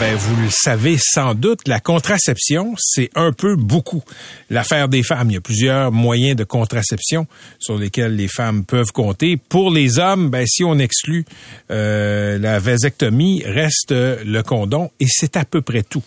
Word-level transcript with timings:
Ben, 0.00 0.16
vous 0.16 0.42
le 0.42 0.48
savez 0.50 0.96
sans 0.98 1.34
doute, 1.34 1.68
la 1.68 1.78
contraception, 1.78 2.74
c'est 2.78 3.10
un 3.14 3.32
peu 3.32 3.54
beaucoup 3.54 4.02
l'affaire 4.50 4.88
des 4.88 5.04
femmes. 5.04 5.30
Il 5.30 5.34
y 5.34 5.36
a 5.36 5.40
plusieurs 5.40 5.92
moyens 5.92 6.34
de 6.36 6.42
contraception 6.42 7.28
sur 7.60 7.78
lesquels 7.78 8.16
les 8.16 8.26
femmes 8.26 8.64
peuvent 8.64 8.90
compter. 8.90 9.36
Pour 9.36 9.70
les 9.70 10.00
hommes, 10.00 10.30
ben, 10.30 10.44
si 10.46 10.64
on 10.64 10.78
exclut 10.80 11.24
euh, 11.70 12.38
la 12.38 12.58
vasectomie, 12.58 13.44
reste 13.46 13.92
le 13.92 14.42
condom 14.42 14.90
et 14.98 15.06
c'est 15.08 15.36
à 15.36 15.44
peu 15.44 15.62
près 15.62 15.84
tout. 15.84 16.02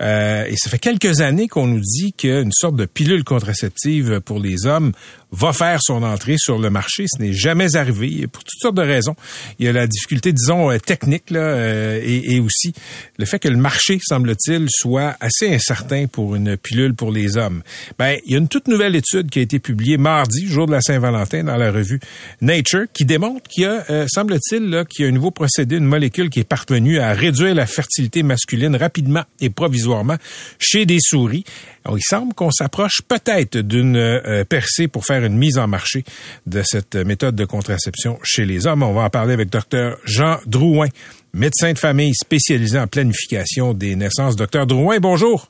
Euh, 0.00 0.46
et 0.46 0.56
ça 0.56 0.70
fait 0.70 0.78
quelques 0.78 1.20
années 1.20 1.48
qu'on 1.48 1.66
nous 1.66 1.80
dit 1.80 2.12
qu'une 2.12 2.52
sorte 2.52 2.76
de 2.76 2.84
pilule 2.84 3.24
contraceptive 3.24 4.20
pour 4.20 4.38
les 4.38 4.66
hommes 4.66 4.92
va 5.32 5.52
faire 5.52 5.78
son 5.82 6.02
entrée 6.02 6.36
sur 6.38 6.58
le 6.58 6.70
marché. 6.70 7.06
Ce 7.08 7.20
n'est 7.20 7.32
jamais 7.32 7.74
arrivé 7.74 8.26
pour 8.26 8.44
toutes 8.44 8.60
sortes 8.60 8.76
de 8.76 8.82
raisons. 8.82 9.16
Il 9.58 9.66
y 9.66 9.68
a 9.68 9.72
la 9.72 9.86
difficulté, 9.86 10.32
disons, 10.32 10.70
euh, 10.70 10.78
technique 10.78 11.30
là, 11.30 11.40
euh, 11.40 12.00
et, 12.04 12.34
et, 12.34 12.40
aussi 12.40 12.74
le 13.18 13.24
fait 13.32 13.38
que 13.38 13.48
le 13.48 13.56
marché, 13.56 13.98
semble-t-il, 14.02 14.66
soit 14.68 15.16
assez 15.18 15.48
incertain 15.48 16.06
pour 16.06 16.34
une 16.34 16.58
pilule 16.58 16.92
pour 16.92 17.10
les 17.10 17.38
hommes. 17.38 17.62
Ben, 17.98 18.18
il 18.26 18.32
y 18.32 18.34
a 18.34 18.38
une 18.38 18.48
toute 18.48 18.68
nouvelle 18.68 18.94
étude 18.94 19.30
qui 19.30 19.38
a 19.38 19.42
été 19.42 19.58
publiée 19.58 19.96
mardi, 19.96 20.46
jour 20.46 20.66
de 20.66 20.72
la 20.72 20.82
Saint-Valentin, 20.82 21.44
dans 21.44 21.56
la 21.56 21.72
revue 21.72 21.98
Nature, 22.42 22.84
qui 22.92 23.06
démontre 23.06 23.48
qu'il 23.48 23.62
y 23.62 23.66
a, 23.66 23.86
euh, 23.88 24.06
semble-t-il, 24.06 24.84
qu'il 24.86 25.06
y 25.06 25.08
a 25.08 25.10
un 25.10 25.14
nouveau 25.14 25.30
procédé, 25.30 25.78
une 25.78 25.86
molécule 25.86 26.28
qui 26.28 26.40
est 26.40 26.44
parvenue 26.44 26.98
à 26.98 27.14
réduire 27.14 27.54
la 27.54 27.64
fertilité 27.64 28.22
masculine 28.22 28.76
rapidement 28.76 29.22
et 29.40 29.48
provisoirement 29.48 30.16
chez 30.58 30.84
des 30.84 30.98
souris. 31.00 31.44
Il 31.90 32.02
semble 32.02 32.34
qu'on 32.34 32.50
s'approche 32.50 33.00
peut-être 33.08 33.58
d'une 33.58 34.44
percée 34.48 34.88
pour 34.88 35.04
faire 35.04 35.24
une 35.24 35.36
mise 35.36 35.58
en 35.58 35.66
marché 35.66 36.04
de 36.46 36.62
cette 36.62 36.94
méthode 36.94 37.34
de 37.34 37.44
contraception 37.44 38.18
chez 38.22 38.44
les 38.44 38.66
hommes. 38.66 38.82
On 38.82 38.92
va 38.92 39.02
en 39.02 39.10
parler 39.10 39.32
avec 39.32 39.50
Dr 39.50 39.96
Jean 40.04 40.38
Drouin, 40.46 40.88
médecin 41.32 41.72
de 41.72 41.78
famille 41.78 42.14
spécialisé 42.14 42.78
en 42.78 42.86
planification 42.86 43.74
des 43.74 43.96
naissances. 43.96 44.36
Docteur 44.36 44.66
Drouin, 44.66 44.98
bonjour. 44.98 45.48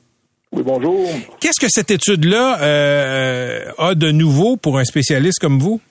Oui, 0.51 0.61
bonjour. 0.63 1.09
Qu'est-ce 1.39 1.59
que 1.59 1.67
cette 1.69 1.91
étude-là 1.91 2.61
euh, 2.61 3.71
a 3.77 3.95
de 3.95 4.11
nouveau 4.11 4.55
pour 4.55 4.77
un 4.77 4.85
spécialiste 4.85 5.39
comme 5.39 5.59
vous? 5.59 5.81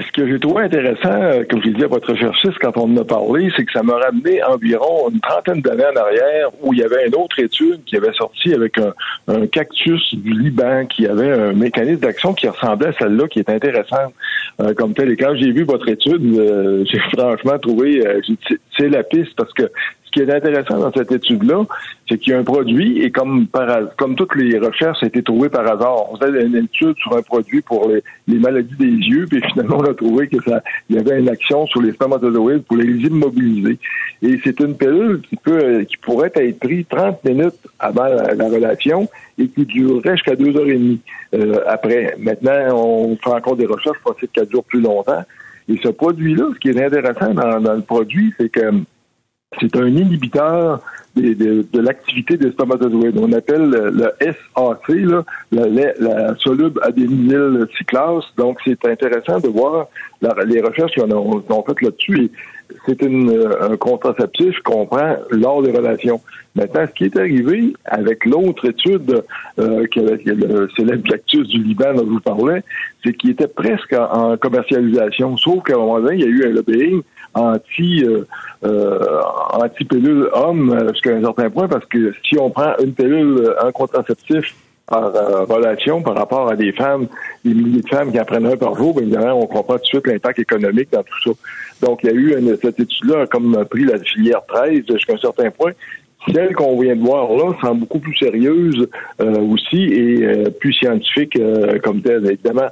Ce 0.00 0.12
que 0.12 0.26
j'ai 0.26 0.38
trouvé 0.38 0.64
intéressant, 0.64 1.12
euh, 1.12 1.44
comme 1.48 1.60
je 1.60 1.66
l'ai 1.66 1.74
dit 1.74 1.84
à 1.84 1.88
votre 1.88 2.14
chercheuse 2.14 2.54
quand 2.60 2.76
on 2.76 2.84
en 2.84 2.96
a 2.96 3.04
parlé, 3.04 3.50
c'est 3.56 3.64
que 3.64 3.72
ça 3.72 3.82
m'a 3.82 3.96
ramené 3.96 4.42
environ 4.42 5.10
une 5.10 5.20
trentaine 5.20 5.60
d'années 5.60 5.84
en 5.92 6.00
arrière 6.00 6.48
où 6.62 6.72
il 6.72 6.78
y 6.78 6.82
avait 6.82 7.06
une 7.06 7.14
autre 7.14 7.38
étude 7.38 7.84
qui 7.84 7.96
avait 7.96 8.12
sorti 8.12 8.54
avec 8.54 8.78
un, 8.78 9.46
cactus 9.46 10.14
du 10.14 10.32
Liban 10.32 10.86
qui 10.86 11.06
avait 11.06 11.30
un 11.30 11.52
mécanisme 11.52 12.00
d'action 12.00 12.32
qui 12.32 12.48
ressemblait 12.48 12.88
à 12.88 12.92
celle-là, 12.92 13.28
qui 13.28 13.40
est 13.40 13.50
intéressante 13.50 14.14
euh, 14.60 14.72
comme 14.74 14.94
tel. 14.94 15.10
Et 15.10 15.16
quand 15.16 15.34
j'ai 15.36 15.50
vu 15.50 15.64
votre 15.64 15.88
étude, 15.88 16.38
euh, 16.38 16.84
j'ai 16.90 17.00
franchement 17.12 17.58
trouvé, 17.58 18.02
c'est 18.78 18.88
la 18.88 19.02
piste 19.02 19.34
parce 19.36 19.52
que 19.52 19.64
qui 20.12 20.20
est 20.20 20.32
intéressant 20.32 20.78
dans 20.78 20.92
cette 20.92 21.10
étude-là, 21.10 21.64
c'est 22.08 22.18
qu'il 22.18 22.32
y 22.32 22.36
a 22.36 22.38
un 22.38 22.44
produit 22.44 23.02
et 23.02 23.10
comme 23.10 23.46
par, 23.46 23.94
comme 23.96 24.14
toutes 24.14 24.34
les 24.36 24.58
recherches, 24.58 25.00
ça 25.00 25.06
a 25.06 25.08
été 25.08 25.22
trouvé 25.22 25.48
par 25.48 25.66
hasard. 25.66 26.12
On 26.12 26.16
faisait 26.16 26.44
une 26.44 26.56
étude 26.56 26.96
sur 26.98 27.16
un 27.16 27.22
produit 27.22 27.62
pour 27.62 27.88
les, 27.88 28.38
maladies 28.38 28.76
des 28.76 28.86
yeux, 28.86 29.26
puis 29.28 29.40
finalement 29.52 29.78
on 29.78 29.84
a 29.84 29.94
trouvé 29.94 30.28
que 30.28 30.42
ça, 30.42 30.62
il 30.88 30.96
y 30.96 30.98
avait 30.98 31.18
une 31.18 31.28
action 31.28 31.66
sur 31.66 31.80
les 31.80 31.92
spermatozoïdes 31.92 32.64
pour 32.64 32.76
les 32.76 32.84
immobiliser. 32.84 33.78
Et 34.22 34.38
c'est 34.44 34.60
une 34.60 34.76
pilule 34.76 35.20
qui 35.28 35.36
peut, 35.36 35.82
qui 35.88 35.96
pourrait 35.96 36.30
être 36.34 36.58
prise 36.58 36.84
30 36.88 37.24
minutes 37.24 37.54
avant 37.78 38.04
la, 38.04 38.48
relation 38.48 39.08
et 39.38 39.48
qui 39.48 39.64
durerait 39.64 40.16
jusqu'à 40.16 40.36
deux 40.36 40.54
heures 40.56 40.68
et 40.68 40.74
demie 40.74 41.00
euh, 41.34 41.60
après. 41.66 42.14
Maintenant, 42.18 42.76
on 42.76 43.16
fait 43.16 43.30
encore 43.30 43.56
des 43.56 43.66
recherches 43.66 43.98
pour 44.02 44.12
essayer 44.12 44.28
qu'elle 44.32 44.46
dure 44.46 44.64
plus 44.64 44.80
longtemps. 44.80 45.24
Et 45.68 45.78
ce 45.82 45.88
produit-là, 45.88 46.48
ce 46.54 46.58
qui 46.58 46.68
est 46.68 46.84
intéressant 46.84 47.32
dans, 47.32 47.60
dans 47.60 47.74
le 47.74 47.82
produit, 47.82 48.34
c'est 48.38 48.50
que 48.50 48.60
c'est 49.60 49.76
un 49.76 49.86
inhibiteur 49.86 50.80
de, 51.16 51.80
l'activité 51.80 52.36
des 52.36 52.50
spermatozoïdes. 52.52 53.18
On 53.18 53.32
appelle 53.32 53.68
le, 53.70 54.10
SAC, 54.20 54.88
là, 54.88 55.24
la, 55.50 55.92
la, 55.98 56.34
soluble 56.36 56.80
adénylyl 56.82 57.66
cyclase. 57.76 58.24
Donc, 58.36 58.58
c'est 58.64 58.84
intéressant 58.86 59.38
de 59.38 59.48
voir 59.48 59.88
les 60.46 60.60
recherches 60.60 60.94
qu'on 60.94 61.10
a, 61.10 61.64
faites 61.66 61.82
là-dessus. 61.82 62.30
C'est 62.86 63.02
un 63.02 63.76
contraceptif 63.76 64.58
qu'on 64.60 64.86
prend 64.86 65.16
lors 65.30 65.62
des 65.62 65.72
relations. 65.72 66.20
Maintenant, 66.54 66.86
ce 66.86 66.92
qui 66.92 67.04
est 67.04 67.16
arrivé 67.16 67.74
avec 67.84 68.24
l'autre 68.24 68.66
étude 68.68 69.22
euh, 69.58 69.86
que 69.88 70.00
le 70.00 70.68
célèbre 70.76 71.02
du 71.02 71.62
Liban 71.62 71.94
dont 71.94 72.04
je 72.04 72.10
vous 72.10 72.20
parlais, 72.20 72.62
c'est 73.04 73.12
qu'il 73.14 73.30
était 73.30 73.48
presque 73.48 73.94
en, 73.94 74.36
commercialisation. 74.38 75.36
Sauf 75.36 75.64
qu'à 75.64 75.74
un 75.74 75.78
moment 75.78 76.00
donné, 76.00 76.16
il 76.16 76.20
y 76.20 76.24
a 76.24 76.28
eu 76.28 76.44
un 76.46 76.54
lobbying 76.54 77.02
anti 77.34 78.04
euh, 78.04 78.26
euh, 78.64 79.20
anti 79.52 79.84
pilule 79.84 80.28
homme 80.32 80.70
euh, 80.70 80.92
jusqu'à 80.92 81.10
un 81.10 81.22
certain 81.22 81.50
point 81.50 81.68
parce 81.68 81.86
que 81.86 82.12
si 82.28 82.38
on 82.38 82.50
prend 82.50 82.74
une 82.82 82.92
pilule 82.92 83.54
un 83.60 83.72
contraceptif 83.72 84.54
par 84.86 85.12
relation 85.48 86.02
par 86.02 86.16
rapport 86.16 86.50
à 86.50 86.56
des 86.56 86.72
femmes, 86.72 87.06
des 87.44 87.54
milliers 87.54 87.80
de 87.80 87.88
femmes 87.88 88.12
qui 88.12 88.20
en 88.20 88.24
prennent 88.24 88.44
un 88.44 88.56
par 88.56 88.74
jour, 88.74 88.92
bien 88.92 89.04
évidemment, 89.04 89.40
on 89.40 89.46
comprend 89.46 89.74
tout 89.74 89.80
de 89.80 89.86
suite 89.86 90.06
l'impact 90.06 90.40
économique 90.40 90.90
dans 90.92 91.02
tout 91.02 91.22
ça. 91.24 91.30
Donc, 91.86 92.00
il 92.02 92.10
y 92.10 92.12
a 92.12 92.14
eu 92.14 92.38
une, 92.38 92.56
cette 92.56 92.78
étude-là 92.78 93.26
comme 93.26 93.64
pris 93.70 93.84
la 93.84 93.98
filière 94.00 94.42
13 94.46 94.82
jusqu'à 94.90 95.14
un 95.14 95.18
certain 95.18 95.50
point. 95.50 95.72
Celle 96.30 96.54
qu'on 96.54 96.80
vient 96.80 96.94
de 96.94 97.00
voir 97.00 97.32
là 97.32 97.52
semble 97.60 97.80
beaucoup 97.80 97.98
plus 97.98 98.14
sérieuse 98.16 98.88
euh, 99.20 99.38
aussi 99.40 99.82
et 99.82 100.24
euh, 100.24 100.50
plus 100.50 100.72
scientifique 100.72 101.36
euh, 101.36 101.78
comme 101.80 102.00
telle. 102.00 102.24
Évidemment, 102.26 102.68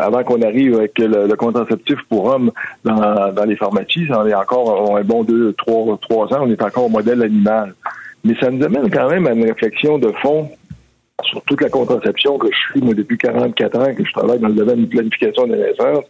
avant 0.00 0.24
qu'on 0.24 0.42
arrive 0.42 0.74
avec 0.74 0.98
le, 0.98 1.32
contraceptif 1.36 1.98
pour 2.08 2.24
hommes 2.24 2.50
dans, 2.84 3.32
dans 3.32 3.44
les 3.44 3.56
pharmacies, 3.56 4.06
ça 4.08 4.20
en 4.20 4.26
est 4.26 4.34
encore 4.34 4.96
un 4.96 5.02
bon 5.02 5.22
deux, 5.22 5.52
trois, 5.52 5.96
trois 5.98 6.26
ans, 6.34 6.40
on 6.42 6.50
est 6.50 6.62
encore 6.62 6.86
au 6.86 6.88
modèle 6.88 7.22
animal. 7.22 7.74
Mais 8.24 8.34
ça 8.40 8.50
nous 8.50 8.64
amène 8.64 8.90
quand 8.90 9.08
même 9.08 9.26
à 9.26 9.32
une 9.32 9.44
réflexion 9.44 9.98
de 9.98 10.10
fond 10.20 10.48
sur 11.24 11.42
toute 11.42 11.60
la 11.60 11.68
contraception 11.68 12.36
que 12.36 12.48
je 12.50 12.72
suis, 12.72 12.80
moi, 12.80 12.94
depuis 12.94 13.16
44 13.16 13.78
ans, 13.78 13.94
que 13.94 14.04
je 14.04 14.12
travaille 14.12 14.40
dans 14.40 14.48
le 14.48 14.54
domaine 14.54 14.82
de 14.82 14.86
planification 14.86 15.46
de 15.46 15.54
naissance 15.54 16.04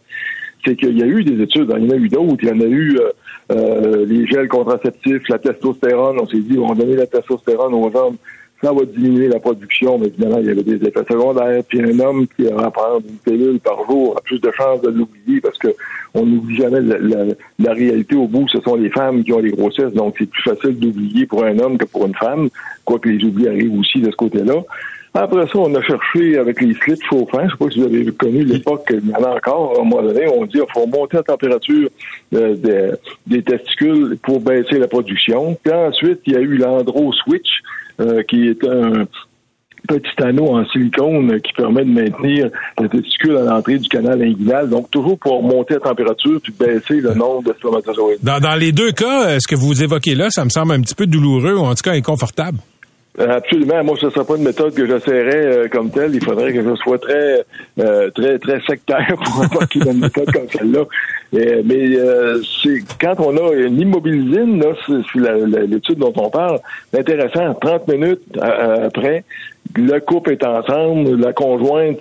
c'est 0.65 0.75
qu'il 0.75 0.97
y 0.97 1.03
a 1.03 1.05
eu 1.05 1.23
des 1.23 1.41
études, 1.43 1.73
il 1.77 1.85
y 1.85 1.87
en 1.87 1.91
a 1.91 1.95
eu 1.95 2.09
d'autres, 2.09 2.37
il 2.41 2.49
y 2.49 2.51
en 2.51 2.61
a 2.61 2.65
eu 2.65 2.97
euh, 2.97 3.11
euh, 3.51 4.05
les 4.05 4.25
gels 4.27 4.47
contraceptifs, 4.47 5.27
la 5.29 5.39
testostérone, 5.39 6.19
on 6.19 6.27
s'est 6.27 6.39
dit, 6.39 6.57
on 6.57 6.67
va 6.67 6.75
donner 6.75 6.95
la 6.95 7.07
testostérone 7.07 7.73
aux 7.73 7.91
hommes, 7.95 8.17
ça 8.63 8.71
va 8.71 8.85
diminuer 8.85 9.27
la 9.27 9.39
production, 9.39 9.97
mais 9.97 10.07
évidemment, 10.07 10.37
il 10.39 10.45
y 10.45 10.49
avait 10.49 10.63
des 10.63 10.87
effets 10.87 11.03
secondaires. 11.09 11.61
Puis 11.67 11.81
un 11.81 11.99
homme 11.99 12.25
qui 12.27 12.43
va 12.45 12.71
prendre 12.71 13.01
une 13.07 13.17
pilule 13.17 13.59
par 13.59 13.85
jour 13.85 14.15
a 14.17 14.21
plus 14.21 14.39
de 14.39 14.49
chances 14.51 14.81
de 14.81 14.89
l'oublier 14.89 15.41
parce 15.41 15.57
que 15.57 15.67
on 16.13 16.25
n'oublie 16.25 16.55
jamais 16.55 16.79
la, 16.79 17.73
réalité 17.73 18.15
au 18.15 18.27
bout, 18.27 18.47
ce 18.47 18.61
sont 18.61 18.75
les 18.75 18.89
femmes 18.89 19.23
qui 19.23 19.33
ont 19.33 19.39
les 19.39 19.51
grossesses, 19.51 19.93
donc 19.93 20.15
c'est 20.17 20.29
plus 20.29 20.43
facile 20.43 20.77
d'oublier 20.77 21.25
pour 21.25 21.43
un 21.43 21.57
homme 21.57 21.77
que 21.77 21.85
pour 21.85 22.05
une 22.05 22.13
femme, 22.13 22.49
quoique 22.85 23.09
les 23.09 23.23
oublis 23.25 23.47
arrivent 23.47 23.77
aussi 23.79 23.99
de 23.99 24.11
ce 24.11 24.15
côté-là. 24.15 24.63
Après 25.15 25.45
ça, 25.45 25.59
on 25.59 25.75
a 25.75 25.81
cherché 25.83 26.37
avec 26.39 26.59
les 26.59 26.73
slips 26.73 27.03
chauffants. 27.07 27.39
Je 27.39 27.43
ne 27.43 27.49
sais 27.49 27.57
pas 27.57 27.69
si 27.69 27.79
vous 27.79 27.85
avez 27.85 28.11
connu 28.13 28.43
l'époque, 28.43 28.91
il 28.91 29.09
y 29.09 29.15
en 29.15 29.23
a 29.23 29.35
encore. 29.35 29.79
Un 29.79 29.83
moment 29.83 30.01
donné, 30.01 30.27
on 30.27 30.45
dit 30.45 30.53
qu'il 30.53 30.63
faut 30.73 30.87
monter 30.87 31.17
la 31.17 31.23
température 31.23 31.89
euh, 32.33 32.95
des, 33.27 33.43
testicules 33.43 34.17
pour 34.23 34.39
baisser 34.41 34.79
la 34.79 34.87
production. 34.87 35.55
Puis 35.63 35.71
ensuite, 35.71 36.21
il 36.25 36.33
y 36.33 36.35
a 36.35 36.39
eu 36.39 36.57
l'andro 36.57 37.13
switch, 37.13 37.49
euh, 38.01 38.23
qui 38.23 38.47
est 38.47 38.65
un 38.67 39.05
petit 39.87 40.23
anneau 40.23 40.55
en 40.55 40.65
silicone 40.69 41.39
qui 41.41 41.53
permet 41.53 41.83
de 41.83 41.91
maintenir 41.91 42.49
la 42.79 42.87
testicule 42.87 43.37
à 43.37 43.43
l'entrée 43.43 43.77
du 43.77 43.89
canal 43.89 44.19
inguinal. 44.19 44.67
Donc, 44.67 44.89
toujours 44.89 45.19
pour 45.19 45.43
monter 45.43 45.75
la 45.75 45.81
température 45.81 46.39
puis 46.41 46.53
baisser 46.57 47.01
le 47.01 47.13
nombre 47.13 47.43
de 47.43 47.53
spermatozoïdes. 47.59 48.19
Dans, 48.23 48.39
dans 48.39 48.55
les 48.55 48.71
deux 48.71 48.91
cas, 48.93 49.27
euh, 49.27 49.37
ce 49.39 49.47
que 49.47 49.55
vous 49.55 49.83
évoquez 49.83 50.15
là, 50.15 50.31
ça 50.31 50.43
me 50.43 50.49
semble 50.49 50.73
un 50.73 50.81
petit 50.81 50.95
peu 50.95 51.05
douloureux 51.05 51.55
ou 51.55 51.65
en 51.65 51.75
tout 51.75 51.83
cas 51.83 51.91
inconfortable. 51.91 52.57
Euh, 53.19 53.37
absolument. 53.37 53.83
Moi, 53.83 53.95
ce 53.99 54.07
ne 54.07 54.11
serait 54.11 54.25
pas 54.25 54.37
une 54.37 54.43
méthode 54.43 54.73
que 54.73 54.87
j'essaierais 54.87 55.45
euh, 55.45 55.67
comme 55.67 55.91
telle. 55.91 56.15
Il 56.15 56.23
faudrait 56.23 56.51
que 56.51 56.63
je 56.63 56.75
sois 56.75 56.97
très, 56.97 57.45
euh, 57.79 58.09
très, 58.09 58.39
très 58.39 58.59
sectaire 58.61 59.15
pour 59.23 59.43
apporter 59.43 59.79
une 59.79 59.99
méthode 59.99 60.31
comme 60.31 60.49
celle-là. 60.49 60.85
mais 61.31 61.95
c'est 62.63 62.83
quand 62.99 63.15
on 63.19 63.37
a 63.37 63.53
une 63.53 63.79
immobilisine, 63.79 64.59
là, 64.59 64.73
c'est 64.87 65.67
l'étude 65.67 65.99
dont 65.99 66.13
on 66.15 66.29
parle, 66.29 66.59
intéressant. 66.97 67.53
30 67.53 67.87
minutes 67.87 68.21
après, 68.41 69.23
le 69.75 69.99
couple 69.99 70.33
est 70.33 70.43
ensemble, 70.43 71.19
la 71.19 71.33
conjointe, 71.33 71.97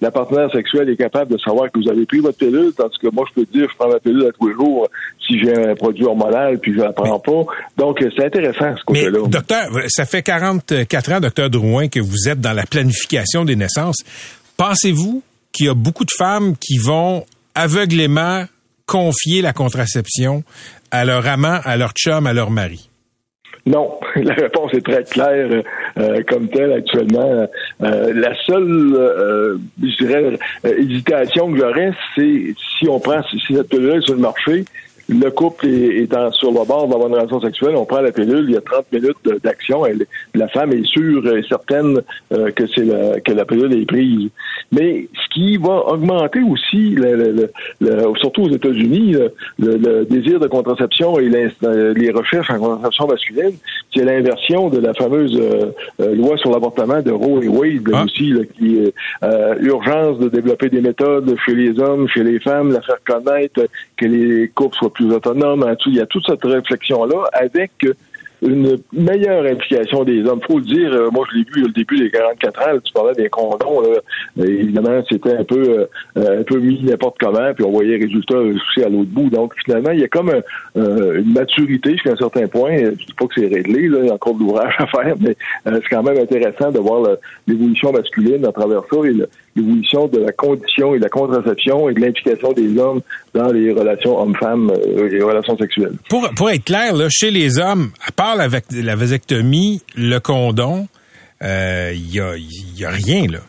la, 0.00 0.10
partenaire 0.10 0.50
sexuelle 0.50 0.88
est 0.88 0.96
capable 0.96 1.32
de 1.32 1.38
savoir 1.38 1.70
que 1.70 1.78
vous 1.78 1.90
avez 1.90 2.06
pris 2.06 2.20
votre 2.20 2.38
pilule, 2.38 2.72
tandis 2.76 2.96
que 2.98 3.08
moi, 3.12 3.24
je 3.28 3.42
peux 3.42 3.46
dire, 3.52 3.68
je 3.70 3.76
prends 3.76 3.88
ma 3.88 4.00
pilule 4.00 4.26
à 4.26 4.32
tous 4.32 4.48
les 4.48 4.54
jours 4.54 4.88
si 5.26 5.38
j'ai 5.38 5.54
un 5.54 5.74
produit 5.74 6.04
hormonal, 6.04 6.58
puis 6.58 6.72
je 6.74 6.80
la 6.80 6.92
prends 6.92 7.18
pas. 7.18 7.44
Donc, 7.76 8.02
c'est 8.16 8.24
intéressant, 8.24 8.74
ce 8.76 8.84
côté-là. 8.84 9.26
Docteur, 9.28 9.68
ça 9.88 10.04
fait 10.04 10.22
44 10.22 11.12
ans, 11.12 11.20
docteur 11.20 11.50
Drouin, 11.50 11.88
que 11.88 12.00
vous 12.00 12.28
êtes 12.28 12.40
dans 12.40 12.52
la 12.52 12.64
planification 12.64 13.44
des 13.44 13.56
naissances. 13.56 13.98
Pensez-vous 14.56 15.22
qu'il 15.52 15.66
y 15.66 15.68
a 15.68 15.74
beaucoup 15.74 16.04
de 16.04 16.12
femmes 16.16 16.56
qui 16.56 16.78
vont 16.78 17.24
aveuglément 17.54 18.44
confier 18.86 19.42
la 19.42 19.52
contraception 19.52 20.44
à 20.90 21.04
leur 21.04 21.26
amant, 21.26 21.60
à 21.64 21.76
leur 21.76 21.92
chum, 21.92 22.26
à 22.26 22.32
leur 22.32 22.50
mari? 22.50 22.88
Non, 23.64 24.00
la 24.16 24.34
réponse 24.34 24.74
est 24.74 24.84
très 24.84 25.04
claire 25.04 25.62
euh, 25.98 26.22
comme 26.28 26.48
telle 26.48 26.72
actuellement. 26.72 27.46
Euh, 27.82 28.12
la 28.14 28.34
seule, 28.44 28.94
euh, 28.94 29.56
je 29.80 30.04
dirais, 30.04 30.38
hésitation 30.64 31.52
que 31.52 31.58
j'aurais, 31.58 31.92
c'est 32.16 32.54
si 32.78 32.88
on 32.88 32.98
prend 32.98 33.22
si 33.22 33.54
cette 33.54 33.68
pilule 33.68 34.02
sur 34.02 34.14
le 34.14 34.20
marché, 34.20 34.64
le 35.12 35.30
couple 35.30 35.66
est, 35.66 36.12
sur 36.32 36.50
le 36.50 36.66
bord 36.66 36.88
d'avoir 36.88 37.08
une 37.08 37.14
relation 37.14 37.40
sexuelle, 37.40 37.76
on 37.76 37.84
prend 37.84 38.00
la 38.00 38.12
pilule, 38.12 38.44
il 38.48 38.54
y 38.54 38.56
a 38.56 38.60
30 38.60 38.92
minutes 38.92 39.42
d'action, 39.42 39.84
la 40.34 40.48
femme 40.48 40.72
est 40.72 40.84
sûre 40.84 41.26
et 41.36 41.42
certaine 41.48 42.00
euh, 42.32 42.50
que 42.50 42.64
c'est 42.74 42.84
la, 42.84 43.20
que 43.20 43.32
la 43.32 43.44
pilule 43.44 43.72
est 43.74 43.86
prise. 43.86 44.30
Mais 44.70 45.08
ce 45.14 45.34
qui 45.34 45.56
va 45.56 45.86
augmenter 45.88 46.40
aussi, 46.42 46.96
le, 46.96 47.50
surtout 48.20 48.42
aux 48.42 48.50
États-Unis, 48.50 49.16
le, 49.58 50.04
désir 50.04 50.40
de 50.40 50.46
contraception 50.46 51.18
et 51.18 51.28
les 51.28 52.10
recherches 52.10 52.50
en 52.50 52.58
contraception 52.58 53.06
masculine, 53.06 53.56
c'est 53.94 54.04
l'inversion 54.04 54.68
de 54.68 54.78
la 54.78 54.94
fameuse 54.94 55.38
euh, 55.38 55.72
euh, 56.00 56.14
loi 56.14 56.36
sur 56.38 56.50
l'avortement 56.50 57.02
de 57.02 57.10
Roe 57.10 57.42
et 57.42 57.48
Wade 57.48 57.90
ah. 57.92 58.04
aussi, 58.04 58.34
qui 58.56 58.78
est 58.78 58.94
urgence 59.60 60.18
de 60.18 60.28
développer 60.28 60.68
des 60.68 60.80
méthodes 60.80 61.34
chez 61.44 61.54
les 61.54 61.78
hommes, 61.78 62.08
chez 62.08 62.24
les 62.24 62.40
femmes, 62.40 62.72
la 62.72 62.80
faire 62.80 63.02
connaître, 63.04 63.66
que 63.96 64.06
les 64.06 64.48
couples 64.48 64.76
soient 64.76 64.92
plus 64.92 65.01
Hein, 65.10 65.74
il 65.86 65.94
y 65.94 66.00
a 66.00 66.06
toute 66.06 66.26
cette 66.26 66.44
réflexion-là 66.44 67.24
avec 67.32 67.72
une 68.42 68.76
meilleure 68.92 69.44
implication 69.44 70.02
des 70.02 70.24
hommes. 70.24 70.40
Faut 70.42 70.58
le 70.58 70.64
dire, 70.64 70.92
euh, 70.92 71.10
moi 71.12 71.24
je 71.30 71.38
l'ai 71.38 71.44
vu 71.54 71.64
au 71.64 71.68
début 71.68 71.98
des 71.98 72.10
44 72.10 72.60
ans, 72.60 72.78
tu 72.82 72.92
parlais 72.92 73.14
des 73.14 73.28
condoms, 73.28 73.82
là, 73.82 74.44
évidemment 74.44 75.00
c'était 75.08 75.36
un 75.36 75.44
peu 75.44 75.86
euh, 76.16 76.40
un 76.40 76.42
peu 76.42 76.58
mis 76.58 76.82
n'importe 76.82 77.18
comment, 77.20 77.54
puis 77.54 77.64
on 77.64 77.70
voyait 77.70 77.98
les 77.98 78.04
résultats 78.04 78.38
aussi 78.38 78.82
à 78.82 78.88
l'autre 78.88 79.10
bout. 79.10 79.30
Donc 79.30 79.54
finalement, 79.64 79.92
il 79.92 80.00
y 80.00 80.04
a 80.04 80.08
comme 80.08 80.32
euh, 80.76 81.20
une 81.20 81.32
maturité 81.32 81.92
jusqu'à 81.92 82.12
un 82.12 82.16
certain 82.16 82.48
point. 82.48 82.76
Je 82.76 83.06
dis 83.06 83.14
pas 83.16 83.26
que 83.26 83.34
c'est 83.40 83.46
réglé, 83.46 83.84
il 83.84 84.06
y 84.06 84.10
a 84.10 84.14
encore 84.14 84.34
de 84.34 84.40
l'ouvrage 84.40 84.74
à 84.78 84.86
faire, 84.86 85.14
mais 85.20 85.36
c'est 85.64 85.88
quand 85.88 86.02
même 86.02 86.18
intéressant 86.18 86.72
de 86.72 86.80
voir 86.80 87.16
l'évolution 87.46 87.92
masculine 87.92 88.44
à 88.44 88.50
travers 88.52 88.82
ça 88.90 88.96
et 89.06 89.12
l'évolution 89.56 90.08
de 90.08 90.18
la 90.18 90.32
condition 90.32 90.94
et 90.94 90.98
de 90.98 91.02
la 91.02 91.08
contraception 91.08 91.88
et 91.88 91.94
de 91.94 92.00
l'implication 92.00 92.52
des 92.52 92.78
hommes 92.78 93.00
dans 93.34 93.52
les 93.52 93.72
relations 93.72 94.18
hommes-femmes 94.18 94.72
et 94.96 95.08
les 95.08 95.22
relations 95.22 95.56
sexuelles. 95.56 95.94
Pour, 96.08 96.28
pour 96.34 96.50
être 96.50 96.64
clair, 96.64 96.94
là, 96.94 97.08
chez 97.10 97.30
les 97.30 97.58
hommes, 97.58 97.90
à 98.06 98.12
part 98.12 98.40
avec 98.40 98.64
la 98.70 98.96
vasectomie, 98.96 99.82
le 99.96 100.18
condom, 100.18 100.86
il 101.40 101.46
euh, 101.46 101.92
y, 101.94 102.20
a, 102.20 102.36
y 102.36 102.84
a 102.84 102.90
rien, 102.90 103.26
là. 103.30 103.40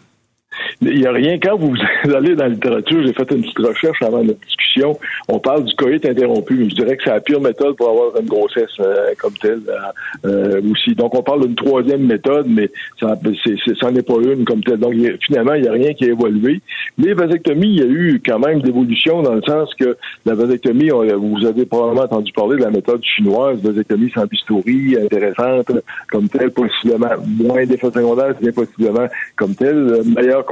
Il 0.81 1.00
n'y 1.00 1.06
a 1.06 1.12
rien. 1.12 1.38
Quand 1.40 1.58
vous 1.58 1.74
allez 2.14 2.36
dans 2.36 2.46
la 2.46 2.50
littérature, 2.50 3.02
j'ai 3.06 3.14
fait 3.14 3.31
une 3.31 3.42
petite 3.42 3.60
recherche 3.60 4.02
avant 4.02 4.24
notre 4.24 4.40
discussion. 4.40 4.98
On 5.28 5.40
parle 5.40 5.66
du 5.66 5.75
coït 5.75 6.06
interrompu. 6.06 6.70
Je 6.70 6.75
dirais 6.75 6.98
que 6.98 7.04
c'est 7.04 7.12
la 7.12 7.20
pire 7.20 7.42
méthode 7.42 7.75
pour 7.75 7.90
avoir 7.90 8.20
une 8.20 8.28
grossesse 8.28 8.70
euh, 8.80 9.14
comme 9.20 9.34
telle 9.34 9.62
euh, 9.68 10.28
euh, 10.28 10.72
aussi. 10.72 10.96
Donc, 10.96 11.16
on 11.16 11.24
parle 11.24 11.46
d'une 11.46 11.56
troisième 11.56 12.06
méthode, 12.06 12.48
mais 12.50 12.70
ça 13.00 13.08
n'en 13.08 13.96
est, 13.96 14.02
pas 14.02 14.14
une 14.24 14.46
comme 14.46 14.64
telle. 14.64 14.80
Donc, 14.80 14.94
finalement, 15.25 15.54
il 15.54 15.62
n'y 15.62 15.68
a 15.68 15.72
rien 15.72 15.94
qui 15.94 16.06
a 16.06 16.08
évolué. 16.10 16.62
Les 16.98 17.14
vasectomies, 17.14 17.70
il 17.70 17.80
y 17.80 17.84
a 17.84 17.88
eu 17.88 18.22
quand 18.25 18.40
même 18.40 18.62
d'évolution 18.62 19.22
dans 19.22 19.36
le 19.36 19.42
sens 19.44 19.74
que 19.75 19.98
la 20.25 20.34
vasectomie, 20.36 20.90
vous 20.90 21.46
avez 21.46 21.66
probablement 21.66 22.04
entendu 22.04 22.31
parler 22.34 22.58
de 22.58 22.64
la 22.64 22.72
méthode 22.72 23.04
chinoise, 23.04 23.60
vasectomie 23.62 24.12
sans 24.14 24.25
bistouri, 24.25 24.98
intéressante 25.02 25.72
comme 26.10 26.30
telle, 26.30 26.52
possiblement 26.52 27.10
moins 27.25 27.66
d'effets 27.66 27.92
secondaires, 27.92 28.36
bien 28.40 28.52
possiblement 28.52 29.08
comme 29.36 29.56
telle, 29.56 30.02
meilleur 30.16 30.46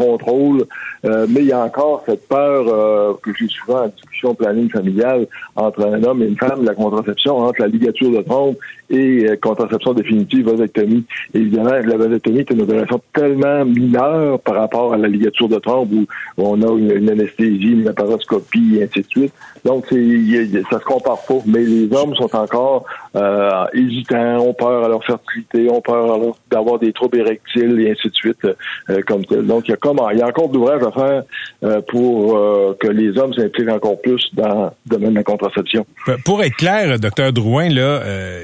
euh, 1.06 1.26
mais 1.30 1.42
il 1.42 1.48
y 1.48 1.52
a 1.52 1.60
encore 1.60 2.04
cette 2.06 2.28
peur 2.28 2.66
euh, 2.68 3.14
que 3.22 3.34
j'ai 3.34 3.48
souvent 3.48 3.86
en 3.86 3.88
discussion 3.88 4.36
planning 4.36 4.70
familiale 4.70 5.28
entre 5.56 5.86
un 5.86 6.04
homme 6.04 6.22
et 6.22 6.28
une 6.28 6.38
femme, 6.38 6.64
la 6.64 6.76
contraception, 6.76 7.38
entre 7.38 7.62
la 7.62 7.68
ligature 7.68 8.12
de 8.12 8.22
trompe 8.22 8.58
et 8.92 9.26
euh, 9.26 9.38
contraception 9.42 9.94
définitive, 9.94 10.50
vasectomie. 10.50 11.06
évidemment, 11.34 11.72
la 11.72 11.98
vasectomie 11.98 12.40
est 12.40 12.52
une 12.52 12.62
opération 12.62 13.02
tellement 13.14 13.66
mineure 13.66 14.40
par 14.42 14.56
rapport 14.56 14.94
à 14.94 14.98
la 14.98 15.08
ligature 15.08 15.48
de 15.48 15.58
trompe 15.58 15.90
où, 15.94 16.06
on 16.38 16.62
a 16.62 16.78
une, 16.78 17.10
anesthésie, 17.10 17.72
une 17.72 17.86
laparoscopie, 17.86 18.78
et 18.78 18.84
ainsi 18.84 19.00
de 19.00 19.08
suite. 19.08 19.34
Donc, 19.64 19.86
c'est, 19.90 20.64
ça 20.70 20.80
se 20.80 20.86
compare 20.86 21.22
pas. 21.28 21.36
Mais 21.46 21.64
les 21.64 21.94
hommes 21.94 22.16
sont 22.16 22.36
encore 22.36 22.86
euh, 23.16 23.66
hésitants, 23.74 24.40
ont 24.40 24.54
peur 24.54 24.86
à 24.86 24.88
leur 24.88 25.04
fertilité, 25.04 25.70
ont 25.70 25.82
peur 25.82 26.20
d'avoir 26.50 26.80
des 26.80 26.92
troubles 26.94 27.20
érectiles 27.20 27.80
et 27.80 27.92
ainsi 27.92 28.10
de 28.10 28.14
suite, 28.14 28.46
euh, 28.90 29.02
comme 29.08 29.26
tel. 29.26 29.46
Donc, 29.46 29.68
il 29.68 29.72
y 29.72 29.74
a 29.74 29.78
comment, 29.78 30.10
il 30.10 30.20
y 30.20 30.22
a 30.22 30.28
encore 30.28 30.50
d'ouvrage 30.50 30.82
à 30.84 30.92
faire 30.92 31.24
euh, 31.64 31.82
pour 31.90 32.40
que 32.80 32.88
les 32.88 33.18
hommes 33.18 33.34
s'impliquent 33.34 33.70
encore 33.70 34.02
plus 34.02 34.30
dans 34.34 34.66
le 34.66 34.98
domaine 34.98 35.12
de 35.12 35.16
la 35.16 35.24
contraception. 35.24 35.86
Pour 36.26 36.44
être 36.44 36.56
clair, 36.56 37.00
docteur 37.00 37.32
Drouin, 37.32 37.70
là, 37.70 38.02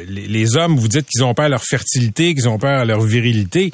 les, 0.07 0.37
les, 0.38 0.57
hommes, 0.57 0.78
vous 0.78 0.88
dites 0.88 1.07
qu'ils 1.07 1.24
ont 1.24 1.34
peur 1.34 1.45
à 1.45 1.50
leur 1.50 1.63
fertilité, 1.63 2.34
qu'ils 2.34 2.50
ont 2.50 2.57
peur 2.57 2.80
à 2.80 2.86
leur 2.86 3.01
virilité. 3.01 3.72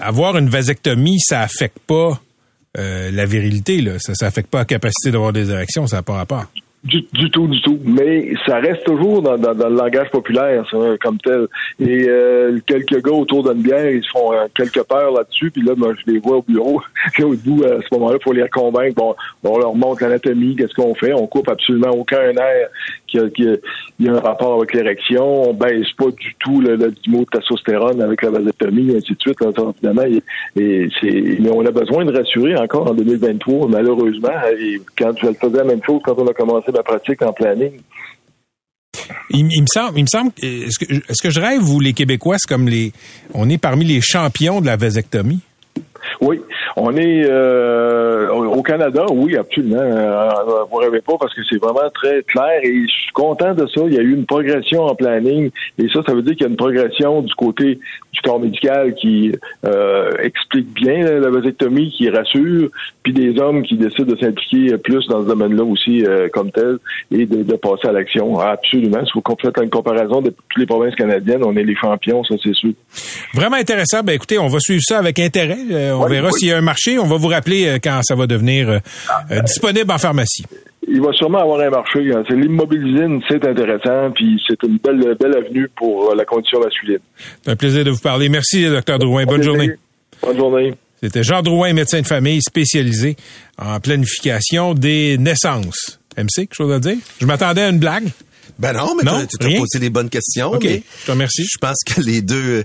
avoir 0.00 0.36
une 0.36 0.48
vasectomie, 0.48 1.18
ça 1.20 1.42
affecte 1.42 1.78
pas 1.86 2.20
euh, 2.78 3.10
la 3.10 3.26
virilité. 3.26 3.84
Ça 3.98 4.12
n'affecte 4.20 4.48
pas 4.48 4.58
la 4.58 4.64
capacité 4.64 5.10
d'avoir 5.10 5.32
des 5.32 5.50
érections, 5.50 5.86
ça 5.88 5.96
n'a 5.96 6.02
pas 6.02 6.14
rapport. 6.14 6.46
Du, 6.82 7.02
du, 7.12 7.30
tout, 7.30 7.46
du 7.46 7.60
tout. 7.60 7.78
Mais 7.84 8.32
ça 8.46 8.58
reste 8.58 8.84
toujours 8.84 9.20
dans, 9.20 9.36
dans, 9.36 9.68
le 9.68 9.76
langage 9.76 10.08
populaire, 10.10 10.66
ça, 10.70 10.78
comme 11.02 11.18
tel. 11.18 11.46
Et 11.78 12.06
euh, 12.08 12.58
quelques 12.66 13.04
gars 13.04 13.12
autour 13.12 13.42
d'une 13.42 13.62
bière, 13.62 13.90
ils 13.90 14.02
se 14.02 14.08
font 14.08 14.32
euh, 14.32 14.46
quelques 14.54 14.82
peurs 14.84 15.12
là-dessus. 15.12 15.50
Puis 15.50 15.62
là, 15.62 15.74
moi, 15.76 15.92
je 15.94 16.10
les 16.10 16.18
vois 16.18 16.38
au 16.38 16.42
bureau. 16.42 16.80
au 17.22 17.34
bout, 17.34 17.64
à 17.64 17.82
ce 17.82 17.94
moment-là, 17.94 18.18
faut 18.24 18.32
les 18.32 18.48
convaincre. 18.48 18.94
Bon, 18.94 19.14
on 19.44 19.58
leur 19.58 19.74
montre 19.74 20.02
l'anatomie, 20.02 20.56
qu'est-ce 20.56 20.74
qu'on 20.74 20.94
fait. 20.94 21.12
On 21.12 21.26
coupe 21.26 21.50
absolument 21.50 21.90
aucun 21.90 22.30
air 22.30 22.68
qui 23.06 23.18
a, 23.18 23.28
qui 23.28 23.46
a, 23.46 23.56
un 24.10 24.20
rapport 24.20 24.54
avec 24.54 24.72
l'érection. 24.72 25.50
On 25.50 25.52
baisse 25.52 25.92
pas 25.98 26.10
du 26.10 26.34
tout 26.38 26.62
le, 26.62 26.76
le 26.76 26.94
mot 27.08 27.20
de 27.20 27.38
testostérone 27.38 28.00
avec 28.00 28.22
la 28.22 28.30
vasectomie, 28.30 28.92
et 28.92 28.96
ainsi 28.96 29.12
de 29.12 29.20
suite. 29.20 29.38
Finalement, 29.80 30.02
et, 30.56 30.88
c'est, 31.00 31.10
mais 31.40 31.50
on 31.52 31.64
a 31.66 31.70
besoin 31.70 32.06
de 32.06 32.16
rassurer 32.16 32.56
encore 32.56 32.90
en 32.90 32.94
2023, 32.94 33.68
malheureusement. 33.68 34.30
Et 34.58 34.80
quand 34.98 35.12
je 35.18 35.32
faisais 35.32 35.58
la 35.58 35.64
même 35.64 35.82
chose 35.84 36.00
quand 36.04 36.18
on 36.18 36.26
a 36.26 36.32
commencé 36.32 36.69
la 36.76 36.82
pratique 36.82 37.22
en 37.22 37.32
planning. 37.32 37.80
Il, 39.30 39.44
me 39.44 39.66
semble, 39.72 39.98
il 39.98 40.02
me 40.02 40.08
semble, 40.08 40.32
est-ce 40.42 40.78
que, 40.78 40.92
est-ce 40.92 41.22
que 41.22 41.30
je 41.30 41.40
rêve 41.40 41.68
ou 41.68 41.80
les 41.80 41.92
Québécois, 41.92 42.36
c'est 42.38 42.48
comme 42.48 42.68
les, 42.68 42.92
on 43.34 43.48
est 43.48 43.58
parmi 43.58 43.84
les 43.84 44.00
champions 44.00 44.60
de 44.60 44.66
la 44.66 44.76
vasectomie? 44.76 45.40
Oui, 46.20 46.40
on 46.76 46.96
est 46.96 47.24
euh, 47.24 48.28
au 48.30 48.62
Canada, 48.62 49.04
oui, 49.10 49.36
absolument. 49.36 49.80
Euh, 49.80 50.28
vous 50.70 50.76
rêvez 50.76 51.00
pas 51.00 51.14
parce 51.18 51.34
que 51.34 51.42
c'est 51.48 51.58
vraiment 51.58 51.88
très 51.94 52.22
clair 52.22 52.60
et 52.62 52.82
je 52.86 52.92
suis 52.92 53.12
content 53.12 53.54
de 53.54 53.66
ça. 53.66 53.82
Il 53.86 53.94
y 53.94 53.98
a 53.98 54.02
eu 54.02 54.14
une 54.14 54.26
progression 54.26 54.84
en 54.84 54.94
planning 54.94 55.50
et 55.78 55.88
ça, 55.88 56.00
ça 56.06 56.14
veut 56.14 56.22
dire 56.22 56.34
qu'il 56.34 56.42
y 56.42 56.46
a 56.46 56.50
une 56.50 56.56
progression 56.56 57.22
du 57.22 57.34
côté 57.34 57.78
du 58.12 58.20
corps 58.22 58.40
médical 58.40 58.94
qui 58.94 59.32
euh, 59.64 60.12
explique 60.22 60.72
bien 60.74 61.02
la 61.02 61.30
vasectomie, 61.30 61.90
qui 61.90 62.08
rassure, 62.10 62.68
puis 63.02 63.12
des 63.12 63.38
hommes 63.40 63.62
qui 63.62 63.76
décident 63.76 64.12
de 64.12 64.18
s'impliquer 64.18 64.76
plus 64.78 65.06
dans 65.08 65.22
ce 65.22 65.28
domaine-là 65.28 65.64
aussi 65.64 66.04
comme 66.32 66.50
tel 66.50 66.78
et 67.10 67.26
de, 67.26 67.56
passer 67.56 67.88
à 67.88 67.92
l'action. 67.92 68.38
Absolument. 68.38 69.04
Si 69.04 69.12
vous 69.14 69.22
faites 69.40 69.58
une 69.62 69.70
comparaison 69.70 70.20
de 70.20 70.30
toutes 70.30 70.58
les 70.58 70.66
provinces 70.66 70.94
canadiennes, 70.94 71.44
on 71.44 71.56
est 71.56 71.64
les 71.64 71.76
champions, 71.76 72.24
ça 72.24 72.34
c'est 72.42 72.54
sûr. 72.54 72.72
Vraiment 73.34 73.56
intéressant. 73.56 74.02
Ben 74.02 74.12
écoutez, 74.12 74.38
on 74.38 74.48
va 74.48 74.58
suivre 74.60 74.82
ça 74.84 74.98
avec 74.98 75.18
intérêt. 75.18 75.58
On 75.92 76.06
verra 76.06 76.30
s'il 76.32 76.48
y 76.48 76.52
a 76.52 76.58
un 76.58 76.62
marché. 76.62 76.98
On 76.98 77.06
va 77.06 77.16
vous 77.16 77.28
rappeler 77.28 77.66
euh, 77.66 77.78
quand 77.82 78.00
ça 78.02 78.14
va 78.14 78.26
devenir 78.26 78.68
euh, 78.68 78.78
euh, 79.30 79.40
disponible 79.40 79.90
en 79.90 79.98
pharmacie. 79.98 80.44
Il 80.88 81.00
va 81.00 81.12
sûrement 81.12 81.40
avoir 81.40 81.60
un 81.60 81.70
marché. 81.70 82.10
Hein. 82.12 82.22
C'est 82.28 82.36
l'immobilisine, 82.36 83.20
c'est 83.28 83.44
intéressant, 83.44 84.10
puis 84.14 84.40
c'est 84.48 84.60
une 84.66 84.78
belle, 84.78 85.16
belle 85.20 85.36
avenue 85.36 85.68
pour 85.76 86.14
la 86.14 86.24
condition 86.24 86.58
masculine. 86.60 86.98
C'est 87.42 87.50
un 87.50 87.56
plaisir 87.56 87.84
de 87.84 87.90
vous 87.90 88.00
parler. 88.00 88.28
Merci, 88.28 88.68
docteur 88.68 88.98
Drouin. 88.98 89.24
Bonne 89.24 89.42
journée. 89.42 89.70
Bonne 90.22 90.36
journée. 90.36 90.74
C'était 91.02 91.22
Jean 91.22 91.42
Drouin, 91.42 91.72
médecin 91.72 92.00
de 92.00 92.06
famille 92.06 92.40
spécialisé 92.42 93.16
en 93.58 93.80
planification 93.80 94.74
des 94.74 95.16
naissances. 95.18 96.00
MC, 96.16 96.28
quelque 96.34 96.54
chose 96.54 96.72
à 96.72 96.80
dire? 96.80 96.96
Je 97.20 97.26
m'attendais 97.26 97.62
à 97.62 97.68
une 97.68 97.78
blague. 97.78 98.08
Ben 98.58 98.74
non, 98.74 98.94
mais 98.94 99.04
tu 99.04 99.46
as 99.46 99.58
posé 99.58 99.78
des 99.78 99.88
bonnes 99.88 100.10
questions. 100.10 100.52
OK, 100.52 100.64
je 100.64 101.06
te 101.06 101.10
remercie. 101.10 101.44
Je 101.50 101.58
pense 101.58 101.78
que 101.86 102.02
les 102.02 102.20
deux 102.20 102.64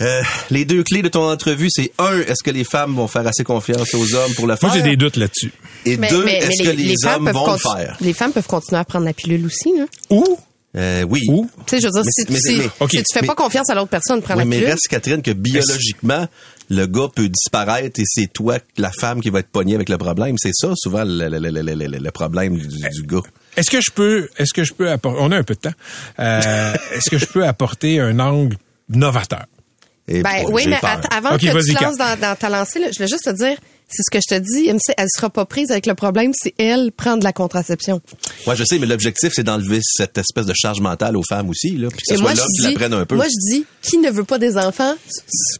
euh, 0.00 0.22
les 0.50 0.64
deux 0.64 0.82
clés 0.82 1.02
de 1.02 1.08
ton 1.08 1.30
entrevue, 1.30 1.68
c'est 1.70 1.92
un, 1.98 2.18
est-ce 2.20 2.42
que 2.42 2.50
les 2.50 2.64
femmes 2.64 2.94
vont 2.94 3.06
faire 3.08 3.26
assez 3.26 3.44
confiance 3.44 3.94
aux 3.94 4.14
hommes 4.14 4.34
pour 4.34 4.46
le 4.46 4.56
faire? 4.56 4.68
Moi, 4.70 4.78
j'ai 4.78 4.82
des 4.82 4.96
doutes 4.96 5.16
là-dessus. 5.16 5.52
Et 5.86 5.96
deux, 5.96 6.26
est-ce 6.26 6.62
que 6.62 6.70
les, 6.70 6.94
hommes 7.06 7.30
vont 7.30 7.52
le 7.52 7.58
faire? 7.58 7.96
Les 8.00 8.12
femmes 8.12 8.32
peuvent 8.32 8.46
continuer 8.46 8.80
à 8.80 8.84
prendre 8.84 9.04
la 9.04 9.12
pilule 9.12 9.46
aussi, 9.46 9.70
là? 9.76 9.84
Ou? 10.10 10.38
Euh, 10.76 11.04
oui. 11.08 11.20
Ou? 11.28 11.48
Tu 11.66 11.76
sais, 11.76 11.80
je 11.80 11.86
veux 11.86 11.92
dire, 11.92 12.02
Mais- 12.04 12.10
si, 12.10 12.32
mais- 12.32 12.38
si- 12.40 12.56
mais- 12.58 12.88
tu 12.88 13.04
fais 13.14 13.20
Mais- 13.20 13.26
pas 13.28 13.36
confiance 13.36 13.70
à 13.70 13.76
l'autre 13.76 13.90
personne, 13.90 14.20
prends 14.22 14.34
Oui, 14.34 14.40
la 14.40 14.44
mais 14.46 14.56
pilule. 14.56 14.70
reste, 14.70 14.88
Catherine, 14.88 15.22
que 15.22 15.30
biologiquement, 15.30 16.26
le 16.68 16.86
gars 16.86 17.06
peut 17.14 17.28
disparaître 17.28 18.00
et 18.00 18.04
c'est 18.04 18.32
toi, 18.32 18.58
la 18.76 18.90
femme, 18.90 19.20
qui 19.20 19.30
va 19.30 19.38
être 19.38 19.50
pognée 19.50 19.76
avec 19.76 19.88
le 19.88 19.98
problème. 19.98 20.34
C'est 20.38 20.50
ça, 20.52 20.72
souvent, 20.74 21.04
le, 21.04 21.28
le- 21.28 21.38
le- 21.38 21.50
le- 21.62 21.74
le- 21.86 21.98
le 21.98 22.10
problème 22.10 22.56
du, 22.58 22.66
du 22.66 23.02
gars. 23.04 23.20
Est-ce 23.56 23.70
que 23.70 23.80
je 23.80 23.92
peux, 23.92 24.28
est-ce 24.36 24.52
que 24.52 24.64
je 24.64 24.72
peux 24.74 24.90
apporter, 24.90 25.18
on 25.22 25.30
a 25.30 25.36
un 25.36 25.44
peu 25.44 25.54
de 25.54 25.60
temps, 25.60 25.74
euh, 26.18 26.74
est-ce 26.94 27.08
que 27.08 27.18
je 27.18 27.26
peux 27.26 27.46
apporter 27.46 28.00
un 28.00 28.18
angle 28.18 28.56
novateur? 28.88 29.44
Et 30.06 30.22
Ben 30.22 30.44
oui, 30.50 30.66
mais 30.66 30.78
avant 31.10 31.36
que 31.36 31.64
tu 31.64 31.74
lances 31.82 31.96
dans, 31.96 32.18
dans 32.18 32.36
ta 32.36 32.48
lancée, 32.48 32.78
là, 32.78 32.88
je 32.90 32.96
voulais 32.96 33.08
juste 33.08 33.24
te 33.24 33.30
dire, 33.30 33.56
c'est 33.88 34.02
ce 34.02 34.10
que 34.10 34.18
je 34.20 34.34
te 34.34 34.40
dis, 34.40 34.72
MC, 34.72 34.92
elle 34.96 35.06
sera 35.14 35.30
pas 35.30 35.44
prise 35.44 35.70
avec 35.70 35.86
le 35.86 35.94
problème 35.94 36.32
si 36.34 36.52
elle 36.58 36.90
prend 36.90 37.16
de 37.16 37.24
la 37.24 37.32
contraception. 37.32 38.00
Ouais, 38.46 38.56
je 38.56 38.64
sais, 38.64 38.78
mais 38.78 38.86
l'objectif, 38.86 39.32
c'est 39.34 39.44
d'enlever 39.44 39.80
cette 39.82 40.18
espèce 40.18 40.46
de 40.46 40.54
charge 40.54 40.80
mentale 40.80 41.16
aux 41.16 41.22
femmes 41.22 41.48
aussi, 41.50 41.76
là. 41.76 41.88
Puis 41.88 41.98
que 41.98 42.02
ce 42.08 42.14
Et 42.14 42.16
soit 42.16 42.22
moi, 42.22 42.34
l'homme 42.34 42.46
je 42.58 42.62
qui 42.66 42.72
la 42.72 42.78
prenne 42.78 42.92
un 42.94 43.04
peu. 43.06 43.14
moi, 43.16 43.26
je 43.26 43.52
dis, 43.52 43.64
qui 43.82 43.98
ne 43.98 44.10
veut 44.10 44.24
pas 44.24 44.38
des 44.38 44.56
enfants, 44.56 44.94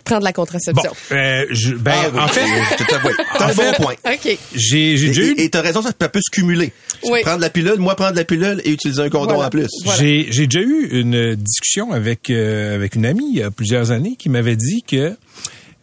prend 0.04 0.18
de 0.18 0.24
la 0.24 0.30
Bon, 0.32 0.42
contraception. 0.42 0.92
euh, 1.12 1.44
je, 1.50 1.74
ben, 1.74 1.92
Ah, 1.94 2.10
oui, 2.12 2.20
en 2.20 2.28
fait, 2.28 2.40
je 2.40 2.84
te- 2.84 3.06
oui, 3.06 3.12
t'as 3.38 3.46
un 3.50 3.54
bon 3.54 3.72
point. 3.82 3.94
OK. 4.06 4.38
j'ai, 4.54 4.96
j'ai 4.96 5.30
Et 5.40 5.44
et 5.44 5.50
t'as 5.50 5.60
raison, 5.60 5.82
ça 5.82 5.92
peut 5.92 6.20
se 6.20 6.30
cumuler. 6.30 6.72
Oui. 7.04 7.20
Prendre 7.22 7.40
la 7.40 7.50
pilule, 7.50 7.76
moi 7.78 7.94
prendre 7.96 8.16
la 8.16 8.24
pilule 8.24 8.60
et 8.64 8.70
utiliser 8.72 9.02
un 9.02 9.10
condom 9.10 9.34
Voilà. 9.34 9.46
en 9.48 9.50
plus. 9.50 9.68
Voilà. 9.84 10.00
J'ai, 10.00 10.26
j'ai 10.30 10.46
déjà 10.46 10.64
eu 10.66 10.88
une 11.00 11.34
discussion 11.36 11.92
avec 11.92 12.30
euh, 12.30 12.74
avec 12.74 12.94
une 12.96 13.04
amie 13.06 13.28
il 13.32 13.38
y 13.38 13.42
a 13.42 13.50
plusieurs 13.50 13.90
années 13.90 14.16
qui 14.18 14.28
m'avait 14.30 14.56
dit 14.56 14.82
que 14.82 15.14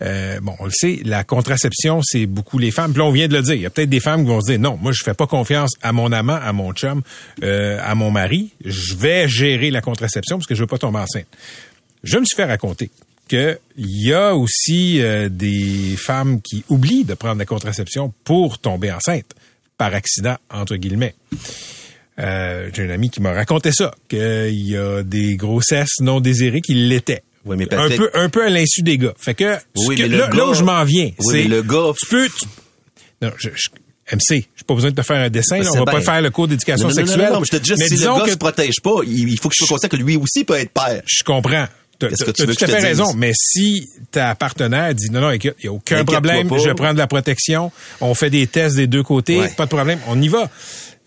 euh, 0.01 0.39
bon, 0.41 0.55
on 0.59 0.65
le 0.65 0.71
sait, 0.71 0.99
la 1.03 1.23
contraception, 1.23 2.01
c'est 2.03 2.25
beaucoup 2.25 2.57
les 2.57 2.71
femmes. 2.71 2.91
Puis 2.91 2.99
là, 2.99 3.05
on 3.05 3.11
vient 3.11 3.27
de 3.27 3.35
le 3.35 3.41
dire. 3.41 3.53
Il 3.53 3.61
y 3.61 3.65
a 3.65 3.69
peut-être 3.69 3.89
des 3.89 3.99
femmes 3.99 4.23
qui 4.23 4.29
vont 4.29 4.41
se 4.41 4.51
dire 4.51 4.59
non, 4.59 4.77
moi, 4.81 4.91
je 4.91 5.03
fais 5.03 5.13
pas 5.13 5.27
confiance 5.27 5.71
à 5.81 5.91
mon 5.91 6.11
amant, 6.11 6.39
à 6.41 6.51
mon 6.53 6.73
chum, 6.73 7.01
euh, 7.43 7.79
à 7.83 7.93
mon 7.95 8.09
mari. 8.09 8.51
Je 8.65 8.95
vais 8.95 9.27
gérer 9.27 9.69
la 9.69 9.81
contraception 9.81 10.37
parce 10.37 10.47
que 10.47 10.55
je 10.55 10.61
veux 10.61 10.67
pas 10.67 10.79
tomber 10.79 10.99
enceinte. 10.99 11.27
Je 12.03 12.17
me 12.17 12.25
suis 12.25 12.35
fait 12.35 12.45
raconter 12.45 12.89
que 13.27 13.59
il 13.77 14.07
y 14.07 14.13
a 14.13 14.35
aussi 14.35 15.01
euh, 15.01 15.29
des 15.29 15.95
femmes 15.97 16.41
qui 16.41 16.63
oublient 16.69 17.05
de 17.05 17.13
prendre 17.13 17.37
la 17.37 17.45
contraception 17.45 18.13
pour 18.23 18.57
tomber 18.57 18.91
enceinte 18.91 19.35
par 19.77 19.93
accident 19.93 20.37
entre 20.49 20.75
guillemets. 20.77 21.15
J'ai 22.17 22.83
un 22.83 22.89
ami 22.91 23.09
qui 23.09 23.19
m'a 23.19 23.33
raconté 23.33 23.71
ça, 23.71 23.95
qu'il 24.07 24.67
y 24.67 24.77
a 24.77 25.01
des 25.01 25.35
grossesses 25.37 25.99
non 26.01 26.19
désirées 26.19 26.61
qui 26.61 26.75
l'étaient. 26.75 27.23
Oui, 27.45 27.55
mais 27.57 27.73
un 27.73 27.89
peu, 27.89 28.09
un 28.13 28.29
peu 28.29 28.45
à 28.45 28.49
l'insu 28.49 28.83
des 28.83 28.97
gars. 28.97 29.13
Fait 29.17 29.33
que, 29.33 29.55
ce 29.75 29.87
Oui, 29.87 29.95
que- 29.95 30.01
mais 30.03 30.07
le 30.09 30.17
là, 30.19 30.27
gars- 30.27 30.37
là 30.37 30.47
où 30.47 30.53
je 30.53 30.63
m'en 30.63 30.83
viens, 30.83 31.11
Oui, 31.19 31.25
c'est 31.31 31.43
le 31.43 31.63
gars- 31.63 31.91
tu 31.99 32.05
peux, 32.07 32.27
tu- 32.27 32.45
non, 33.21 33.31
je, 33.37 33.49
je- 33.55 33.69
MC, 34.15 34.45
j'ai 34.55 34.63
pas 34.67 34.73
besoin 34.75 34.91
de 34.91 34.95
te 34.95 35.01
faire 35.01 35.17
un 35.17 35.29
dessin, 35.29 35.57
là, 35.59 35.69
on 35.73 35.79
va 35.79 35.85
bien. 35.85 35.93
pas 35.93 36.01
faire 36.01 36.21
le 36.21 36.29
cours 36.29 36.47
d'éducation 36.47 36.87
Non, 36.87 36.93
non, 36.93 37.01
non, 37.01 37.07
sexuelle. 37.07 37.27
Non, 37.29 37.33
non, 37.35 37.39
mais 37.39 37.45
je 37.51 37.57
te 37.57 37.61
dis 37.63 37.69
juste, 37.69 37.79
Mais 37.81 37.87
si 37.87 37.95
le 37.97 38.05
gars 38.13 38.23
que 38.25 38.31
se 38.31 38.35
protège 38.37 38.75
pas, 38.83 38.95
il, 39.07 39.39
faut 39.41 39.49
que 39.49 39.55
je 39.57 39.65
sois 39.65 39.75
conscient 39.75 39.89
que 39.89 39.95
lui 39.95 40.17
aussi 40.17 40.43
peut 40.43 40.55
être 40.55 40.71
père. 40.71 41.01
je 41.05 41.23
comprends. 41.23 41.65
T'as 41.97 42.07
tout 42.09 42.43
à 42.63 42.67
fait 42.67 42.79
raison. 42.79 43.13
Mais 43.15 43.31
si 43.35 43.87
ta 44.09 44.33
partenaire 44.33 44.93
dit 44.95 45.11
non, 45.11 45.21
non, 45.21 45.29
écoute, 45.31 45.53
il 45.59 45.65
n'y 45.65 45.69
a 45.69 45.73
aucun 45.73 46.03
problème, 46.03 46.49
je 46.57 46.69
vais 46.69 46.73
prendre 46.73 46.97
la 46.97 47.05
protection, 47.05 47.71
on 48.01 48.15
fait 48.15 48.31
des 48.31 48.47
tests 48.47 48.75
des 48.75 48.87
deux 48.87 49.03
côtés, 49.03 49.39
Ouais. 49.39 49.49
pas 49.55 49.65
de 49.65 49.69
problème, 49.69 49.99
on 50.07 50.19
y 50.19 50.27
va. 50.27 50.49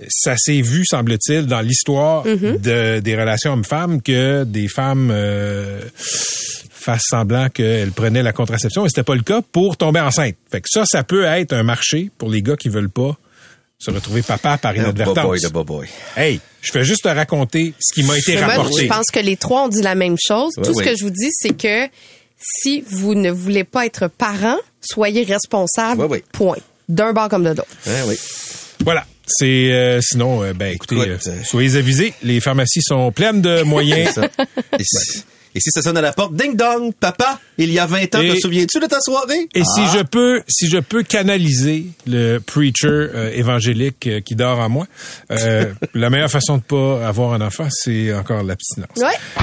Ça 0.08 0.34
s'est 0.36 0.60
vu, 0.60 0.84
semble-t-il, 0.84 1.46
dans 1.46 1.60
l'histoire 1.60 2.24
de, 2.24 2.98
des 3.00 3.16
relations 3.16 3.52
hommes-femmes 3.52 4.02
que 4.02 4.42
des 4.44 4.66
femmes 4.68 5.10
euh, 5.12 5.80
fassent 5.96 7.06
semblant 7.08 7.48
qu'elles 7.48 7.92
prenaient 7.92 8.22
la 8.22 8.32
contraception 8.32 8.84
et 8.84 8.88
c'était 8.88 9.04
pas 9.04 9.14
le 9.14 9.22
cas 9.22 9.40
pour 9.52 9.76
tomber 9.76 10.00
enceinte. 10.00 10.34
Fait 10.50 10.60
que 10.60 10.68
ça, 10.68 10.84
ça 10.84 11.04
peut 11.04 11.24
être 11.24 11.52
un 11.52 11.62
marché 11.62 12.10
pour 12.18 12.28
les 12.28 12.42
gars 12.42 12.56
qui 12.56 12.68
veulent 12.68 12.90
pas 12.90 13.16
se 13.78 13.90
retrouver 13.90 14.22
papa 14.22 14.58
par 14.58 14.74
inadvertance. 14.76 15.42
le 15.42 15.48
boy. 15.62 15.88
Hey, 16.16 16.40
je 16.62 16.72
fais 16.72 16.84
juste 16.84 17.02
te 17.04 17.08
raconter 17.08 17.74
ce 17.80 17.92
qui 17.94 18.02
m'a 18.06 18.18
été 18.18 18.34
Mais 18.34 18.40
moi, 18.42 18.48
rapporté. 18.56 18.82
je 18.82 18.86
pense 18.88 19.06
que 19.12 19.20
les 19.20 19.36
trois 19.36 19.64
ont 19.64 19.68
dit 19.68 19.82
la 19.82 19.94
même 19.94 20.16
chose. 20.18 20.52
Oui, 20.56 20.64
Tout 20.64 20.72
oui. 20.74 20.84
ce 20.84 20.90
que 20.90 20.96
je 20.96 21.04
vous 21.04 21.10
dis, 21.10 21.28
c'est 21.30 21.56
que 21.56 21.86
si 22.38 22.82
vous 22.88 23.14
ne 23.14 23.30
voulez 23.30 23.64
pas 23.64 23.86
être 23.86 24.08
parent, 24.08 24.56
soyez 24.80 25.22
responsable. 25.24 26.02
Oui, 26.02 26.06
oui. 26.10 26.24
Point. 26.32 26.56
D'un 26.88 27.12
bord 27.12 27.28
comme 27.28 27.44
de 27.44 27.50
l'autre. 27.50 27.66
Oui. 28.08 28.16
Voilà. 28.84 29.06
C'est 29.26 29.72
euh, 29.72 30.00
sinon, 30.02 30.42
euh, 30.42 30.52
ben 30.52 30.72
écoutez, 30.74 30.96
Écoute, 30.96 31.08
euh, 31.08 31.30
euh, 31.30 31.42
soyez 31.44 31.76
avisés, 31.76 32.12
les 32.22 32.40
pharmacies 32.40 32.82
sont 32.82 33.10
pleines 33.12 33.40
de 33.40 33.62
moyens. 33.64 34.12
Ça. 34.14 34.26
Et, 34.78 34.84
si, 34.84 35.24
et 35.54 35.60
si 35.60 35.70
ça 35.70 35.80
sonne 35.82 35.96
à 35.96 36.00
la 36.02 36.12
porte, 36.12 36.34
ding 36.34 36.54
dong, 36.56 36.92
papa, 36.92 37.40
il 37.56 37.72
y 37.72 37.78
a 37.78 37.86
20 37.86 38.14
ans, 38.16 38.20
Et- 38.20 38.34
te 38.34 38.40
souviens-tu 38.40 38.80
de 38.80 38.86
ta 38.86 39.00
soirée? 39.00 39.48
Et 39.54 39.62
Ah. 39.62 39.64
si 39.64 39.98
je 39.98 40.02
peux, 40.02 40.42
si 40.48 40.68
je 40.68 40.78
peux 40.78 41.02
canaliser 41.04 41.86
le 42.06 42.38
preacher 42.38 42.86
euh, 42.88 43.30
évangélique 43.34 44.06
euh, 44.08 44.20
qui 44.20 44.34
dort 44.34 44.58
en 44.58 44.68
moi, 44.68 44.86
euh, 45.30 45.72
la 45.94 46.10
meilleure 46.10 46.30
façon 46.30 46.58
de 46.58 46.62
pas 46.62 47.06
avoir 47.06 47.32
un 47.32 47.40
enfant, 47.40 47.68
c'est 47.70 48.12
encore 48.12 48.42
l'abstinence. 48.42 48.90
Ouais. 48.98 49.42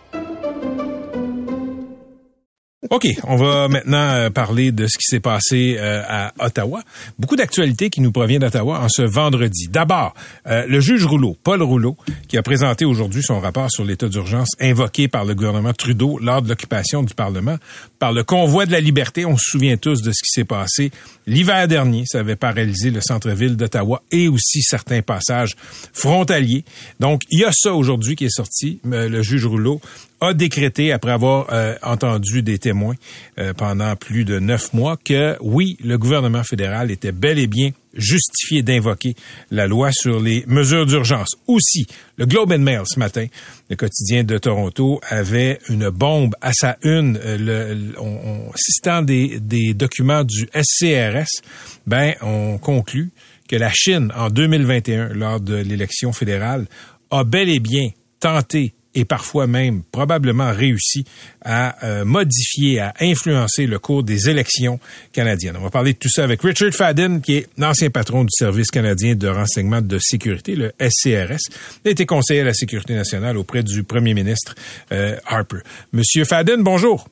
OK, 2.91 3.07
on 3.23 3.37
va 3.37 3.67
maintenant 3.69 4.15
euh, 4.15 4.29
parler 4.29 4.73
de 4.73 4.85
ce 4.85 4.97
qui 4.97 5.05
s'est 5.05 5.21
passé 5.21 5.77
euh, 5.79 6.03
à 6.05 6.33
Ottawa. 6.45 6.83
Beaucoup 7.17 7.37
d'actualités 7.37 7.89
qui 7.89 8.01
nous 8.01 8.11
proviennent 8.11 8.41
d'Ottawa 8.41 8.81
en 8.81 8.89
ce 8.89 9.01
vendredi. 9.01 9.69
D'abord, 9.69 10.13
euh, 10.47 10.65
le 10.67 10.81
juge 10.81 11.05
Rouleau, 11.05 11.37
Paul 11.41 11.63
Rouleau, 11.63 11.95
qui 12.27 12.37
a 12.37 12.43
présenté 12.43 12.83
aujourd'hui 12.83 13.23
son 13.23 13.39
rapport 13.39 13.71
sur 13.71 13.85
l'état 13.85 14.09
d'urgence 14.09 14.49
invoqué 14.59 15.07
par 15.07 15.23
le 15.23 15.35
gouvernement 15.35 15.71
Trudeau 15.71 16.19
lors 16.19 16.41
de 16.41 16.49
l'occupation 16.49 17.01
du 17.01 17.13
Parlement 17.13 17.55
par 17.97 18.11
le 18.11 18.25
convoi 18.25 18.65
de 18.65 18.73
la 18.73 18.81
liberté. 18.81 19.25
On 19.25 19.37
se 19.37 19.51
souvient 19.51 19.77
tous 19.77 20.01
de 20.01 20.11
ce 20.11 20.21
qui 20.21 20.29
s'est 20.29 20.43
passé 20.43 20.91
l'hiver 21.27 21.69
dernier. 21.69 22.03
Ça 22.07 22.19
avait 22.19 22.35
paralysé 22.35 22.91
le 22.91 22.99
centre-ville 22.99 23.55
d'Ottawa 23.55 24.03
et 24.11 24.27
aussi 24.27 24.63
certains 24.63 25.01
passages 25.01 25.55
frontaliers. 25.93 26.65
Donc, 26.99 27.21
il 27.29 27.39
y 27.39 27.45
a 27.45 27.51
ça 27.53 27.73
aujourd'hui 27.73 28.17
qui 28.17 28.25
est 28.25 28.35
sorti. 28.35 28.81
Le 28.83 29.21
juge 29.21 29.45
Rouleau 29.45 29.79
a 30.21 30.33
décrété, 30.35 30.91
après 30.91 31.11
avoir 31.11 31.47
euh, 31.51 31.75
entendu 31.81 32.43
des 32.43 32.59
témoins 32.59 32.93
euh, 33.39 33.53
pendant 33.53 33.95
plus 33.95 34.23
de 34.23 34.39
neuf 34.39 34.71
mois, 34.71 34.95
que 34.95 35.35
oui, 35.41 35.77
le 35.83 35.97
gouvernement 35.97 36.43
fédéral 36.43 36.91
était 36.91 37.11
bel 37.11 37.39
et 37.39 37.47
bien 37.47 37.71
justifié 37.93 38.61
d'invoquer 38.61 39.15
la 39.49 39.67
loi 39.67 39.91
sur 39.91 40.19
les 40.19 40.45
mesures 40.47 40.85
d'urgence. 40.85 41.35
Aussi, 41.47 41.87
le 42.17 42.25
Globe 42.25 42.51
and 42.51 42.59
Mail 42.59 42.83
ce 42.85 42.99
matin, 42.99 43.25
le 43.69 43.75
quotidien 43.75 44.23
de 44.23 44.37
Toronto, 44.37 45.01
avait 45.09 45.59
une 45.67 45.89
bombe 45.89 46.35
à 46.39 46.53
sa 46.53 46.77
une, 46.83 47.17
euh, 47.17 47.37
le, 47.37 49.03
des, 49.03 49.39
des 49.39 49.73
documents 49.73 50.23
du 50.23 50.47
SCRS, 50.53 51.41
ben 51.87 52.13
on 52.21 52.59
conclut 52.59 53.11
que 53.49 53.55
la 53.55 53.71
Chine, 53.73 54.13
en 54.15 54.29
2021, 54.29 55.09
lors 55.09 55.41
de 55.41 55.55
l'élection 55.55 56.13
fédérale, 56.13 56.67
a 57.09 57.23
bel 57.23 57.49
et 57.49 57.59
bien 57.59 57.89
tenté 58.19 58.73
et 58.95 59.05
parfois 59.05 59.47
même 59.47 59.83
probablement 59.91 60.51
réussi 60.51 61.05
à 61.43 61.85
euh, 61.85 62.05
modifier, 62.05 62.79
à 62.79 62.93
influencer 62.99 63.65
le 63.65 63.79
cours 63.79 64.03
des 64.03 64.29
élections 64.29 64.79
canadiennes. 65.13 65.55
On 65.57 65.63
va 65.63 65.69
parler 65.69 65.93
de 65.93 65.97
tout 65.97 66.09
ça 66.09 66.23
avec 66.23 66.41
Richard 66.41 66.73
Fadden, 66.73 67.21
qui 67.21 67.37
est 67.37 67.47
l'ancien 67.57 67.89
patron 67.89 68.23
du 68.23 68.31
Service 68.31 68.69
canadien 68.71 69.15
de 69.15 69.27
renseignement 69.27 69.81
de 69.81 69.97
sécurité, 69.99 70.55
le 70.55 70.71
SCRS. 70.79 71.51
Il 71.83 71.87
a 71.87 71.91
été 71.91 72.05
conseiller 72.05 72.41
à 72.41 72.45
la 72.45 72.53
sécurité 72.53 72.93
nationale 72.93 73.37
auprès 73.37 73.63
du 73.63 73.83
premier 73.83 74.13
ministre 74.13 74.55
euh, 74.91 75.15
Harper. 75.25 75.59
Monsieur 75.93 76.25
Fadden, 76.25 76.63
bonjour. 76.63 77.07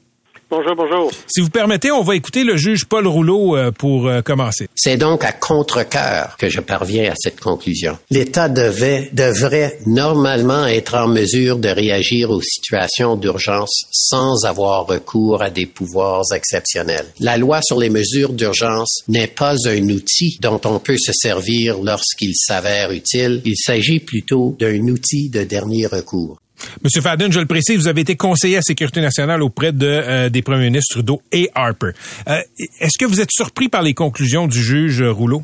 Bonjour, 0.51 0.75
bonjour. 0.75 1.12
Si 1.27 1.41
vous 1.41 1.51
permettez, 1.51 1.91
on 1.91 2.01
va 2.01 2.15
écouter 2.15 2.44
le 2.44 2.58
juge 2.58 2.86
Paul 2.86 3.06
Rouleau 3.06 3.56
euh, 3.56 3.70
pour 3.72 4.08
euh, 4.08 4.24
commencer. 4.24 4.68
C'est 4.74 4.98
donc 4.98 5.24
à 5.24 5.32
contre-cœur 5.32 6.38
que 6.38 6.50
je 6.50 6.60
parviens 6.60 7.12
à 7.12 7.13
cette 7.15 7.39
conclusion. 7.39 8.00
L'État 8.10 8.50
devait, 8.50 9.12
devrait 9.13 9.77
normalement 9.86 10.65
être 10.65 10.96
en 10.96 11.08
mesure 11.08 11.60
de 11.60 11.70
réagir 11.70 12.32
aux 12.32 12.41
situations 12.41 13.15
d'urgence 13.15 13.84
sans 13.91 14.44
avoir 14.44 14.88
recours 14.88 15.44
à 15.44 15.51
des 15.51 15.68
pouvoirs 15.68 16.24
exceptionnels. 16.34 17.06
La 17.20 17.38
loi 17.38 17.62
sur 17.62 17.79
les 17.79 17.91
mesures 17.91 18.34
d'urgence 18.34 19.03
n'est 19.08 19.27
pas 19.27 19.53
un 19.68 19.89
outil 19.89 20.39
dont 20.41 20.60
on 20.65 20.79
peut 20.79 20.98
se 20.98 21.12
servir 21.13 21.77
lorsqu'il 21.84 22.34
s'avère 22.34 22.89
utile. 22.89 23.44
Il 23.46 23.56
s'agit 23.56 24.00
plutôt 24.00 24.56
d'un 24.60 24.82
outil 24.88 25.29
de 25.29 25.44
dernier 25.44 25.86
recours. 25.86 26.39
Monsieur 26.84 27.01
Fadden, 27.01 27.32
je 27.32 27.39
le 27.39 27.46
précise, 27.46 27.78
vous 27.78 27.88
avez 27.88 28.01
été 28.01 28.16
conseiller 28.16 28.58
à 28.58 28.62
Sécurité 28.62 29.01
nationale 29.01 29.42
auprès 29.42 29.72
euh, 29.82 30.30
des 30.30 30.42
premiers 30.42 30.66
ministres 30.66 30.96
Trudeau 30.96 31.22
et 31.32 31.50
Harper. 31.56 31.92
Euh, 32.28 32.39
Est-ce 32.80 32.98
que 32.98 33.06
vous 33.06 33.22
êtes 33.22 33.32
surpris 33.32 33.70
par 33.70 33.82
les 33.82 33.94
conclusions 33.94 34.48
du 34.48 34.62
juge 34.62 35.01
Rouleau? 35.01 35.44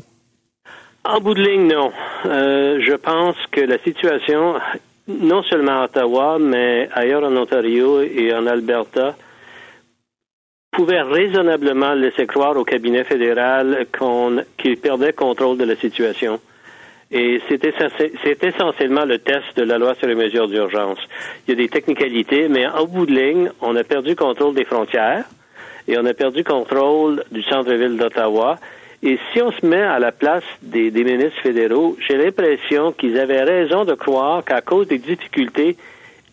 En 1.04 1.20
bout 1.20 1.34
de 1.34 1.42
ligne, 1.42 1.68
non. 1.72 1.92
Euh, 2.26 2.80
je 2.84 2.94
pense 2.94 3.36
que 3.52 3.60
la 3.60 3.78
situation, 3.78 4.54
non 5.06 5.42
seulement 5.44 5.82
à 5.82 5.84
Ottawa, 5.84 6.38
mais 6.40 6.88
ailleurs 6.92 7.22
en 7.22 7.36
Ontario 7.36 8.02
et 8.02 8.34
en 8.34 8.46
Alberta, 8.46 9.14
pouvait 10.72 11.02
raisonnablement 11.02 11.94
laisser 11.94 12.26
croire 12.26 12.56
au 12.56 12.64
cabinet 12.64 13.04
fédéral 13.04 13.86
qu'il 14.58 14.76
perdait 14.76 15.12
contrôle 15.12 15.56
de 15.58 15.64
la 15.64 15.76
situation. 15.76 16.40
Et 17.10 17.40
c'est 17.48 18.42
essentiellement 18.42 19.04
le 19.04 19.18
test 19.18 19.56
de 19.56 19.62
la 19.62 19.78
loi 19.78 19.94
sur 19.94 20.08
les 20.08 20.16
mesures 20.16 20.48
d'urgence. 20.48 20.98
Il 21.46 21.50
y 21.50 21.52
a 21.52 21.56
des 21.56 21.68
technicalités, 21.68 22.48
mais 22.48 22.66
en 22.66 22.84
bout 22.84 23.06
de 23.06 23.14
ligne, 23.14 23.50
on 23.60 23.76
a 23.76 23.84
perdu 23.84 24.16
contrôle 24.16 24.54
des 24.54 24.64
frontières 24.64 25.24
et 25.86 25.96
on 25.98 26.04
a 26.04 26.14
perdu 26.14 26.42
contrôle 26.42 27.22
du 27.30 27.42
centre-ville 27.42 27.96
d'Ottawa. 27.96 28.58
Et 29.04 29.18
si 29.32 29.40
on 29.40 29.52
se 29.52 29.64
met 29.64 29.82
à 29.82 30.00
la 30.00 30.10
place 30.10 30.42
des, 30.62 30.90
des 30.90 31.04
ministres 31.04 31.40
fédéraux, 31.42 31.96
j'ai 32.00 32.16
l'impression 32.16 32.90
qu'ils 32.92 33.20
avaient 33.20 33.42
raison 33.42 33.84
de 33.84 33.94
croire 33.94 34.44
qu'à 34.44 34.60
cause 34.60 34.88
des 34.88 34.98
difficultés 34.98 35.76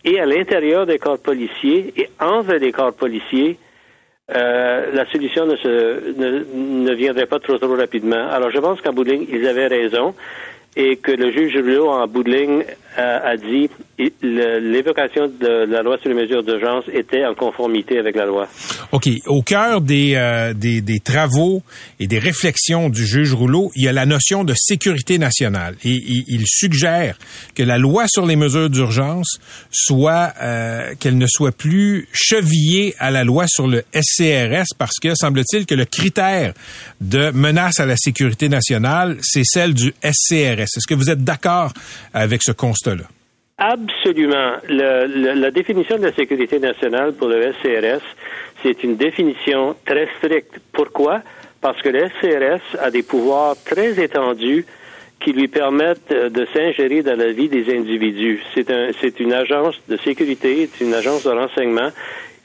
et 0.05 0.19
à 0.19 0.25
l'intérieur 0.25 0.85
des 0.87 0.97
corps 0.97 1.19
policiers 1.19 1.93
et 1.95 2.09
entre 2.19 2.55
les 2.55 2.71
corps 2.71 2.93
policiers, 2.93 3.57
euh, 4.33 4.91
la 4.93 5.05
solution 5.07 5.45
ne, 5.45 5.55
se, 5.57 6.17
ne, 6.17 6.45
ne, 6.53 6.93
viendrait 6.93 7.25
pas 7.25 7.39
trop 7.39 7.57
trop 7.57 7.75
rapidement. 7.75 8.29
Alors 8.31 8.49
je 8.51 8.59
pense 8.59 8.81
qu'en 8.81 8.93
bout 8.93 9.03
de 9.03 9.11
ligne, 9.11 9.25
ils 9.29 9.47
avaient 9.47 9.67
raison 9.67 10.15
et 10.75 10.97
que 10.97 11.11
le 11.11 11.31
juge 11.31 11.55
Rouleau, 11.55 11.89
en 11.89 12.07
bout 12.07 12.23
de 12.23 12.31
a, 12.97 13.29
a 13.29 13.37
dit 13.37 13.69
l'évocation 14.21 15.27
de 15.27 15.71
la 15.71 15.81
loi 15.81 15.97
sur 16.01 16.09
les 16.09 16.15
mesures 16.15 16.43
d'urgence 16.43 16.85
était 16.91 17.25
en 17.25 17.35
conformité 17.35 17.99
avec 17.99 18.15
la 18.15 18.25
loi. 18.25 18.47
OK. 18.91 19.07
Au 19.27 19.41
cœur 19.41 19.81
des, 19.81 20.13
euh, 20.15 20.53
des, 20.53 20.81
des, 20.81 20.99
travaux 20.99 21.61
et 21.99 22.07
des 22.07 22.19
réflexions 22.19 22.89
du 22.89 23.05
juge 23.05 23.33
Rouleau, 23.33 23.71
il 23.75 23.85
y 23.85 23.87
a 23.87 23.91
la 23.91 24.05
notion 24.05 24.43
de 24.43 24.53
sécurité 24.55 25.17
nationale. 25.17 25.75
Et 25.83 25.91
il, 25.91 26.23
il 26.27 26.43
suggère 26.47 27.17
que 27.55 27.63
la 27.63 27.77
loi 27.77 28.05
sur 28.07 28.25
les 28.25 28.35
mesures 28.35 28.69
d'urgence 28.69 29.39
soit 29.71 30.33
euh, 30.41 30.93
qu'elle 30.99 31.17
ne 31.17 31.27
soit 31.27 31.51
plus 31.51 32.07
chevillée 32.11 32.95
à 32.99 33.11
la 33.11 33.23
loi 33.23 33.45
sur 33.47 33.67
le 33.67 33.83
SCRS 33.93 34.75
parce 34.77 34.99
que 35.01 35.13
semble-t-il 35.15 35.65
que 35.65 35.75
le 35.75 35.85
critère 35.85 36.53
de 37.01 37.31
menace 37.31 37.79
à 37.79 37.85
la 37.85 37.97
sécurité 37.97 38.49
nationale, 38.49 39.17
c'est 39.21 39.43
celle 39.43 39.73
du 39.73 39.93
SCRS. 40.03 40.61
Est-ce 40.61 40.87
que 40.87 40.95
vous 40.95 41.09
êtes 41.09 41.23
d'accord 41.23 41.73
avec 42.13 42.41
ce 42.43 42.51
Absolument. 43.57 44.55
La 44.67 45.51
définition 45.51 45.97
de 45.97 46.03
la 46.03 46.13
sécurité 46.13 46.59
nationale 46.59 47.13
pour 47.13 47.27
le 47.27 47.53
SCRS, 47.53 48.03
c'est 48.61 48.83
une 48.83 48.97
définition 48.97 49.75
très 49.85 50.07
stricte. 50.17 50.59
Pourquoi? 50.71 51.21
Parce 51.61 51.81
que 51.81 51.89
le 51.89 52.07
SCRS 52.09 52.77
a 52.79 52.91
des 52.91 53.03
pouvoirs 53.03 53.55
très 53.63 54.03
étendus 54.03 54.65
qui 55.19 55.31
lui 55.31 55.47
permettent 55.47 56.11
de 56.11 56.45
s'ingérer 56.53 57.01
dans 57.03 57.17
la 57.17 57.31
vie 57.31 57.47
des 57.47 57.73
individus. 57.73 58.43
C'est 58.53 59.19
une 59.19 59.33
agence 59.33 59.79
de 59.87 59.95
sécurité, 59.97 60.69
c'est 60.73 60.83
une 60.83 60.93
agence 60.93 61.23
de 61.23 61.29
renseignement 61.29 61.89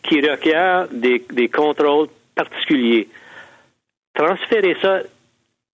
qui 0.05 0.21
requiert 0.21 0.87
des, 0.93 1.25
des 1.33 1.49
contrôles 1.49 2.09
particuliers. 2.37 3.09
Transférer 4.15 4.77
ça 4.81 5.01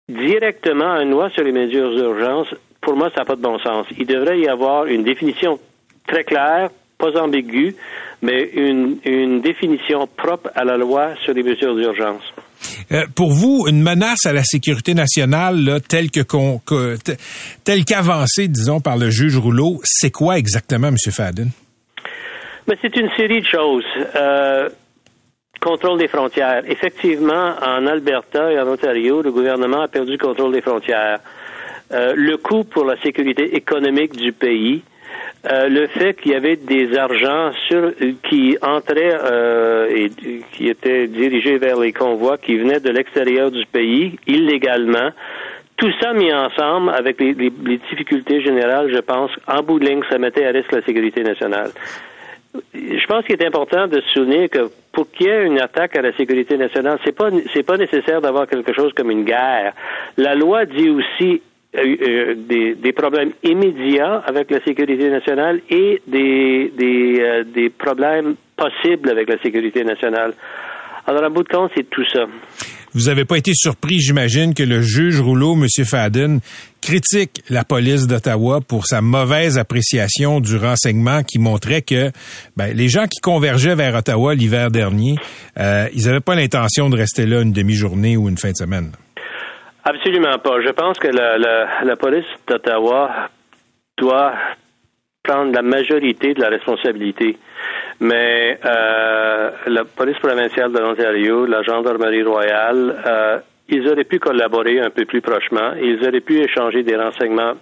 directement 0.07 0.93
à 0.93 1.01
une 1.01 1.11
loi 1.11 1.29
sur 1.31 1.43
les 1.43 1.51
mesures 1.51 1.95
d'urgence 1.95 2.53
pour 2.81 2.95
moi, 2.95 3.09
ça 3.13 3.21
n'a 3.21 3.25
pas 3.25 3.35
de 3.35 3.41
bon 3.41 3.59
sens. 3.59 3.85
Il 3.97 4.05
devrait 4.05 4.39
y 4.39 4.47
avoir 4.47 4.85
une 4.85 5.03
définition 5.03 5.59
très 6.07 6.23
claire, 6.23 6.69
pas 6.97 7.19
ambiguë, 7.19 7.75
mais 8.21 8.49
une, 8.53 8.97
une 9.05 9.41
définition 9.41 10.07
propre 10.07 10.49
à 10.55 10.63
la 10.63 10.77
loi 10.77 11.13
sur 11.23 11.33
les 11.33 11.43
mesures 11.43 11.75
d'urgence. 11.75 12.23
Euh, 12.91 13.05
pour 13.15 13.31
vous, 13.31 13.65
une 13.67 13.81
menace 13.81 14.25
à 14.25 14.33
la 14.33 14.43
sécurité 14.43 14.93
nationale 14.93 15.63
là, 15.63 15.79
telle 15.79 16.11
que, 16.11 16.21
que 16.21 16.97
telle 17.63 17.85
qu'avancée, 17.85 18.47
disons, 18.47 18.79
par 18.81 18.97
le 18.97 19.09
juge 19.09 19.37
Rouleau, 19.37 19.79
c'est 19.83 20.11
quoi 20.11 20.37
exactement, 20.37 20.89
M. 20.89 20.95
Fadden? 21.11 21.49
Mais 22.67 22.77
c'est 22.81 22.95
une 22.95 23.09
série 23.17 23.41
de 23.41 23.47
choses. 23.47 23.83
Euh, 24.15 24.69
contrôle 25.59 25.99
des 25.99 26.07
frontières. 26.07 26.63
Effectivement, 26.67 27.55
en 27.61 27.85
Alberta 27.87 28.51
et 28.51 28.59
en 28.59 28.67
Ontario, 28.67 29.21
le 29.21 29.31
gouvernement 29.31 29.81
a 29.81 29.87
perdu 29.87 30.13
le 30.13 30.17
contrôle 30.17 30.51
des 30.51 30.61
frontières. 30.61 31.19
Euh, 31.93 32.13
le 32.15 32.37
coût 32.37 32.63
pour 32.63 32.85
la 32.85 32.97
sécurité 33.01 33.55
économique 33.55 34.15
du 34.15 34.31
pays, 34.31 34.81
euh, 35.51 35.67
le 35.67 35.87
fait 35.87 36.13
qu'il 36.13 36.31
y 36.31 36.35
avait 36.35 36.55
des 36.55 36.95
argents 36.97 37.51
qui 38.29 38.57
entraient 38.61 39.17
euh, 39.23 39.89
et 39.89 40.11
qui 40.53 40.69
étaient 40.69 41.07
dirigés 41.07 41.57
vers 41.57 41.79
les 41.79 41.91
convois 41.91 42.37
qui 42.37 42.57
venaient 42.57 42.79
de 42.79 42.91
l'extérieur 42.91 43.51
du 43.51 43.65
pays 43.65 44.17
illégalement. 44.27 45.09
Tout 45.77 45.91
ça 45.99 46.13
mis 46.13 46.31
ensemble 46.31 46.91
avec 46.91 47.19
les, 47.19 47.33
difficultés 47.33 48.41
générales, 48.41 48.91
je 48.93 48.99
pense, 48.99 49.31
en 49.47 49.63
bout 49.63 49.79
de 49.79 49.85
ligne, 49.87 50.01
ça 50.09 50.19
mettait 50.19 50.45
à 50.45 50.51
risque 50.51 50.71
la 50.71 50.83
sécurité 50.83 51.23
nationale. 51.23 51.71
Je 52.75 53.05
pense 53.07 53.25
qu'il 53.25 53.41
est 53.41 53.45
important 53.45 53.87
de 53.87 53.99
souligner 54.13 54.47
que 54.47 54.69
pour 54.91 55.09
qu'il 55.09 55.25
y 55.25 55.29
ait 55.29 55.45
une 55.45 55.59
attaque 55.59 55.95
à 55.95 56.01
la 56.01 56.13
sécurité 56.15 56.55
nationale, 56.57 56.99
c'est 57.03 57.15
pas 57.15 57.29
c'est 57.53 57.63
pas 57.63 57.77
nécessaire 57.77 58.21
d'avoir 58.21 58.45
quelque 58.45 58.73
chose 58.73 58.93
comme 58.93 59.09
une 59.09 59.23
guerre. 59.23 59.73
La 60.17 60.35
loi 60.35 60.65
dit 60.65 60.89
aussi 60.89 61.41
euh, 61.77 62.35
des, 62.35 62.75
des, 62.75 62.91
problèmes 62.91 63.31
immédiats 63.43 64.21
avec 64.25 64.51
la 64.51 64.61
sécurité 64.63 65.09
nationale 65.09 65.61
et 65.69 66.01
des, 66.05 66.71
des, 66.77 67.19
euh, 67.21 67.43
des 67.45 67.69
problèmes 67.69 68.35
possibles 68.57 69.09
avec 69.09 69.29
la 69.29 69.41
sécurité 69.41 69.83
nationale. 69.83 70.33
Alors, 71.07 71.23
à 71.23 71.29
bout 71.29 71.43
de 71.43 71.47
compte, 71.47 71.71
c'est 71.75 71.89
tout 71.89 72.05
ça. 72.11 72.25
Vous 72.93 73.05
n'avez 73.05 73.23
pas 73.23 73.37
été 73.37 73.53
surpris, 73.53 73.99
j'imagine, 74.01 74.53
que 74.53 74.63
le 74.63 74.81
juge 74.81 75.21
Rouleau, 75.21 75.55
M. 75.55 75.67
Fadden, 75.85 76.41
critique 76.81 77.41
la 77.49 77.63
police 77.63 78.05
d'Ottawa 78.05 78.59
pour 78.59 78.85
sa 78.85 79.01
mauvaise 79.01 79.57
appréciation 79.57 80.41
du 80.41 80.57
renseignement 80.57 81.23
qui 81.23 81.39
montrait 81.39 81.83
que 81.83 82.11
ben, 82.57 82.75
les 82.75 82.89
gens 82.89 83.07
qui 83.07 83.21
convergeaient 83.21 83.75
vers 83.75 83.95
Ottawa 83.95 84.35
l'hiver 84.35 84.71
dernier, 84.71 85.15
euh, 85.57 85.87
ils 85.93 86.05
n'avaient 86.05 86.19
pas 86.19 86.35
l'intention 86.35 86.89
de 86.89 86.97
rester 86.97 87.25
là 87.25 87.41
une 87.41 87.53
demi-journée 87.53 88.17
ou 88.17 88.27
une 88.27 88.37
fin 88.37 88.51
de 88.51 88.57
semaine. 88.57 88.91
Absolument 89.83 90.37
pas. 90.37 90.61
Je 90.61 90.69
pense 90.69 90.99
que 90.99 91.07
la, 91.07 91.95
police 91.95 92.25
d'Ottawa 92.47 93.29
doit 93.97 94.33
prendre 95.23 95.53
la 95.53 95.61
majorité 95.61 96.33
de 96.33 96.41
la 96.41 96.49
responsabilité. 96.49 97.37
Mais 97.99 98.59
euh, 98.63 99.51
la 99.67 99.85
police 99.85 100.17
provinciale 100.17 100.71
de 100.71 100.79
l'Ontario, 100.79 101.45
la 101.45 101.61
gendarmerie 101.63 102.23
royale, 102.23 102.95
euh, 103.05 103.39
ils 103.69 103.87
auraient 103.87 104.03
pu 104.03 104.19
collaborer 104.19 104.79
un 104.79 104.89
peu 104.89 105.05
plus 105.05 105.21
prochement. 105.21 105.73
Ils 105.81 105.99
auraient 106.07 106.21
pu 106.21 106.39
échanger 106.39 106.83
des 106.83 106.95
renseignements 106.95 107.53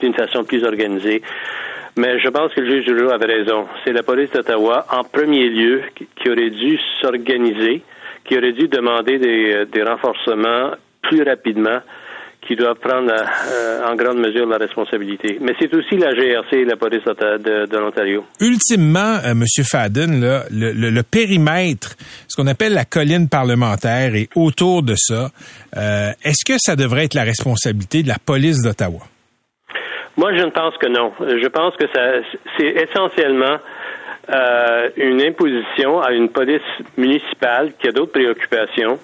d'une 0.00 0.14
façon 0.14 0.44
plus 0.44 0.64
organisée. 0.64 1.22
Mais 1.96 2.18
je 2.20 2.28
pense 2.28 2.52
que 2.52 2.60
le 2.60 2.70
juge 2.70 2.84
Giroux 2.84 3.10
avait 3.10 3.32
raison. 3.32 3.66
C'est 3.84 3.92
la 3.92 4.02
police 4.02 4.30
d'Ottawa, 4.30 4.86
en 4.92 5.02
premier 5.02 5.48
lieu, 5.48 5.82
qui 5.94 6.28
aurait 6.28 6.50
dû 6.50 6.78
s'organiser, 7.00 7.82
qui 8.24 8.36
aurait 8.36 8.52
dû 8.52 8.68
demander 8.68 9.18
des 9.18 9.82
renforcements 9.82 10.72
plus 11.08 11.22
rapidement 11.22 11.80
qui 12.46 12.54
doivent 12.54 12.78
prendre 12.78 13.12
euh, 13.12 13.84
en 13.84 13.94
grande 13.96 14.18
mesure 14.18 14.46
la 14.46 14.56
responsabilité. 14.56 15.38
Mais 15.40 15.52
c'est 15.58 15.74
aussi 15.74 15.96
la 15.96 16.12
GRC 16.12 16.58
et 16.58 16.64
la 16.64 16.76
police 16.76 17.04
de, 17.04 17.76
l'Ontario. 17.76 18.24
Ultimement, 18.40 19.18
euh, 19.24 19.32
M. 19.32 19.42
Fadden, 19.64 20.20
là, 20.20 20.42
le, 20.50 20.72
le, 20.72 20.90
le, 20.90 21.02
périmètre, 21.02 21.96
ce 22.28 22.40
qu'on 22.40 22.46
appelle 22.46 22.74
la 22.74 22.84
colline 22.84 23.28
parlementaire 23.28 24.14
et 24.14 24.28
autour 24.36 24.82
de 24.82 24.94
ça, 24.96 25.28
euh, 25.76 26.10
est-ce 26.24 26.44
que 26.44 26.58
ça 26.58 26.76
devrait 26.76 27.04
être 27.04 27.14
la 27.14 27.24
responsabilité 27.24 28.02
de 28.02 28.08
la 28.08 28.18
police 28.24 28.62
d'Ottawa? 28.62 29.00
Moi, 30.16 30.30
je 30.36 30.44
ne 30.44 30.50
pense 30.50 30.74
que 30.78 30.86
non. 30.86 31.12
Je 31.20 31.48
pense 31.48 31.76
que 31.76 31.84
ça, 31.92 32.00
c'est 32.56 32.68
essentiellement 32.68 33.58
euh, 34.28 34.88
une 34.96 35.22
imposition 35.22 36.00
à 36.00 36.12
une 36.12 36.28
police 36.28 36.60
municipale 36.96 37.72
qui 37.78 37.88
a 37.88 37.92
d'autres 37.92 38.12
préoccupations 38.12 38.98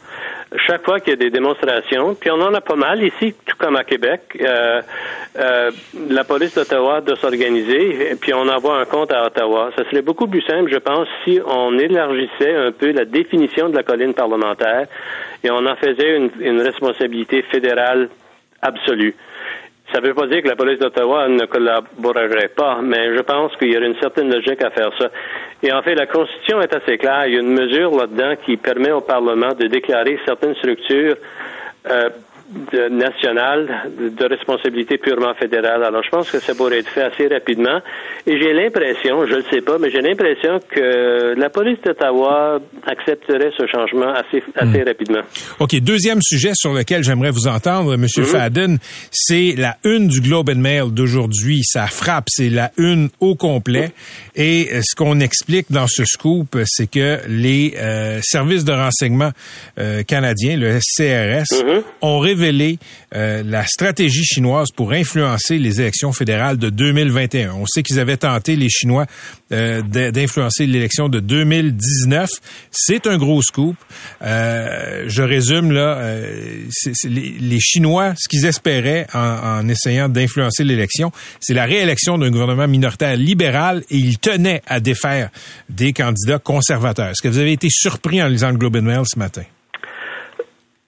chaque 0.57 0.85
fois 0.85 1.01
qu'il 1.01 1.11
y 1.11 1.13
a 1.15 1.17
des 1.17 1.31
démonstrations, 1.31 2.15
puis 2.15 2.31
on 2.31 2.41
en 2.41 2.53
a 2.55 2.61
pas 2.61 2.77
mal 2.77 3.03
ici, 3.03 3.35
tout 3.47 3.57
comme 3.59 3.77
à 3.77 3.85
Québec, 3.85 4.21
euh, 4.41 4.83
euh, 5.39 5.71
la 6.11 6.25
police 6.25 6.55
d'Ottawa 6.55 7.01
doit 7.01 7.17
s'organiser, 7.17 8.15
puis 8.21 8.35
on 8.35 8.49
envoie 8.49 8.79
un 8.79 8.85
compte 8.85 9.13
à 9.13 9.27
Ottawa. 9.27 9.71
Ça 9.77 9.85
serait 9.85 10.03
beaucoup 10.03 10.27
plus 10.27 10.43
simple, 10.43 10.71
je 10.71 10.79
pense, 10.79 11.09
si 11.25 11.41
on 11.47 11.79
élargissait 11.79 12.55
un 12.55 12.73
peu 12.73 12.93
la 12.93 13.05
définition 13.05 13.69
de 13.69 13.77
la 13.77 13.83
colline 13.83 14.15
parlementaire 14.15 14.87
et 15.43 15.51
on 15.51 15.65
en 15.67 15.77
faisait 15.77 16.17
une, 16.17 16.31
une 16.41 16.61
responsabilité 16.61 17.43
fédérale 17.43 18.09
absolue. 18.61 19.15
Ça 19.93 20.01
ne 20.01 20.07
veut 20.07 20.15
pas 20.15 20.27
dire 20.27 20.43
que 20.43 20.49
la 20.49 20.57
police 20.57 20.79
d'Ottawa 20.79 21.29
ne 21.29 21.45
collaborerait 21.45 22.49
pas, 22.57 22.81
mais 22.83 23.15
je 23.15 23.21
pense 23.21 23.55
qu'il 23.57 23.73
y 23.73 23.77
aurait 23.77 23.89
une 23.89 24.01
certaine 24.01 24.33
logique 24.33 24.63
à 24.63 24.71
faire 24.71 24.91
ça. 24.99 25.11
Et 25.63 25.71
en 25.71 25.83
fait, 25.83 25.95
la 25.95 26.07
Constitution 26.07 26.63
est 26.63 26.75
assez 26.75 26.97
claire. 26.97 27.27
Il 27.27 27.35
y 27.35 27.37
a 27.37 27.41
une 27.41 27.53
mesure 27.53 27.95
là-dedans 27.95 28.35
qui 28.45 28.57
permet 28.57 28.91
au 28.91 29.03
Parlement 29.03 29.53
de 29.53 29.67
déclarer 29.67 30.19
certaines 30.25 30.55
structures 30.57 31.17
euh, 31.91 32.09
de, 32.73 32.89
nationale 32.89 33.91
de 33.99 34.25
responsabilité 34.27 34.99
purement 34.99 35.35
fédérale. 35.35 35.85
Alors, 35.85 36.03
je 36.03 36.11
pense 36.11 36.31
que 36.31 36.39
ça 36.39 36.55
pourrait 36.55 36.81
être 36.81 36.89
fait 36.89 37.03
assez 37.03 37.27
rapidement. 37.27 37.81
Et 38.27 38.41
j'ai 38.41 38.53
l'impression, 38.53 39.27
je 39.27 39.37
ne 39.37 39.43
sais 39.51 39.63
pas, 39.63 39.79
mais 39.79 39.91
j'ai 39.91 40.01
l'impression 40.01 40.61
que 40.71 41.35
la 41.39 41.49
police 41.49 41.79
d'Ottawa 41.85 42.61
accepterait 42.87 43.51
ce 43.57 43.67
changement 43.67 44.13
assez, 44.13 44.43
assez 44.55 44.83
hmm. 44.83 44.87
rapidement. 44.87 45.23
OK. 45.61 45.81
Deuxième 45.81 46.21
sujet 46.23 46.53
sur 46.55 46.73
lequel 46.73 47.03
j'aimerais 47.03 47.31
vous 47.31 47.49
entendre, 47.49 47.95
M. 47.95 48.05
Hmm. 48.05 48.23
Fadden, 48.25 48.79
c'est 49.11 49.55
la 49.57 49.77
une 49.85 50.09
du 50.09 50.21
Globe 50.21 50.51
and 50.51 50.61
Mail 50.61 50.93
d'aujourd'hui. 50.93 51.63
Ça 51.65 51.87
frappe. 51.87 52.27
C'est 52.29 52.51
la 52.51 52.71
une 52.77 53.09
au 53.21 53.35
complet. 53.35 53.93
Et 54.37 54.69
euh, 54.73 54.81
ce 54.83 54.95
qu'on 54.95 55.21
explique 55.21 55.71
dans 55.71 55.87
ce 55.89 56.05
scoop, 56.05 56.59
c'est 56.65 56.91
que 56.91 57.19
les 57.29 57.75
euh, 57.77 58.21
services 58.23 58.65
de 58.65 58.73
renseignement 58.73 59.31
euh, 59.79 60.03
canadiens, 60.03 60.57
le 60.57 60.79
SCRS, 60.81 61.65
hmm. 61.65 61.83
ont 62.03 62.19
révélé 62.19 62.42
euh, 62.43 63.43
la 63.45 63.65
stratégie 63.67 64.25
chinoise 64.25 64.69
pour 64.75 64.93
influencer 64.93 65.59
les 65.59 65.81
élections 65.81 66.13
fédérales 66.13 66.59
de 66.59 66.71
2021. 66.71 67.53
On 67.55 67.67
sait 67.67 67.83
qu'ils 67.83 68.01
avaient 68.01 68.17
tenté, 68.17 68.57
les 68.57 68.69
Chinois, 68.69 69.07
euh, 69.53 69.83
d'influencer 69.83 70.67
l'élection 70.67 71.09
de 71.09 71.21
2019. 71.21 72.29
C'est 72.71 73.07
un 73.07 73.17
gros 73.19 73.43
scoop. 73.43 73.77
Euh, 74.23 75.05
je 75.07 75.23
résume 75.23 75.73
là, 75.73 76.17
les, 77.05 77.61
Chinois, 77.61 78.15
ce 78.17 78.29
qu'ils 78.29 78.47
espéraient 78.47 79.07
en, 79.15 79.19
en 79.19 79.69
essayant 79.69 80.09
d'influencer 80.09 80.65
l'élection, 80.65 81.13
c'est 81.41 81.55
la 81.55 81.65
réélection 81.65 82.19
d'un 82.19 82.31
gouvernement 82.31 82.69
minoritaire 82.69 83.17
libéral 83.17 83.85
et 83.91 83.97
ils 83.97 84.19
tenaient 84.19 84.63
à 84.67 84.81
défaire 84.81 85.31
des 85.69 85.93
candidats 85.93 86.39
conservateurs. 86.39 87.11
Est-ce 87.11 87.23
que 87.23 87.29
vous 87.29 87.39
avez 87.39 87.53
été 87.53 87.69
surpris 87.71 88.23
en 88.23 88.27
lisant 88.27 88.51
le 88.51 88.59
Globe 88.59 88.77
and 88.77 88.83
Mail 88.83 89.03
ce 89.05 89.19
matin? 89.19 89.43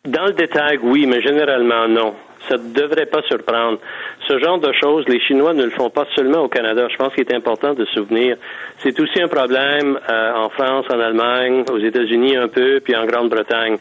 Dans 0.07 0.27
le 0.27 0.33
détail, 0.33 0.79
oui, 0.83 1.07
mais 1.07 1.23
généralement, 1.23 1.89
non. 1.89 2.15
Ça 2.47 2.59
ne 2.59 2.75
devrait 2.75 3.07
pas 3.07 3.23
surprendre. 3.23 3.79
Ce 4.29 4.39
genre 4.39 4.59
de 4.59 4.71
choses, 4.73 5.09
les 5.09 5.19
Chinois 5.19 5.55
ne 5.55 5.65
le 5.65 5.71
font 5.71 5.89
pas 5.89 6.07
seulement 6.15 6.41
au 6.41 6.49
Canada. 6.49 6.89
Je 6.91 6.97
pense 6.97 7.15
qu'il 7.15 7.25
est 7.27 7.35
important 7.35 7.73
de 7.73 7.87
se 7.87 7.93
souvenir. 7.95 8.37
C'est 8.81 9.01
aussi 9.01 9.23
un 9.23 9.29
problème 9.29 9.99
euh, 10.11 10.33
en 10.35 10.51
France, 10.51 10.85
en 10.91 11.01
Allemagne, 11.01 11.65
aux 11.73 11.79
États-Unis 11.79 12.37
un 12.37 12.49
peu, 12.49 12.81
puis 12.81 12.95
en 12.95 13.07
Grande-Bretagne. 13.07 13.79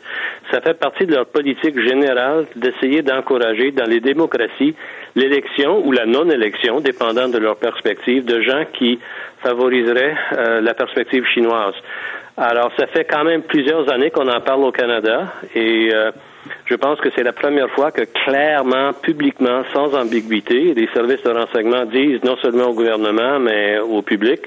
Ça 0.49 0.61
fait 0.61 0.79
partie 0.79 1.05
de 1.05 1.13
leur 1.13 1.25
politique 1.25 1.77
générale 1.77 2.45
d'essayer 2.55 3.01
d'encourager 3.01 3.71
dans 3.71 3.89
les 3.89 3.99
démocraties 3.99 4.75
l'élection 5.15 5.85
ou 5.85 5.91
la 5.91 6.05
non-élection, 6.05 6.79
dépendant 6.79 7.27
de 7.27 7.37
leur 7.37 7.57
perspective, 7.57 8.23
de 8.23 8.39
gens 8.39 8.63
qui 8.71 8.97
favoriseraient 9.41 10.15
euh, 10.37 10.61
la 10.61 10.73
perspective 10.73 11.25
chinoise. 11.25 11.75
Alors, 12.37 12.71
ça 12.77 12.87
fait 12.87 13.05
quand 13.05 13.23
même 13.23 13.43
plusieurs 13.43 13.91
années 13.91 14.09
qu'on 14.09 14.27
en 14.27 14.41
parle 14.41 14.63
au 14.63 14.71
Canada 14.71 15.33
et 15.53 15.89
euh, 15.93 16.11
je 16.65 16.75
pense 16.75 16.99
que 16.99 17.09
c'est 17.15 17.23
la 17.23 17.33
première 17.33 17.69
fois 17.69 17.91
que 17.91 18.01
clairement, 18.25 18.91
publiquement, 18.93 19.63
sans 19.71 19.93
ambiguïté, 19.93 20.73
les 20.73 20.87
services 20.93 21.21
de 21.23 21.29
renseignement 21.29 21.85
disent 21.85 22.23
non 22.23 22.35
seulement 22.37 22.69
au 22.69 22.73
gouvernement, 22.73 23.39
mais 23.39 23.77
au 23.79 24.01
public, 24.01 24.41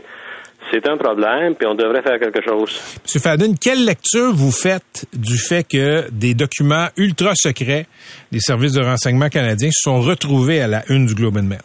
c'est 0.73 0.89
un 0.89 0.97
problème, 0.97 1.55
puis 1.55 1.67
on 1.69 1.75
devrait 1.75 2.03
faire 2.03 2.19
quelque 2.19 2.43
chose. 2.43 2.99
M. 3.15 3.21
Fadden, 3.23 3.55
quelle 3.57 3.85
lecture 3.85 4.33
vous 4.35 4.51
faites 4.51 5.07
du 5.13 5.39
fait 5.39 5.63
que 5.63 6.11
des 6.11 6.35
documents 6.35 6.89
ultra 6.97 7.33
secrets 7.35 7.87
des 8.33 8.41
services 8.41 8.73
de 8.73 8.83
renseignement 8.83 9.29
canadiens 9.29 9.71
sont 9.71 10.01
retrouvés 10.01 10.61
à 10.61 10.67
la 10.67 10.83
une 10.89 11.07
du 11.07 11.15
Globe 11.15 11.37
and 11.37 11.45
Mail? 11.45 11.61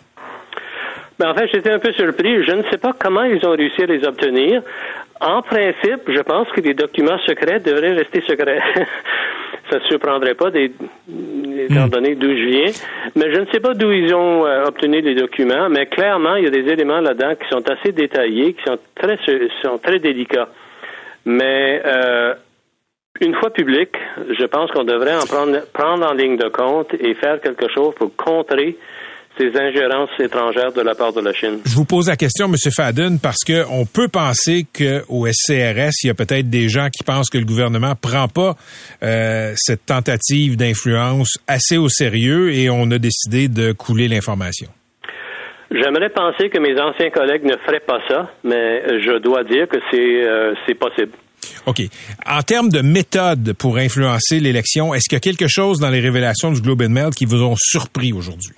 Ben, 1.22 1.30
en 1.30 1.36
fait, 1.36 1.48
j'étais 1.54 1.72
un 1.72 1.78
peu 1.78 1.94
surpris. 1.94 2.44
Je 2.44 2.52
ne 2.52 2.64
sais 2.72 2.80
pas 2.80 2.94
comment 2.98 3.24
ils 3.24 3.46
ont 3.46 3.52
réussi 3.52 3.84
à 3.84 3.86
les 3.86 4.04
obtenir. 4.06 4.64
En 5.22 5.44
principe, 5.44 6.02
je 6.08 6.22
pense 6.22 6.48
que 6.50 6.62
les 6.62 6.74
documents 6.74 7.20
secrets 7.20 7.60
devraient 7.60 7.94
rester 7.94 8.22
secrets. 8.22 8.60
ça 9.70 9.78
ne 9.78 9.84
surprendrait 9.84 10.34
pas, 10.34 10.50
des, 10.52 10.72
étant 11.58 11.86
hmm. 11.86 11.90
donné 11.90 12.16
d'où 12.16 12.28
je 12.28 12.46
viens. 12.46 12.72
Mais 13.16 13.34
je 13.34 13.40
ne 13.40 13.46
sais 13.52 13.60
pas 13.60 13.74
d'où 13.74 13.92
ils 13.92 14.14
ont 14.14 14.46
euh, 14.46 14.66
obtenu 14.66 15.00
les 15.02 15.16
documents, 15.16 15.70
mais 15.70 15.86
clairement, 15.86 16.36
il 16.36 16.46
y 16.46 16.48
a 16.48 16.50
des 16.50 16.70
éléments 16.72 17.00
là-dedans 17.00 17.36
qui 17.36 17.48
sont 17.50 17.70
assez 17.70 17.92
détaillés, 17.92 18.54
qui 18.54 18.64
sont 18.64 18.80
très, 18.96 19.18
sont 19.62 19.78
très 19.78 20.00
délicats. 20.00 20.50
Mais 21.26 21.82
euh, 21.86 22.34
une 23.22 23.36
fois 23.36 23.52
public, 23.52 23.90
je 24.38 24.46
pense 24.46 24.72
qu'on 24.72 24.84
devrait 24.84 25.16
en 25.16 25.26
prendre, 25.26 25.60
prendre 25.72 26.06
en 26.06 26.14
ligne 26.14 26.38
de 26.38 26.50
compte 26.50 26.94
et 26.96 27.14
faire 27.14 27.40
quelque 27.40 27.70
chose 27.70 27.94
pour 27.96 28.16
contrer 28.16 28.76
ces 29.42 29.60
ingérences 29.60 30.10
étrangères 30.20 30.72
de 30.72 30.82
la 30.82 30.94
part 30.94 31.14
de 31.14 31.22
la 31.22 31.34
Chine. 31.34 31.60
Je 31.66 31.76
vous 31.76 31.86
pose 31.86 32.08
la 32.10 32.16
question, 32.16 32.46
M. 32.46 32.56
Fadden, 32.76 33.20
parce 33.20 33.44
qu'on 33.44 33.86
peut 33.86 34.08
penser 34.08 34.66
qu'au 34.72 35.26
SCRS, 35.28 36.04
il 36.04 36.08
y 36.08 36.10
a 36.10 36.14
peut-être 36.14 36.50
des 36.50 36.70
gens 36.70 36.90
qui 36.90 37.04
pensent 37.04 37.30
que 37.30 37.40
le 37.40 37.46
gouvernement 37.46 37.94
prend 38.00 38.28
pas 38.28 38.56
euh, 39.04 39.54
cette 39.56 39.86
tentative 39.86 40.58
d'influence 40.58 41.40
assez 41.48 41.78
au 41.78 41.90
sérieux 41.90 42.54
et 42.54 42.70
on 42.70 42.92
a 42.92 43.00
décidé 43.00 43.48
de 43.48 43.72
couler 43.72 44.08
l'information. 44.08 44.68
J'aimerais 45.72 46.10
penser 46.10 46.50
que 46.50 46.60
mes 46.60 46.80
anciens 46.80 47.10
collègues 47.10 47.46
ne 47.46 47.56
feraient 47.66 47.80
pas 47.86 48.00
ça, 48.10 48.30
mais 48.44 48.84
je 49.00 49.20
dois 49.20 49.44
dire 49.44 49.68
que 49.68 49.78
c'est 49.90 50.28
euh, 50.28 50.54
possible. 50.80 51.14
OK. 51.66 51.82
En 52.28 52.42
termes 52.42 52.70
de 52.70 52.82
méthode 52.82 53.54
pour 53.54 53.78
influencer 53.78 54.40
l'élection, 54.40 54.94
est-ce 54.94 55.10
qu'il 55.10 55.16
y 55.16 55.18
a 55.18 55.22
quelque 55.22 55.48
chose 55.48 55.80
dans 55.80 55.90
les 55.90 56.00
révélations 56.00 56.52
du 56.52 56.62
Globe 56.62 56.84
and 56.84 56.90
Mail 56.90 57.10
qui 57.16 57.26
vous 57.26 57.42
ont 57.42 57.56
surpris 57.58 58.14
aujourd'hui? 58.14 58.54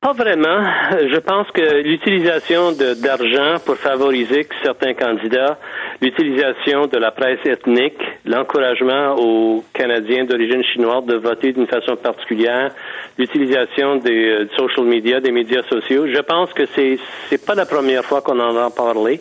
Pas 0.00 0.12
vraiment. 0.12 0.62
Je 0.92 1.18
pense 1.18 1.50
que 1.50 1.82
l'utilisation 1.82 2.70
d'argent 2.70 3.56
pour 3.66 3.74
favoriser 3.74 4.46
certains 4.62 4.94
candidats, 4.94 5.58
l'utilisation 6.00 6.86
de 6.86 6.98
la 6.98 7.10
presse 7.10 7.44
ethnique, 7.44 8.00
l'encouragement 8.24 9.16
aux 9.18 9.64
Canadiens 9.74 10.24
d'origine 10.24 10.62
chinoise 10.62 11.04
de 11.04 11.16
voter 11.16 11.52
d'une 11.52 11.66
façon 11.66 11.96
particulière, 11.96 12.70
l'utilisation 13.18 13.96
des 13.96 14.28
euh, 14.28 14.48
social 14.56 14.86
media, 14.86 15.18
des 15.18 15.32
médias 15.32 15.64
sociaux, 15.64 16.06
je 16.06 16.20
pense 16.20 16.52
que 16.52 16.66
c'est 16.76 17.00
c'est 17.28 17.44
pas 17.44 17.56
la 17.56 17.66
première 17.66 18.04
fois 18.04 18.22
qu'on 18.22 18.38
en 18.38 18.56
a 18.56 18.70
parlé. 18.70 19.20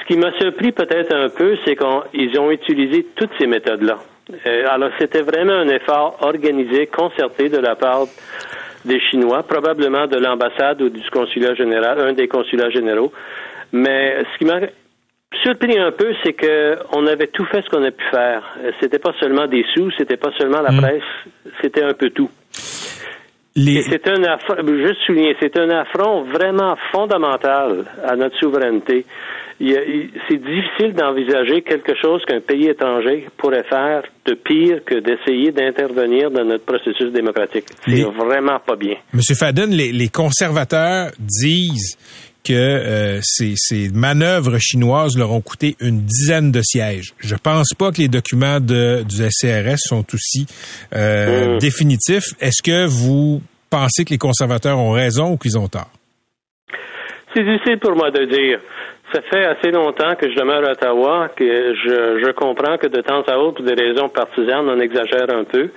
Ce 0.00 0.06
qui 0.06 0.16
m'a 0.16 0.32
surpris 0.38 0.72
peut-être 0.72 1.14
un 1.14 1.28
peu, 1.28 1.58
c'est 1.66 1.76
qu'ils 1.76 2.40
ont 2.40 2.50
utilisé 2.50 3.04
toutes 3.14 3.32
ces 3.38 3.46
méthodes-là. 3.46 3.98
Euh, 4.46 4.64
alors 4.70 4.90
c'était 4.98 5.22
vraiment 5.22 5.52
un 5.52 5.68
effort 5.68 6.16
organisé, 6.22 6.86
concerté 6.86 7.50
de 7.50 7.58
la 7.58 7.76
part 7.76 8.06
des 8.84 9.00
Chinois, 9.00 9.42
probablement 9.42 10.06
de 10.06 10.16
l'ambassade 10.16 10.80
ou 10.82 10.88
du 10.88 11.02
consulat 11.10 11.54
général, 11.54 12.00
un 12.00 12.12
des 12.12 12.28
consulats 12.28 12.70
généraux. 12.70 13.12
Mais 13.72 14.22
ce 14.32 14.38
qui 14.38 14.44
m'a 14.44 14.60
surpris 15.42 15.78
un 15.78 15.92
peu, 15.92 16.14
c'est 16.24 16.34
qu'on 16.34 17.06
avait 17.06 17.28
tout 17.28 17.44
fait 17.46 17.62
ce 17.62 17.68
qu'on 17.68 17.84
a 17.84 17.90
pu 17.90 18.04
faire. 18.10 18.42
C'était 18.80 18.98
pas 18.98 19.12
seulement 19.20 19.46
des 19.46 19.64
sous, 19.74 19.90
c'était 19.92 20.16
pas 20.16 20.30
seulement 20.38 20.62
la 20.62 20.72
hmm. 20.72 20.80
presse, 20.80 21.52
c'était 21.60 21.82
un 21.82 21.94
peu 21.94 22.10
tout. 22.10 22.30
C'est 23.56 24.06
un 24.06 24.22
affront, 24.22 24.54
juste 24.66 25.00
souligner, 25.04 25.36
c'est 25.40 25.58
un 25.58 25.68
affront 25.70 26.22
vraiment 26.22 26.76
fondamental 26.92 27.84
à 28.06 28.14
notre 28.14 28.36
souveraineté 28.38 29.04
c'est 29.60 30.36
difficile 30.36 30.94
d'envisager 30.94 31.62
quelque 31.62 31.92
chose 32.00 32.24
qu'un 32.24 32.40
pays 32.40 32.68
étranger 32.68 33.26
pourrait 33.36 33.64
faire 33.64 34.02
de 34.24 34.34
pire 34.34 34.84
que 34.84 35.00
d'essayer 35.00 35.50
d'intervenir 35.50 36.30
dans 36.30 36.44
notre 36.44 36.64
processus 36.64 37.12
démocratique. 37.12 37.64
C'est 37.84 38.02
vraiment 38.02 38.60
pas 38.64 38.76
bien. 38.76 38.94
Monsieur 39.12 39.34
Fadden, 39.34 39.70
les, 39.70 40.08
conservateurs 40.08 41.10
disent 41.18 41.98
que 42.44 42.52
euh, 42.52 43.20
ces, 43.22 43.90
manœuvres 43.92 44.58
chinoises 44.58 45.18
leur 45.18 45.32
ont 45.32 45.40
coûté 45.40 45.76
une 45.80 46.02
dizaine 46.02 46.52
de 46.52 46.62
sièges. 46.62 47.12
Je 47.18 47.34
pense 47.34 47.74
pas 47.76 47.90
que 47.90 48.00
les 48.00 48.08
documents 48.08 48.60
de, 48.60 49.02
du 49.02 49.16
SCRS 49.28 49.78
sont 49.78 50.04
aussi 50.14 50.46
euh, 50.94 51.56
hmm. 51.56 51.58
définitifs. 51.58 52.34
Est-ce 52.40 52.62
que 52.62 52.86
vous 52.86 53.42
pensez 53.70 54.04
que 54.04 54.10
les 54.10 54.18
conservateurs 54.18 54.78
ont 54.78 54.92
raison 54.92 55.32
ou 55.32 55.36
qu'ils 55.36 55.58
ont 55.58 55.68
tort? 55.68 55.90
C'est 57.34 57.44
difficile 57.44 57.78
pour 57.80 57.94
moi 57.94 58.10
de 58.10 58.24
dire. 58.24 58.60
Ça 59.12 59.22
fait 59.22 59.44
assez 59.44 59.70
longtemps 59.70 60.14
que 60.16 60.30
je 60.30 60.36
demeure 60.36 60.66
à 60.68 60.72
Ottawa 60.72 61.28
que 61.34 61.74
je, 61.74 62.30
comprends 62.32 62.76
que 62.76 62.88
de 62.88 63.00
temps 63.00 63.22
à 63.22 63.38
autre, 63.38 63.62
pour 63.62 63.64
des 63.64 63.74
raisons 63.74 64.08
partisanes, 64.10 64.68
on 64.68 64.78
exagère 64.80 65.30
un 65.30 65.44
peu. 65.44 65.70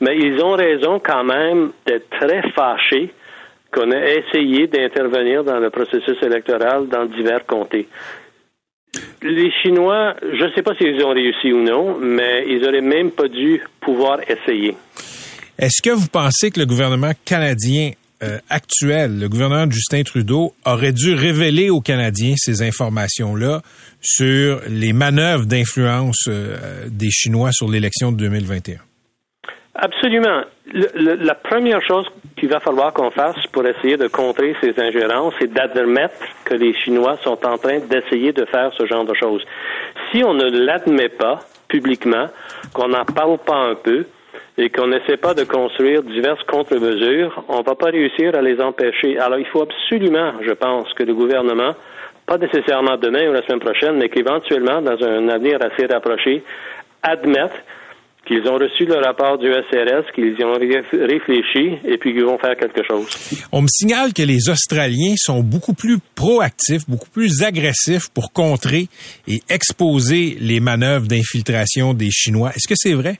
Mais 0.00 0.18
ils 0.18 0.38
ont 0.42 0.52
raison 0.52 1.00
quand 1.00 1.24
même 1.24 1.70
d'être 1.86 2.10
très 2.10 2.42
fâchés 2.50 3.10
qu'on 3.72 3.90
ait 3.90 4.18
essayé 4.18 4.66
d'intervenir 4.66 5.44
dans 5.44 5.58
le 5.58 5.70
processus 5.70 6.22
électoral 6.22 6.86
dans 6.88 7.06
divers 7.06 7.46
comtés. 7.46 7.88
Les 9.22 9.50
Chinois, 9.62 10.14
je 10.22 10.44
ne 10.44 10.50
sais 10.52 10.62
pas 10.62 10.74
s'ils 10.76 11.02
ont 11.04 11.14
réussi 11.14 11.52
ou 11.52 11.62
non, 11.62 11.96
mais 11.98 12.44
ils 12.46 12.64
auraient 12.68 12.82
même 12.82 13.10
pas 13.10 13.28
dû 13.28 13.62
pouvoir 13.80 14.20
essayer. 14.28 14.76
Est-ce 15.58 15.82
que 15.82 15.90
vous 15.90 16.08
pensez 16.08 16.50
que 16.50 16.60
le 16.60 16.66
gouvernement 16.66 17.12
canadien 17.24 17.92
euh, 18.22 18.38
actuel, 18.48 19.18
le 19.18 19.28
gouvernement 19.28 19.66
de 19.66 19.72
Justin 19.72 20.02
Trudeau 20.02 20.54
aurait 20.64 20.92
dû 20.92 21.14
révéler 21.14 21.70
aux 21.70 21.80
Canadiens 21.80 22.34
ces 22.36 22.62
informations-là 22.62 23.60
sur 24.00 24.60
les 24.68 24.92
manœuvres 24.92 25.46
d'influence 25.46 26.28
euh, 26.28 26.86
des 26.88 27.10
Chinois 27.10 27.50
sur 27.52 27.68
l'élection 27.68 28.12
de 28.12 28.16
2021? 28.18 28.76
Absolument. 29.74 30.42
la 30.72 31.34
première 31.34 31.82
chose 31.82 32.06
qu'il 32.36 32.48
va 32.48 32.60
falloir 32.60 32.92
qu'on 32.92 33.10
fasse 33.10 33.36
pour 33.52 33.66
essayer 33.66 33.96
de 33.96 34.06
contrer 34.06 34.54
ces 34.60 34.72
ingérences, 34.78 35.34
c'est 35.40 35.52
d'admettre 35.52 36.14
que 36.44 36.54
les 36.54 36.72
Chinois 36.74 37.16
sont 37.24 37.44
en 37.44 37.58
train 37.58 37.80
d'essayer 37.80 38.32
de 38.32 38.44
faire 38.44 38.72
ce 38.78 38.86
genre 38.86 39.04
de 39.04 39.14
choses. 39.14 39.44
Si 40.12 40.22
on 40.22 40.34
ne 40.34 40.48
l'admet 40.64 41.08
pas 41.08 41.40
publiquement, 41.66 42.28
qu'on 42.72 42.88
n'en 42.88 43.04
parle 43.04 43.38
pas 43.38 43.56
un 43.56 43.74
peu, 43.74 44.06
et 44.56 44.70
qu'on 44.70 44.88
n'essaie 44.88 45.16
pas 45.16 45.34
de 45.34 45.44
construire 45.44 46.02
diverses 46.02 46.42
contre-mesures, 46.44 47.44
on 47.48 47.60
ne 47.60 47.64
va 47.64 47.74
pas 47.74 47.90
réussir 47.90 48.34
à 48.36 48.42
les 48.42 48.60
empêcher. 48.60 49.18
Alors, 49.18 49.38
il 49.38 49.46
faut 49.46 49.62
absolument, 49.62 50.34
je 50.42 50.52
pense, 50.52 50.92
que 50.94 51.02
le 51.02 51.14
gouvernement, 51.14 51.74
pas 52.26 52.38
nécessairement 52.38 52.96
demain 52.96 53.28
ou 53.28 53.32
la 53.32 53.42
semaine 53.42 53.60
prochaine, 53.60 53.96
mais 53.98 54.08
qu'éventuellement, 54.08 54.80
dans 54.80 55.02
un 55.04 55.28
avenir 55.28 55.58
assez 55.60 55.86
rapproché, 55.86 56.42
admette 57.02 57.52
qu'ils 58.26 58.48
ont 58.48 58.54
reçu 58.54 58.86
le 58.86 58.96
rapport 59.04 59.38
du 59.38 59.48
SRS, 59.48 60.10
qu'ils 60.14 60.34
y 60.38 60.44
ont 60.44 60.54
réfléchi 60.54 61.78
et 61.84 61.98
puis 61.98 62.14
qu'ils 62.14 62.24
vont 62.24 62.38
faire 62.38 62.56
quelque 62.56 62.82
chose. 62.88 63.06
On 63.52 63.60
me 63.60 63.68
signale 63.68 64.14
que 64.14 64.22
les 64.22 64.48
Australiens 64.48 65.14
sont 65.16 65.40
beaucoup 65.40 65.74
plus 65.74 65.98
proactifs, 66.14 66.88
beaucoup 66.88 67.10
plus 67.10 67.42
agressifs 67.42 68.08
pour 68.08 68.32
contrer 68.32 68.88
et 69.28 69.42
exposer 69.50 70.38
les 70.40 70.60
manœuvres 70.60 71.06
d'infiltration 71.06 71.92
des 71.92 72.10
Chinois. 72.10 72.50
Est-ce 72.50 72.68
que 72.68 72.74
c'est 72.76 72.94
vrai? 72.94 73.18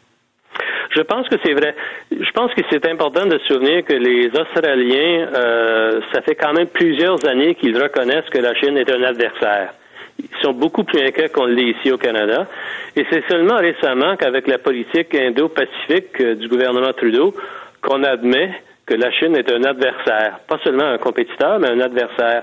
Je 0.95 1.03
pense 1.03 1.29
que 1.29 1.37
c'est 1.45 1.55
vrai. 1.55 1.75
Je 2.11 2.31
pense 2.33 2.53
que 2.55 2.61
c'est 2.71 2.87
important 2.87 3.27
de 3.27 3.39
se 3.39 3.47
souvenir 3.47 3.85
que 3.85 3.95
les 3.95 4.29
Australiens, 4.29 5.29
euh, 5.35 6.01
ça 6.13 6.23
fait 6.23 6.37
quand 6.37 6.53
même 6.53 6.69
plusieurs 6.69 7.25
années 7.27 7.57
qu'ils 7.57 7.81
reconnaissent 7.81 8.31
que 8.31 8.39
la 8.39 8.55
Chine 8.55 8.77
est 8.77 8.91
un 8.91 9.03
adversaire. 9.03 9.75
Ils 10.19 10.29
sont 10.43 10.53
beaucoup 10.53 10.85
plus 10.85 11.01
inquiets 11.01 11.29
qu'on 11.29 11.47
l'est 11.47 11.75
ici 11.77 11.91
au 11.91 11.99
Canada. 11.99 12.47
Et 12.95 13.05
c'est 13.11 13.27
seulement 13.29 13.57
récemment 13.57 14.17
qu'avec 14.17 14.47
la 14.47 14.59
politique 14.59 15.13
indo-pacifique 15.15 16.21
euh, 16.21 16.35
du 16.37 16.47
gouvernement 16.47 16.93
Trudeau 16.93 17.35
qu'on 17.83 18.05
admet 18.05 18.51
que 18.87 18.95
la 18.95 19.11
Chine 19.13 19.35
est 19.37 19.51
un 19.51 19.65
adversaire, 19.65 20.41
pas 20.47 20.59
seulement 20.63 20.85
un 20.85 20.99
compétiteur, 20.99 21.59
mais 21.59 21.71
un 21.71 21.81
adversaire. 21.81 22.43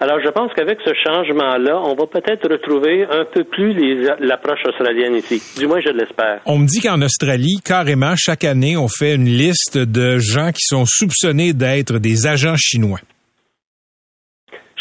Alors, 0.00 0.20
je 0.24 0.28
pense 0.30 0.52
qu'avec 0.54 0.78
ce 0.84 0.92
changement-là, 0.94 1.78
on 1.80 1.94
va 1.94 2.06
peut-être 2.06 2.50
retrouver 2.50 3.04
un 3.04 3.24
peu 3.24 3.44
plus 3.44 3.74
l'approche 4.20 4.64
australienne 4.66 5.16
ici. 5.16 5.42
Du 5.58 5.66
moins, 5.66 5.80
je 5.80 5.90
l'espère. 5.90 6.40
On 6.46 6.58
me 6.58 6.66
dit 6.66 6.80
qu'en 6.80 7.00
Australie, 7.02 7.60
carrément, 7.64 8.14
chaque 8.16 8.44
année, 8.44 8.76
on 8.76 8.88
fait 8.88 9.14
une 9.14 9.26
liste 9.26 9.76
de 9.76 10.18
gens 10.18 10.50
qui 10.50 10.62
sont 10.62 10.84
soupçonnés 10.86 11.52
d'être 11.52 11.98
des 11.98 12.26
agents 12.26 12.56
chinois. 12.56 13.00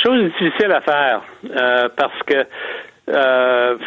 Chose 0.02 0.32
difficile 0.32 0.72
à 0.72 0.82
faire 0.82 1.22
euh, 1.46 1.90
parce 1.96 2.24
que 2.26 2.46
euh, 3.10 3.78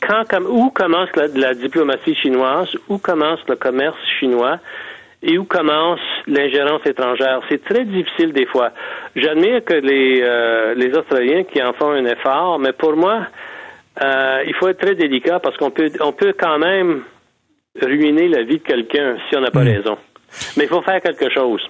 quand, 0.00 0.40
où 0.48 0.70
commence 0.70 1.08
la, 1.16 1.54
diplomatie 1.54 2.14
chinoise, 2.14 2.74
où 2.88 2.98
commence 2.98 3.40
le 3.48 3.56
commerce 3.56 3.98
chinois 4.18 4.58
et 5.22 5.38
où 5.38 5.44
commence 5.44 6.00
l'ingérence 6.26 6.80
étrangère. 6.86 7.40
C'est 7.50 7.62
très 7.64 7.84
difficile 7.84 8.32
des 8.32 8.46
fois. 8.46 8.70
J'admire 9.16 9.64
que 9.64 9.74
les, 9.74 10.22
euh, 10.22 10.74
les 10.74 10.96
Australiens 10.96 11.44
qui 11.44 11.62
en 11.62 11.72
font 11.74 11.90
un 11.90 12.04
effort, 12.06 12.58
mais 12.58 12.72
pour 12.72 12.96
moi, 12.96 13.26
il 14.02 14.54
faut 14.58 14.68
être 14.68 14.80
très 14.80 14.94
délicat 14.94 15.40
parce 15.40 15.56
qu'on 15.58 15.70
peut, 15.70 15.90
on 16.00 16.12
peut 16.12 16.32
quand 16.38 16.58
même 16.58 17.02
ruiner 17.82 18.28
la 18.28 18.42
vie 18.42 18.58
de 18.58 18.62
quelqu'un 18.62 19.16
si 19.28 19.36
on 19.36 19.40
n'a 19.40 19.50
pas 19.50 19.62
hmm. 19.62 19.68
raison. 19.68 19.98
Mais 20.56 20.64
il 20.64 20.68
faut 20.68 20.82
faire 20.82 21.00
quelque 21.00 21.32
chose. 21.32 21.60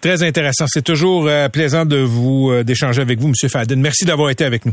Très 0.00 0.22
intéressant. 0.22 0.66
C'est 0.66 0.84
toujours 0.84 1.26
euh, 1.26 1.48
plaisant 1.48 1.84
de 1.84 1.98
vous 1.98 2.50
euh, 2.50 2.64
d'échanger 2.64 3.02
avec 3.02 3.18
vous, 3.18 3.28
M. 3.28 3.48
Fadden. 3.48 3.80
Merci 3.80 4.04
d'avoir 4.04 4.30
été 4.30 4.44
avec 4.44 4.64
nous. 4.64 4.72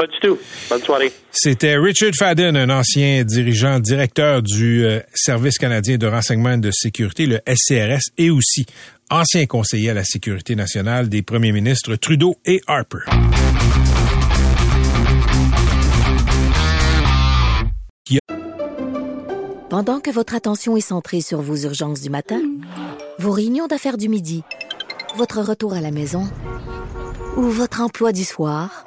Pas 0.00 0.06
du 0.06 0.18
tout. 0.18 0.38
Bonne 0.70 0.80
soirée. 0.80 1.12
C'était 1.30 1.76
Richard 1.76 2.12
Fadden, 2.18 2.56
un 2.56 2.70
ancien 2.70 3.22
dirigeant, 3.22 3.80
directeur 3.80 4.40
du 4.40 4.82
euh, 4.86 5.00
Service 5.12 5.58
canadien 5.58 5.98
de 5.98 6.06
renseignement 6.06 6.52
et 6.52 6.56
de 6.56 6.70
sécurité, 6.70 7.26
le 7.26 7.40
SCRS, 7.46 8.10
et 8.16 8.30
aussi 8.30 8.64
ancien 9.10 9.44
conseiller 9.44 9.90
à 9.90 9.94
la 9.94 10.04
sécurité 10.04 10.56
nationale 10.56 11.10
des 11.10 11.20
premiers 11.20 11.52
ministres 11.52 11.96
Trudeau 11.96 12.38
et 12.46 12.62
Harper. 12.66 13.00
Pendant 19.68 20.00
que 20.00 20.10
votre 20.10 20.34
attention 20.34 20.78
est 20.78 20.80
centrée 20.80 21.20
sur 21.20 21.42
vos 21.42 21.56
urgences 21.56 22.00
du 22.00 22.08
matin, 22.08 22.40
vos 23.18 23.32
réunions 23.32 23.66
d'affaires 23.66 23.98
du 23.98 24.08
midi, 24.08 24.44
votre 25.18 25.42
retour 25.42 25.74
à 25.74 25.82
la 25.82 25.90
maison 25.90 26.26
ou 27.36 27.42
votre 27.42 27.82
emploi 27.82 28.12
du 28.12 28.24
soir, 28.24 28.86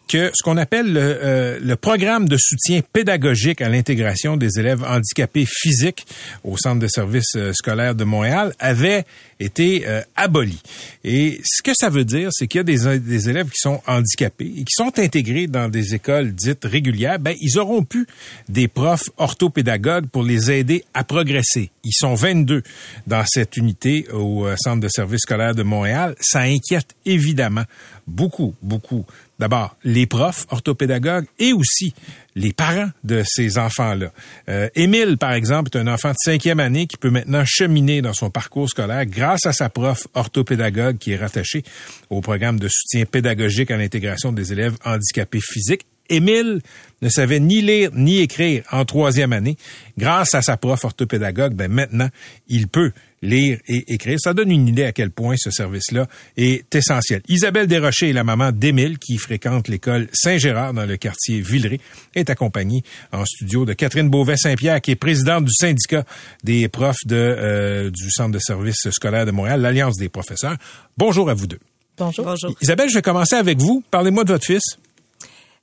que 0.11 0.29
ce 0.33 0.43
qu'on 0.43 0.57
appelle 0.57 0.97
euh, 0.97 1.57
le, 1.61 1.75
programme 1.77 2.27
de 2.27 2.35
soutien 2.37 2.81
pédagogique 2.91 3.61
à 3.61 3.69
l'intégration 3.69 4.35
des 4.35 4.59
élèves 4.59 4.83
handicapés 4.83 5.45
physiques 5.47 6.05
au 6.43 6.57
Centre 6.57 6.79
de 6.79 6.87
services 6.87 7.35
euh, 7.37 7.53
scolaires 7.53 7.95
de 7.95 8.03
Montréal 8.03 8.53
avait 8.59 9.05
été 9.39 9.87
euh, 9.87 10.01
aboli. 10.17 10.61
Et 11.05 11.39
ce 11.45 11.61
que 11.61 11.71
ça 11.73 11.89
veut 11.89 12.03
dire, 12.03 12.29
c'est 12.33 12.47
qu'il 12.47 12.59
y 12.59 12.61
a 12.61 12.63
des, 12.63 13.29
élèves 13.29 13.49
qui 13.49 13.59
sont 13.59 13.81
handicapés 13.87 14.51
et 14.57 14.63
qui 14.63 14.73
sont 14.73 14.99
intégrés 14.99 15.47
dans 15.47 15.69
des 15.69 15.95
écoles 15.95 16.33
dites 16.33 16.65
régulières. 16.65 17.17
Ben, 17.17 17.35
ils 17.39 17.57
auront 17.57 17.83
pu 17.83 18.05
des 18.49 18.67
profs 18.67 19.09
orthopédagogues 19.15 20.07
pour 20.07 20.23
les 20.23 20.51
aider 20.51 20.83
à 20.93 21.05
progresser. 21.05 21.71
Ils 21.85 21.93
sont 21.93 22.15
22 22.15 22.63
dans 23.07 23.23
cette 23.25 23.55
unité 23.55 24.07
au 24.11 24.45
Centre 24.57 24.81
de 24.81 24.89
services 24.89 25.21
scolaires 25.21 25.55
de 25.55 25.63
Montréal. 25.63 26.15
Ça 26.19 26.41
inquiète 26.41 26.95
évidemment 27.05 27.63
beaucoup, 28.07 28.53
beaucoup 28.61 29.05
d'abord 29.41 29.75
les 29.83 30.05
profs 30.05 30.45
orthopédagogues 30.51 31.25
et 31.39 31.51
aussi 31.51 31.93
les 32.35 32.53
parents 32.53 32.91
de 33.03 33.23
ces 33.25 33.57
enfants-là. 33.57 34.13
Euh, 34.47 34.69
Émile, 34.75 35.17
par 35.17 35.33
exemple, 35.33 35.71
est 35.73 35.79
un 35.79 35.87
enfant 35.87 36.11
de 36.11 36.17
cinquième 36.23 36.59
année 36.59 36.85
qui 36.85 36.95
peut 36.95 37.09
maintenant 37.09 37.43
cheminer 37.43 38.03
dans 38.03 38.13
son 38.13 38.29
parcours 38.29 38.69
scolaire 38.69 39.05
grâce 39.07 39.47
à 39.47 39.51
sa 39.51 39.67
prof 39.69 40.07
orthopédagogue 40.13 40.99
qui 40.99 41.13
est 41.13 41.17
rattachée 41.17 41.63
au 42.11 42.21
programme 42.21 42.59
de 42.59 42.67
soutien 42.69 43.05
pédagogique 43.05 43.71
à 43.71 43.77
l'intégration 43.77 44.31
des 44.31 44.53
élèves 44.53 44.77
handicapés 44.85 45.41
physiques. 45.41 45.87
Émile 46.07 46.61
ne 47.01 47.09
savait 47.09 47.39
ni 47.39 47.61
lire 47.61 47.89
ni 47.93 48.19
écrire 48.19 48.63
en 48.71 48.85
troisième 48.85 49.33
année. 49.33 49.57
Grâce 49.97 50.35
à 50.35 50.43
sa 50.43 50.55
prof 50.55 50.85
orthopédagogue, 50.85 51.53
ben 51.53 51.71
maintenant, 51.71 52.09
il 52.47 52.67
peut 52.67 52.91
lire 53.21 53.59
et 53.67 53.93
écrire. 53.93 54.17
Ça 54.19 54.33
donne 54.33 54.51
une 54.51 54.67
idée 54.67 54.83
à 54.83 54.91
quel 54.91 55.11
point 55.11 55.35
ce 55.37 55.51
service-là 55.51 56.07
est 56.37 56.73
essentiel. 56.73 57.21
Isabelle 57.27 57.67
Desrochers 57.67 58.09
est 58.09 58.13
la 58.13 58.23
maman 58.23 58.51
d'Émile 58.51 58.97
qui 58.99 59.17
fréquente 59.17 59.67
l'école 59.67 60.07
Saint-Gérard 60.13 60.73
dans 60.73 60.85
le 60.85 60.97
quartier 60.97 61.41
Villeray, 61.41 61.79
est 62.15 62.29
accompagnée 62.29 62.83
en 63.11 63.25
studio 63.25 63.65
de 63.65 63.73
Catherine 63.73 64.09
Beauvais-Saint-Pierre 64.09 64.81
qui 64.81 64.91
est 64.91 64.95
présidente 64.95 65.45
du 65.45 65.53
syndicat 65.53 66.03
des 66.43 66.67
profs 66.67 67.05
de, 67.05 67.15
euh, 67.15 67.89
du 67.89 68.09
Centre 68.11 68.31
de 68.31 68.39
services 68.39 68.89
scolaires 68.91 69.25
de 69.25 69.31
Montréal, 69.31 69.61
l'Alliance 69.61 69.97
des 69.97 70.09
professeurs. 70.09 70.55
Bonjour 70.97 71.29
à 71.29 71.33
vous 71.33 71.47
deux. 71.47 71.59
Bonjour. 71.97 72.25
Bonjour. 72.25 72.55
Isabelle, 72.61 72.89
je 72.89 72.95
vais 72.95 73.01
commencer 73.01 73.35
avec 73.35 73.59
vous. 73.59 73.83
Parlez-moi 73.91 74.23
de 74.23 74.31
votre 74.31 74.45
fils. 74.45 74.77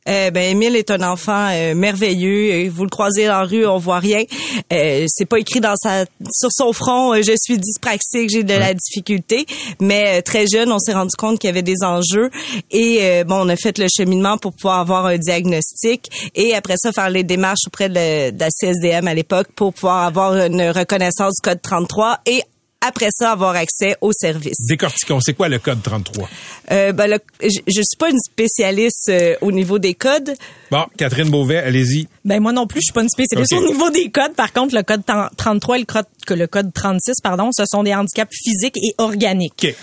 Euh, 0.08 0.30
ben 0.30 0.42
Émile 0.42 0.76
est 0.76 0.90
un 0.90 1.02
enfant 1.02 1.48
euh, 1.50 1.74
merveilleux. 1.74 2.68
Vous 2.70 2.84
le 2.84 2.88
croisez 2.88 3.26
dans 3.26 3.40
la 3.40 3.44
rue, 3.44 3.66
on 3.66 3.78
voit 3.78 3.98
rien. 3.98 4.24
Euh, 4.72 5.04
c'est 5.08 5.26
pas 5.26 5.38
écrit 5.38 5.60
dans 5.60 5.76
sa 5.76 6.04
sur 6.30 6.50
son 6.50 6.72
front. 6.72 7.14
Euh, 7.14 7.22
je 7.22 7.32
suis 7.40 7.58
dyspraxique, 7.58 8.30
j'ai 8.30 8.42
de 8.42 8.54
la 8.54 8.74
difficulté. 8.74 9.46
Mais 9.80 10.22
très 10.22 10.46
jeune, 10.46 10.72
on 10.72 10.78
s'est 10.78 10.94
rendu 10.94 11.14
compte 11.16 11.38
qu'il 11.38 11.48
y 11.48 11.50
avait 11.50 11.62
des 11.62 11.82
enjeux 11.84 12.30
et 12.70 13.24
bon, 13.24 13.46
on 13.46 13.48
a 13.48 13.56
fait 13.56 13.76
le 13.78 13.86
cheminement 13.94 14.38
pour 14.38 14.52
pouvoir 14.52 14.80
avoir 14.80 15.06
un 15.06 15.18
diagnostic 15.18 16.30
et 16.34 16.54
après 16.54 16.74
ça 16.76 16.92
faire 16.92 17.10
les 17.10 17.24
démarches 17.24 17.66
auprès 17.66 17.88
de, 17.88 18.30
de 18.30 18.40
la 18.40 18.48
CSDM 18.50 19.06
à 19.06 19.14
l'époque 19.14 19.48
pour 19.54 19.72
pouvoir 19.72 20.04
avoir 20.04 20.34
une 20.36 20.70
reconnaissance 20.70 21.34
du 21.34 21.42
code 21.42 21.62
33 21.62 22.20
et 22.26 22.42
après 22.80 23.08
ça 23.10 23.32
avoir 23.32 23.56
accès 23.56 23.96
au 24.00 24.12
service. 24.12 24.56
Décortiquons, 24.68 25.20
c'est 25.20 25.34
quoi 25.34 25.48
le 25.48 25.58
code 25.58 25.82
33? 25.82 26.28
Euh, 26.70 26.92
ben, 26.92 27.18
je, 27.42 27.48
je 27.66 27.72
suis 27.72 27.96
pas 27.98 28.10
une 28.10 28.18
spécialiste 28.18 29.08
euh, 29.08 29.36
au 29.40 29.52
niveau 29.52 29.78
des 29.78 29.94
codes. 29.94 30.34
Bon, 30.70 30.84
Catherine 30.96 31.30
Beauvais, 31.30 31.58
allez-y. 31.58 32.08
Ben 32.24 32.40
moi 32.40 32.52
non 32.52 32.66
plus, 32.66 32.80
je 32.80 32.86
suis 32.86 32.92
pas 32.92 33.02
une 33.02 33.08
spécialiste 33.08 33.52
au 33.52 33.66
niveau 33.66 33.90
des 33.90 34.10
codes. 34.10 34.34
Par 34.34 34.52
contre, 34.52 34.74
le 34.74 34.82
code 34.82 35.02
33 35.36 35.76
et 35.76 35.80
le 35.80 35.86
code, 35.86 36.06
le 36.30 36.46
code 36.46 36.72
36, 36.72 37.14
pardon, 37.22 37.50
ce 37.52 37.64
sont 37.66 37.82
des 37.82 37.94
handicaps 37.94 38.34
physiques 38.34 38.76
et 38.76 38.94
organiques. 38.98 39.66
OK. 39.68 39.74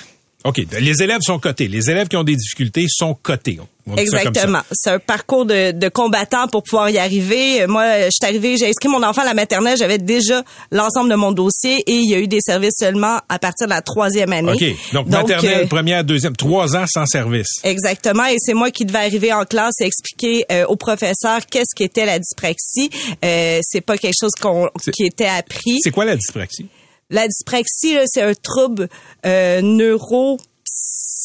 OK. 0.45 0.61
Les 0.79 1.01
élèves 1.01 1.21
sont 1.21 1.39
cotés. 1.39 1.67
Les 1.67 1.89
élèves 1.89 2.07
qui 2.07 2.15
ont 2.15 2.23
des 2.23 2.35
difficultés 2.35 2.85
sont 2.87 3.15
cotés. 3.15 3.59
Exactement. 3.97 4.61
C'est 4.71 4.91
un 4.91 4.99
parcours 4.99 5.45
de, 5.45 5.71
de, 5.71 5.89
combattant 5.89 6.47
pour 6.47 6.63
pouvoir 6.63 6.89
y 6.89 6.97
arriver. 6.97 7.65
Moi, 7.67 8.05
je 8.05 8.09
suis 8.11 8.25
arrivée, 8.25 8.55
j'ai 8.57 8.67
inscrit 8.67 8.89
mon 8.89 9.03
enfant 9.03 9.21
à 9.21 9.25
la 9.25 9.33
maternelle, 9.33 9.77
j'avais 9.77 9.97
déjà 9.97 10.43
l'ensemble 10.71 11.09
de 11.09 11.15
mon 11.15 11.31
dossier 11.31 11.83
et 11.85 11.93
il 11.93 12.09
y 12.09 12.13
a 12.13 12.19
eu 12.19 12.27
des 12.27 12.41
services 12.41 12.75
seulement 12.77 13.19
à 13.27 13.39
partir 13.39 13.67
de 13.67 13.71
la 13.71 13.81
troisième 13.81 14.33
année. 14.33 14.53
OK. 14.53 14.93
Donc, 14.93 15.07
maternelle, 15.07 15.63
euh, 15.63 15.67
première, 15.67 16.03
deuxième, 16.03 16.35
trois 16.35 16.75
ans 16.75 16.85
sans 16.87 17.05
service. 17.05 17.59
Exactement. 17.63 18.25
Et 18.25 18.37
c'est 18.39 18.53
moi 18.53 18.71
qui 18.71 18.85
devais 18.85 18.99
arriver 18.99 19.33
en 19.33 19.45
classe 19.45 19.75
et 19.81 19.85
expliquer 19.85 20.45
euh, 20.51 20.65
aux 20.67 20.77
professeurs 20.77 21.45
qu'est-ce 21.49 21.75
qu'était 21.75 22.05
la 22.05 22.19
dyspraxie. 22.19 22.89
Euh, 23.23 23.59
c'est 23.63 23.81
pas 23.81 23.97
quelque 23.97 24.17
chose 24.19 24.31
qu'on 24.39 24.69
qui 24.93 25.05
était 25.05 25.25
appris. 25.25 25.79
C'est 25.81 25.91
quoi 25.91 26.05
la 26.05 26.15
dyspraxie? 26.15 26.67
La 27.09 27.27
dyspraxie, 27.27 27.97
c'est 28.05 28.21
un 28.21 28.33
trouble 28.33 28.89
euh, 29.25 29.61
neuro 29.61 30.37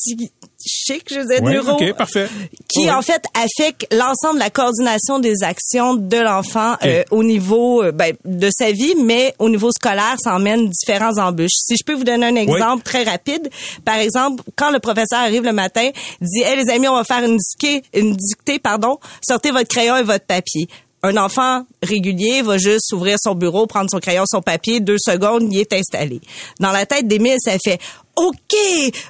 je 0.07 0.14
neurologique, 0.14 1.09
je 1.11 1.21
dire, 1.27 1.43
Ouais, 1.43 1.55
neuro, 1.55 1.73
OK, 1.73 1.93
parfait. 1.97 2.29
qui 2.69 2.90
en 2.90 3.03
fait 3.03 3.23
affecte 3.35 3.87
l'ensemble 3.93 4.35
de 4.35 4.45
la 4.45 4.51
coordination 4.51 5.19
des 5.19 5.43
actions 5.43 5.95
de 5.95 6.16
l'enfant 6.16 6.77
euh, 6.85 7.03
au 7.11 7.23
niveau 7.23 7.83
euh, 7.83 7.93
ben, 7.93 8.14
de 8.25 8.49
sa 8.51 8.73
vie, 8.73 8.95
mais 9.03 9.35
au 9.38 9.49
niveau 9.49 9.71
scolaire, 9.73 10.16
ça 10.23 10.35
emmène 10.35 10.69
différents 10.69 11.19
embûches. 11.19 11.53
Si 11.55 11.77
je 11.77 11.85
peux 11.85 11.95
vous 11.95 12.05
donner 12.05 12.27
un 12.27 12.37
exemple 12.37 12.83
très 12.83 13.03
rapide, 13.05 13.49
par 13.85 13.97
exemple, 13.97 14.43
quand 14.57 14.71
le 14.71 14.79
professeur 14.79 15.21
arrive 15.21 15.43
le 15.43 15.53
matin, 15.53 15.90
dit 16.21 16.43
"Hey 16.43 16.57
les 16.57 16.71
amis, 16.73 16.88
on 16.88 16.95
va 16.97 17.05
faire 17.05 17.25
une 17.25 17.37
dictée, 17.37 17.83
une 17.95 18.16
dictée, 18.16 18.59
pardon, 18.59 18.99
sortez 19.27 19.51
votre 19.51 19.69
crayon 19.69 19.97
et 19.97 20.03
votre 20.03 20.25
papier." 20.27 20.69
Un 21.03 21.17
enfant 21.17 21.65
régulier 21.83 22.43
va 22.43 22.59
juste 22.59 22.93
ouvrir 22.93 23.17
son 23.23 23.35
bureau, 23.35 23.67
prendre 23.67 23.89
son 23.91 24.01
crayon, 24.01 24.25
son 24.27 24.43
papier, 24.43 24.81
deux 24.81 24.99
secondes, 24.99 25.51
il 25.51 25.59
est 25.59 25.73
installé. 25.73 26.21
Dans 26.59 26.73
la 26.73 26.85
tête 26.85 27.09
d'Émile, 27.09 27.37
ça 27.39 27.53
fait 27.63 27.81
OK, 28.17 28.35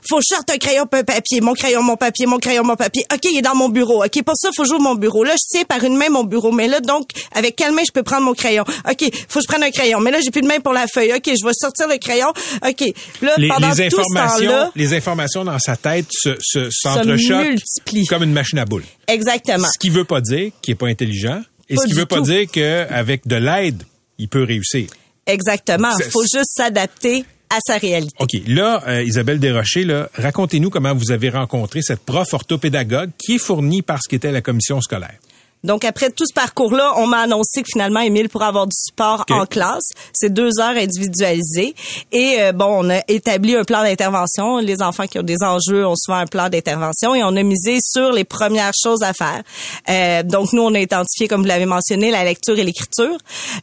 faut 0.08 0.18
que 0.18 0.22
je 0.22 0.34
sorte 0.34 0.50
un 0.50 0.58
crayon 0.58 0.84
un 0.92 1.02
papier, 1.02 1.40
mon 1.40 1.54
crayon, 1.54 1.82
mon 1.82 1.96
papier, 1.96 2.26
mon 2.26 2.38
crayon, 2.38 2.62
mon 2.62 2.76
papier. 2.76 3.02
OK, 3.12 3.24
il 3.24 3.38
est 3.38 3.42
dans 3.42 3.56
mon 3.56 3.68
bureau. 3.68 4.04
OK, 4.04 4.22
pour 4.22 4.36
ça, 4.36 4.50
faut 4.54 4.62
que 4.62 4.68
j'ouvre 4.68 4.82
mon 4.82 4.94
bureau. 4.94 5.24
Là, 5.24 5.32
je 5.32 5.46
tiens 5.48 5.64
par 5.64 5.82
une 5.82 5.96
main 5.96 6.10
mon 6.10 6.22
bureau, 6.22 6.52
mais 6.52 6.68
là, 6.68 6.80
donc, 6.80 7.08
avec 7.32 7.56
quelle 7.56 7.72
main 7.72 7.82
je 7.84 7.92
peux 7.92 8.02
prendre 8.02 8.24
mon 8.24 8.34
crayon? 8.34 8.64
OK, 8.88 9.10
faut 9.28 9.40
que 9.40 9.42
je 9.42 9.48
prenne 9.48 9.62
un 9.64 9.70
crayon, 9.70 10.00
mais 10.00 10.10
là, 10.10 10.20
j'ai 10.22 10.30
plus 10.30 10.42
de 10.42 10.46
main 10.46 10.60
pour 10.60 10.72
la 10.72 10.86
feuille. 10.86 11.12
OK, 11.12 11.24
je 11.26 11.44
vais 11.44 11.52
sortir 11.54 11.88
le 11.88 11.98
crayon. 11.98 12.28
OK, 12.28 12.84
là, 13.22 13.32
les, 13.36 13.48
pendant 13.48 13.72
les 13.72 13.88
tout 13.88 13.96
ce 13.96 14.00
informations, 14.02 14.50
temps-là, 14.50 14.70
les 14.76 14.94
informations 14.94 15.44
dans 15.44 15.58
sa 15.58 15.76
tête 15.76 16.06
se, 16.10 16.36
se, 16.40 16.68
s'entrechoquent 16.70 17.48
multiplient. 17.48 18.06
comme 18.06 18.22
une 18.22 18.32
machine 18.32 18.58
à 18.58 18.64
boules. 18.64 18.84
exactement. 19.08 19.68
Ce 19.72 19.78
qui 19.78 19.90
veut 19.90 20.04
pas 20.04 20.20
dire 20.20 20.52
qu'il 20.62 20.72
est 20.72 20.76
pas 20.76 20.86
intelligent 20.86 21.42
et 21.70 21.76
Pas 21.76 21.82
ce 21.82 21.86
qui 21.86 21.94
veut 21.94 22.04
pas 22.06 22.16
tout. 22.16 22.22
dire 22.24 22.50
qu'avec 22.50 23.26
de 23.26 23.36
l'aide, 23.36 23.82
il 24.18 24.28
peut 24.28 24.42
réussir. 24.44 24.88
Exactement. 25.26 25.92
C'est- 25.96 26.10
Faut 26.10 26.22
juste 26.22 26.50
s'adapter 26.54 27.24
à 27.48 27.58
sa 27.64 27.78
réalité. 27.78 28.14
OK. 28.18 28.30
Là, 28.46 28.82
euh, 28.86 29.02
Isabelle 29.02 29.38
Desrochers, 29.40 29.84
là, 29.84 30.08
racontez-nous 30.14 30.70
comment 30.70 30.94
vous 30.94 31.10
avez 31.10 31.30
rencontré 31.30 31.80
cette 31.82 32.00
prof 32.00 32.32
orthopédagogue 32.32 33.10
qui 33.18 33.36
est 33.36 33.38
fournie 33.38 33.82
par 33.82 34.00
ce 34.02 34.08
qu'était 34.08 34.30
la 34.32 34.40
commission 34.42 34.80
scolaire. 34.80 35.14
Donc 35.64 35.84
après 35.84 36.10
tout 36.10 36.24
ce 36.26 36.32
parcours-là, 36.32 36.94
on 36.96 37.06
m'a 37.06 37.20
annoncé 37.20 37.62
que 37.62 37.68
finalement 37.70 38.00
Émile 38.00 38.28
pourrait 38.28 38.46
avoir 38.46 38.66
du 38.66 38.76
support 38.76 39.24
en 39.30 39.46
classe. 39.46 39.90
C'est 40.12 40.32
deux 40.32 40.58
heures 40.60 40.76
individualisées. 40.76 41.74
Et 42.12 42.36
euh, 42.40 42.52
bon, 42.52 42.84
on 42.84 42.90
a 42.90 43.00
établi 43.08 43.56
un 43.56 43.64
plan 43.64 43.82
d'intervention. 43.82 44.58
Les 44.58 44.82
enfants 44.82 45.06
qui 45.06 45.18
ont 45.18 45.22
des 45.22 45.42
enjeux 45.42 45.86
ont 45.86 45.96
souvent 45.96 46.18
un 46.18 46.26
plan 46.26 46.48
d'intervention 46.48 47.14
et 47.14 47.22
on 47.22 47.36
a 47.36 47.42
misé 47.42 47.78
sur 47.82 48.12
les 48.12 48.24
premières 48.24 48.72
choses 48.80 49.02
à 49.02 49.12
faire. 49.12 49.42
Euh, 49.88 50.22
donc 50.22 50.52
nous, 50.52 50.62
on 50.62 50.74
a 50.74 50.80
identifié, 50.80 51.28
comme 51.28 51.42
vous 51.42 51.48
l'avez 51.48 51.66
mentionné, 51.66 52.10
la 52.10 52.24
lecture 52.24 52.58
et 52.58 52.64
l'écriture. 52.64 53.18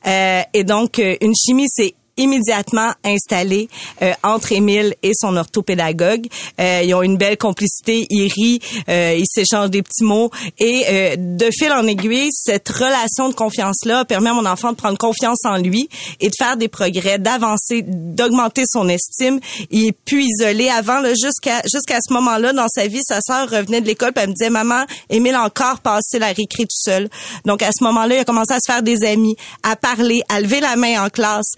Euh, 0.05 0.41
et 0.53 0.63
donc 0.63 0.99
euh, 0.99 1.15
une 1.21 1.33
chimie, 1.35 1.67
c'est 1.69 1.93
immédiatement 2.17 2.91
installé 3.03 3.69
euh, 4.01 4.13
entre 4.23 4.51
Émile 4.51 4.95
et 5.03 5.11
son 5.13 5.35
orthopédagogue. 5.37 6.27
Euh, 6.59 6.81
ils 6.83 6.93
ont 6.93 7.03
une 7.03 7.17
belle 7.17 7.37
complicité, 7.37 8.07
ils 8.09 8.31
rient, 8.31 8.59
euh, 8.89 9.15
ils 9.17 9.25
s'échangent 9.27 9.69
des 9.69 9.83
petits 9.83 10.03
mots 10.03 10.31
et 10.59 10.85
euh, 10.89 11.15
de 11.17 11.49
fil 11.51 11.71
en 11.71 11.85
aiguille, 11.87 12.29
cette 12.31 12.67
relation 12.69 13.29
de 13.29 13.33
confiance-là 13.33 14.05
permet 14.05 14.29
à 14.29 14.33
mon 14.33 14.45
enfant 14.45 14.71
de 14.71 14.77
prendre 14.77 14.97
confiance 14.97 15.39
en 15.45 15.57
lui 15.57 15.89
et 16.19 16.29
de 16.29 16.33
faire 16.37 16.57
des 16.57 16.67
progrès, 16.67 17.19
d'avancer, 17.19 17.83
d'augmenter 17.85 18.63
son 18.67 18.89
estime. 18.89 19.39
Il 19.71 19.87
est 19.87 19.91
plus 19.91 20.23
isolé. 20.23 20.69
Avant, 20.69 21.01
jusqu'à 21.21 21.61
jusqu'à 21.71 21.99
ce 22.05 22.13
moment-là, 22.13 22.53
dans 22.53 22.67
sa 22.67 22.87
vie, 22.87 23.01
sa 23.03 23.19
sœur 23.21 23.49
revenait 23.49 23.81
de 23.81 23.87
l'école 23.87 24.13
puis 24.13 24.23
elle 24.23 24.29
me 24.29 24.35
disait, 24.35 24.49
maman, 24.49 24.85
Émile 25.09 25.35
a 25.35 25.43
encore 25.43 25.79
passé 25.79 26.19
la 26.19 26.27
récré 26.27 26.63
tout 26.63 26.67
seul. 26.69 27.09
Donc 27.45 27.61
à 27.61 27.69
ce 27.71 27.83
moment-là, 27.83 28.15
il 28.15 28.19
a 28.19 28.25
commencé 28.25 28.53
à 28.53 28.59
se 28.59 28.71
faire 28.71 28.83
des 28.83 29.03
amis, 29.03 29.35
à 29.63 29.75
parler, 29.75 30.21
à 30.29 30.41
lever 30.41 30.59
la 30.59 30.75
main 30.75 31.03
en 31.05 31.09
classe. 31.09 31.53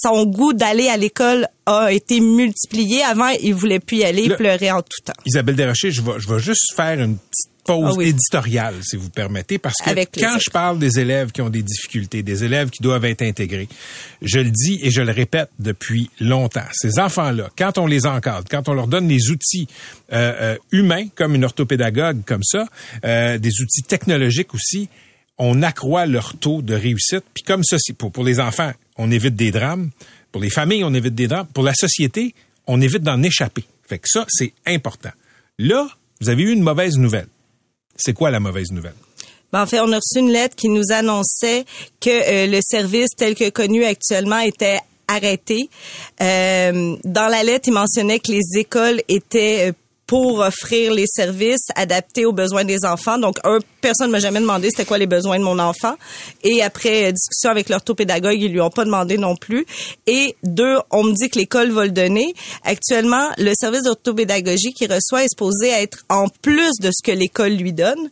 Son 0.00 0.26
goût 0.26 0.52
d'aller 0.52 0.88
à 0.88 0.96
l'école 0.96 1.48
a 1.66 1.92
été 1.92 2.20
multiplié. 2.20 3.02
Avant, 3.02 3.28
il 3.42 3.54
voulait 3.54 3.80
plus 3.80 3.98
y 3.98 4.04
aller, 4.04 4.22
il 4.22 4.28
Le- 4.30 4.36
pleurait 4.36 4.70
en 4.70 4.80
tout 4.82 5.02
temps. 5.04 5.12
Isabelle 5.26 5.56
Desrochers, 5.56 5.90
je 5.90 6.02
vais, 6.02 6.12
je 6.18 6.28
vais 6.28 6.38
juste 6.38 6.72
faire 6.76 7.00
une 7.02 7.16
petite 7.16 7.50
pause 7.64 7.84
Ah 7.94 7.98
oui. 7.98 8.08
éditoriale, 8.08 8.76
si 8.82 8.96
vous 8.96 9.10
permettez, 9.10 9.58
parce 9.58 9.74
que 9.84 9.90
quand 10.18 10.38
je 10.38 10.50
parle 10.50 10.78
des 10.78 11.00
élèves 11.00 11.32
qui 11.32 11.42
ont 11.42 11.50
des 11.50 11.62
difficultés, 11.62 12.22
des 12.22 12.44
élèves 12.44 12.70
qui 12.70 12.82
doivent 12.82 13.04
être 13.04 13.20
intégrés, 13.22 13.68
je 14.22 14.38
le 14.38 14.50
dis 14.50 14.78
et 14.82 14.90
je 14.90 15.02
le 15.02 15.12
répète 15.12 15.50
depuis 15.58 16.08
longtemps. 16.20 16.64
Ces 16.72 16.98
enfants-là, 16.98 17.50
quand 17.58 17.76
on 17.76 17.86
les 17.86 18.06
encadre, 18.06 18.46
quand 18.50 18.68
on 18.70 18.72
leur 18.74 18.86
donne 18.86 19.08
des 19.08 19.30
outils 19.30 19.66
euh, 20.12 20.32
euh, 20.54 20.56
humains, 20.72 21.08
comme 21.14 21.34
une 21.34 21.44
orthopédagogue, 21.44 22.22
comme 22.24 22.42
ça, 22.44 22.66
euh, 23.04 23.36
des 23.36 23.50
outils 23.60 23.82
technologiques 23.82 24.54
aussi, 24.54 24.88
on 25.38 25.62
accroît 25.62 26.06
leur 26.06 26.36
taux 26.36 26.62
de 26.62 26.74
réussite. 26.74 27.24
Puis 27.34 27.44
comme 27.44 27.62
ça, 27.64 27.76
pour 27.96 28.24
les 28.24 28.40
enfants, 28.40 28.72
on 28.96 29.10
évite 29.10 29.36
des 29.36 29.50
drames. 29.50 29.90
Pour 30.32 30.42
les 30.42 30.50
familles, 30.50 30.84
on 30.84 30.92
évite 30.94 31.14
des 31.14 31.28
drames. 31.28 31.46
Pour 31.54 31.64
la 31.64 31.74
société, 31.74 32.34
on 32.66 32.80
évite 32.80 33.02
d'en 33.02 33.22
échapper. 33.22 33.64
Fait 33.86 33.98
que 33.98 34.08
ça, 34.08 34.26
c'est 34.28 34.52
important. 34.66 35.10
Là, 35.58 35.88
vous 36.20 36.28
avez 36.28 36.42
eu 36.42 36.52
une 36.52 36.62
mauvaise 36.62 36.98
nouvelle. 36.98 37.28
C'est 37.96 38.12
quoi 38.12 38.30
la 38.30 38.40
mauvaise 38.40 38.70
nouvelle? 38.70 38.94
Ben, 39.52 39.62
en 39.62 39.66
fait, 39.66 39.80
on 39.80 39.90
a 39.92 39.96
reçu 39.96 40.18
une 40.18 40.30
lettre 40.30 40.54
qui 40.56 40.68
nous 40.68 40.92
annonçait 40.92 41.64
que 42.00 42.10
euh, 42.10 42.46
le 42.46 42.60
service 42.62 43.10
tel 43.16 43.34
que 43.34 43.48
connu 43.48 43.84
actuellement 43.84 44.40
était 44.40 44.78
arrêté. 45.08 45.70
Euh, 46.20 46.96
dans 47.04 47.28
la 47.28 47.42
lettre, 47.42 47.68
il 47.68 47.72
mentionnait 47.72 48.18
que 48.20 48.30
les 48.30 48.58
écoles 48.60 49.00
étaient 49.08 49.70
euh, 49.70 49.72
pour 50.08 50.40
offrir 50.40 50.92
les 50.92 51.04
services 51.06 51.68
adaptés 51.76 52.24
aux 52.24 52.32
besoins 52.32 52.64
des 52.64 52.84
enfants. 52.84 53.18
Donc, 53.18 53.36
un, 53.44 53.58
personne 53.82 54.10
m'a 54.10 54.18
jamais 54.18 54.40
demandé 54.40 54.70
c'était 54.70 54.86
quoi 54.86 54.96
les 54.96 55.06
besoins 55.06 55.38
de 55.38 55.44
mon 55.44 55.58
enfant. 55.58 55.94
Et 56.42 56.62
après 56.62 57.04
euh, 57.04 57.12
discussion 57.12 57.50
avec 57.50 57.68
l'orthopédagogue, 57.68 58.40
ils 58.40 58.50
lui 58.50 58.62
ont 58.62 58.70
pas 58.70 58.86
demandé 58.86 59.18
non 59.18 59.36
plus. 59.36 59.66
Et 60.06 60.34
deux, 60.42 60.78
on 60.90 61.04
me 61.04 61.12
dit 61.12 61.28
que 61.28 61.38
l'école 61.38 61.70
va 61.70 61.84
le 61.84 61.92
donner. 61.92 62.34
Actuellement, 62.64 63.28
le 63.36 63.52
service 63.54 63.82
d'orthopédagogie 63.82 64.72
qu'il 64.72 64.90
reçoit 64.90 65.24
est 65.24 65.28
supposé 65.28 65.68
être 65.68 65.98
en 66.08 66.26
plus 66.28 66.72
de 66.80 66.90
ce 66.90 67.02
que 67.04 67.12
l'école 67.12 67.52
lui 67.52 67.74
donne 67.74 68.08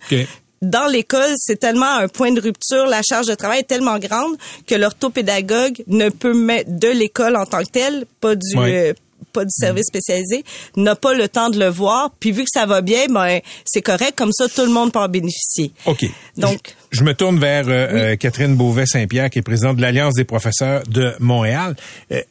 dans 0.62 0.86
l'école, 0.90 1.34
c'est 1.36 1.60
tellement 1.60 1.96
un 1.96 2.08
point 2.08 2.32
de 2.32 2.40
rupture, 2.40 2.86
la 2.86 3.02
charge 3.02 3.26
de 3.26 3.34
travail 3.34 3.60
est 3.60 3.64
tellement 3.68 3.98
grande 3.98 4.36
que 4.66 4.74
l'orthopédagogue 4.74 5.82
ne 5.86 6.08
peut 6.08 6.34
mettre 6.34 6.70
de 6.70 6.88
l'école 6.88 7.36
en 7.36 7.44
tant 7.44 7.62
que 7.62 7.70
telle, 7.70 8.06
pas 8.20 8.34
du 8.34 8.56
euh, 8.56 8.94
pas 9.36 9.44
du 9.44 9.50
service 9.52 9.84
spécialisé, 9.86 10.44
n'a 10.76 10.96
pas 10.96 11.12
le 11.14 11.28
temps 11.28 11.50
de 11.50 11.58
le 11.58 11.68
voir. 11.68 12.10
Puis 12.18 12.32
vu 12.32 12.42
que 12.44 12.50
ça 12.52 12.64
va 12.66 12.80
bien, 12.80 13.06
ben 13.10 13.40
c'est 13.64 13.82
correct, 13.82 14.14
comme 14.16 14.32
ça 14.32 14.48
tout 14.48 14.62
le 14.64 14.72
monde 14.72 14.92
peut 14.92 14.98
en 14.98 15.08
bénéficier. 15.08 15.72
OK. 15.84 16.04
Donc- 16.38 16.74
Je, 16.90 16.98
je 17.00 17.04
me 17.04 17.12
tourne 17.14 17.38
vers 17.38 17.68
euh, 17.68 18.12
euh, 18.12 18.16
Catherine 18.16 18.56
Beauvais-Saint-Pierre, 18.56 19.28
qui 19.30 19.38
est 19.40 19.42
présidente 19.42 19.76
de 19.76 19.82
l'Alliance 19.82 20.14
des 20.14 20.24
professeurs 20.24 20.82
de 20.88 21.14
Montréal. 21.20 21.76
Euh, 22.12 22.22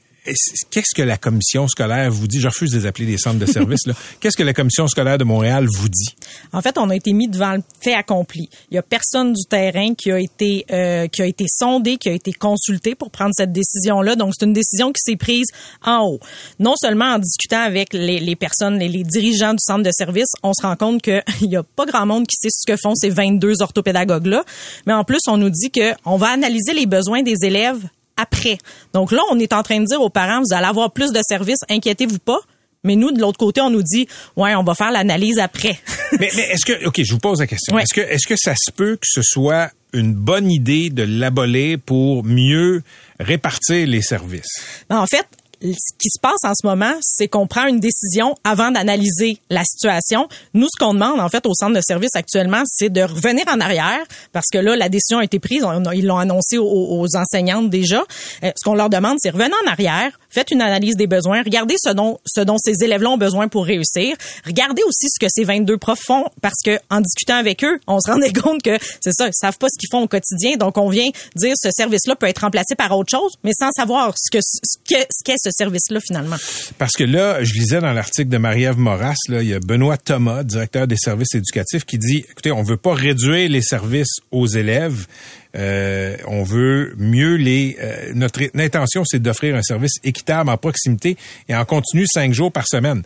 Qu'est-ce 0.71 0.95
que 0.95 1.01
la 1.01 1.17
commission 1.17 1.67
scolaire 1.67 2.11
vous 2.11 2.27
dit? 2.27 2.39
Je 2.39 2.47
refuse 2.47 2.71
de 2.71 2.79
les 2.79 2.85
appeler 2.85 3.05
des 3.05 3.17
centres 3.17 3.39
de 3.39 3.45
services. 3.45 3.85
là. 3.85 3.93
Qu'est-ce 4.19 4.37
que 4.37 4.43
la 4.43 4.53
commission 4.53 4.87
scolaire 4.87 5.17
de 5.17 5.23
Montréal 5.23 5.67
vous 5.77 5.89
dit? 5.89 6.15
En 6.51 6.61
fait, 6.61 6.77
on 6.77 6.89
a 6.89 6.95
été 6.95 7.13
mis 7.13 7.27
devant 7.27 7.53
le 7.53 7.63
fait 7.81 7.93
accompli. 7.93 8.49
Il 8.71 8.75
y 8.75 8.77
a 8.77 8.83
personne 8.83 9.33
du 9.33 9.43
terrain 9.45 9.93
qui 9.93 10.11
a 10.11 10.19
été 10.19 10.65
euh, 10.71 11.07
qui 11.07 11.21
a 11.21 11.25
été 11.25 11.45
sondé, 11.47 11.97
qui 11.97 12.09
a 12.09 12.13
été 12.13 12.33
consulté 12.33 12.95
pour 12.95 13.11
prendre 13.11 13.31
cette 13.35 13.51
décision-là. 13.51 14.15
Donc, 14.15 14.33
c'est 14.37 14.45
une 14.45 14.53
décision 14.53 14.91
qui 14.91 15.01
s'est 15.03 15.17
prise 15.17 15.47
en 15.83 16.05
haut. 16.05 16.19
Non 16.59 16.75
seulement 16.75 17.15
en 17.15 17.19
discutant 17.19 17.61
avec 17.61 17.93
les, 17.93 18.19
les 18.19 18.35
personnes, 18.35 18.79
les, 18.79 18.89
les 18.89 19.03
dirigeants 19.03 19.53
du 19.53 19.59
centre 19.61 19.83
de 19.83 19.91
service, 19.91 20.29
on 20.43 20.53
se 20.53 20.65
rend 20.65 20.75
compte 20.75 21.01
qu'il 21.01 21.23
y 21.41 21.55
a 21.55 21.63
pas 21.63 21.85
grand 21.85 22.05
monde 22.05 22.27
qui 22.27 22.35
sait 22.41 22.49
ce 22.49 22.65
que 22.65 22.77
font 22.77 22.95
ces 22.95 23.09
22 23.09 23.61
orthopédagogues-là. 23.61 24.43
Mais 24.85 24.93
en 24.93 25.03
plus, 25.03 25.19
on 25.27 25.37
nous 25.37 25.49
dit 25.49 25.71
que 25.71 25.93
on 26.05 26.17
va 26.17 26.27
analyser 26.29 26.73
les 26.73 26.85
besoins 26.85 27.21
des 27.21 27.35
élèves 27.43 27.81
après. 28.17 28.57
Donc 28.93 29.11
là, 29.11 29.21
on 29.31 29.39
est 29.39 29.53
en 29.53 29.63
train 29.63 29.79
de 29.79 29.85
dire 29.85 30.01
aux 30.01 30.09
parents, 30.09 30.39
vous 30.39 30.55
allez 30.55 30.67
avoir 30.67 30.91
plus 30.91 31.11
de 31.11 31.19
services, 31.27 31.59
inquiétez-vous 31.69 32.19
pas. 32.19 32.39
Mais 32.83 32.95
nous, 32.95 33.11
de 33.11 33.19
l'autre 33.19 33.39
côté, 33.39 33.61
on 33.61 33.71
nous 33.71 33.81
dit, 33.81 34.07
ouais, 34.37 34.53
on 34.55 34.63
va 34.63 34.75
faire 34.75 34.91
l'analyse 34.91 35.39
après. 35.39 35.79
mais 36.19 36.29
mais 36.35 36.43
est-ce 36.51 36.65
que, 36.65 36.85
OK, 36.85 37.01
je 37.03 37.13
vous 37.13 37.19
pose 37.19 37.39
la 37.39 37.47
question. 37.47 37.75
Ouais. 37.75 37.81
Est-ce 37.81 37.93
que, 37.93 38.01
est-ce 38.01 38.27
que 38.27 38.35
ça 38.37 38.53
se 38.55 38.71
peut 38.71 38.95
que 38.95 39.07
ce 39.07 39.21
soit 39.23 39.71
une 39.91 40.13
bonne 40.13 40.51
idée 40.51 40.91
de 40.91 41.01
l'abolir 41.01 41.79
pour 41.83 42.23
mieux 42.23 42.83
répartir 43.19 43.87
les 43.87 44.01
services? 44.01 44.61
Ben, 44.87 44.99
en 44.99 45.07
fait, 45.07 45.25
ce 45.61 45.93
qui 45.97 46.09
se 46.09 46.19
passe 46.21 46.43
en 46.43 46.53
ce 46.53 46.65
moment, 46.65 46.93
c'est 47.01 47.27
qu'on 47.27 47.47
prend 47.47 47.65
une 47.67 47.79
décision 47.79 48.35
avant 48.43 48.71
d'analyser 48.71 49.39
la 49.49 49.63
situation. 49.63 50.27
Nous, 50.53 50.67
ce 50.67 50.77
qu'on 50.77 50.93
demande, 50.93 51.19
en 51.19 51.29
fait, 51.29 51.45
au 51.45 51.53
centre 51.53 51.75
de 51.75 51.81
service 51.81 52.15
actuellement, 52.15 52.63
c'est 52.65 52.89
de 52.89 53.01
revenir 53.01 53.45
en 53.47 53.59
arrière 53.59 54.03
parce 54.31 54.47
que 54.51 54.57
là, 54.57 54.75
la 54.75 54.89
décision 54.89 55.19
a 55.19 55.23
été 55.23 55.39
prise. 55.39 55.65
Ils 55.93 56.05
l'ont 56.05 56.17
annoncé 56.17 56.57
aux, 56.57 57.07
enseignantes 57.15 57.69
déjà. 57.69 58.03
Euh, 58.43 58.51
ce 58.55 58.63
qu'on 58.63 58.75
leur 58.75 58.89
demande, 58.89 59.17
c'est 59.19 59.29
revenez 59.29 59.53
en 59.65 59.71
arrière, 59.71 60.17
faites 60.35 60.51
une 60.51 60.61
analyse 60.61 60.95
des 60.95 61.07
besoins, 61.07 61.41
regardez 61.43 61.75
ce 61.77 61.91
dont, 61.91 62.19
ce 62.25 62.41
dont 62.41 62.57
ces 62.57 62.83
élèves-là 62.83 63.09
ont 63.11 63.17
besoin 63.17 63.47
pour 63.47 63.65
réussir. 63.65 64.15
Regardez 64.45 64.83
aussi 64.83 65.07
ce 65.09 65.19
que 65.19 65.27
ces 65.29 65.43
22 65.43 65.77
profs 65.77 66.03
font 66.05 66.25
parce 66.41 66.61
que 66.63 66.77
en 66.89 67.01
discutant 67.01 67.37
avec 67.37 67.63
eux, 67.63 67.79
on 67.87 67.99
se 67.99 68.11
rendait 68.11 68.33
compte 68.43 68.61
que 68.61 68.77
c'est 69.01 69.13
ça, 69.13 69.27
ils 69.27 69.33
savent 69.33 69.57
pas 69.57 69.67
ce 69.69 69.79
qu'ils 69.79 69.89
font 69.89 70.03
au 70.03 70.07
quotidien. 70.07 70.57
Donc, 70.57 70.77
on 70.77 70.89
vient 70.89 71.09
dire 71.35 71.53
ce 71.55 71.69
service-là 71.71 72.15
peut 72.15 72.27
être 72.27 72.39
remplacé 72.39 72.75
par 72.75 72.95
autre 72.97 73.09
chose, 73.09 73.33
mais 73.43 73.51
sans 73.57 73.71
savoir 73.71 74.13
ce 74.17 74.29
que 74.29 74.39
ce 74.41 74.77
qu'est 75.23 75.35
ce 75.41 75.49
service-là 75.51 75.99
finalement. 76.05 76.35
Parce 76.77 76.93
que 76.93 77.03
là, 77.03 77.43
je 77.43 77.53
lisais 77.53 77.79
dans 77.79 77.93
l'article 77.93 78.29
de 78.29 78.37
Marie-Ève 78.37 78.77
Moras, 78.77 79.15
il 79.29 79.43
y 79.43 79.53
a 79.53 79.59
Benoît 79.59 79.97
Thomas, 79.97 80.43
directeur 80.43 80.87
des 80.87 80.97
services 80.97 81.33
éducatifs, 81.33 81.85
qui 81.85 81.97
dit, 81.97 82.25
écoutez, 82.29 82.51
on 82.51 82.63
veut 82.63 82.77
pas 82.77 82.93
réduire 82.93 83.49
les 83.49 83.61
services 83.61 84.17
aux 84.31 84.47
élèves, 84.47 85.07
euh, 85.55 86.17
on 86.27 86.43
veut 86.43 86.93
mieux 86.97 87.35
les... 87.35 87.77
euh, 87.81 88.11
notre 88.13 88.41
intention, 88.59 89.03
c'est 89.05 89.19
d'offrir 89.21 89.55
un 89.55 89.61
service 89.61 89.93
équitable 90.03 90.49
en 90.49 90.57
proximité 90.57 91.17
et 91.49 91.55
en 91.55 91.65
continu 91.65 92.05
cinq 92.11 92.33
jours 92.33 92.51
par 92.51 92.67
semaine. 92.67 93.03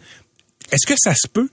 Est-ce 0.72 0.86
que 0.88 0.96
ça 0.98 1.14
se 1.16 1.28
peut? 1.28 1.50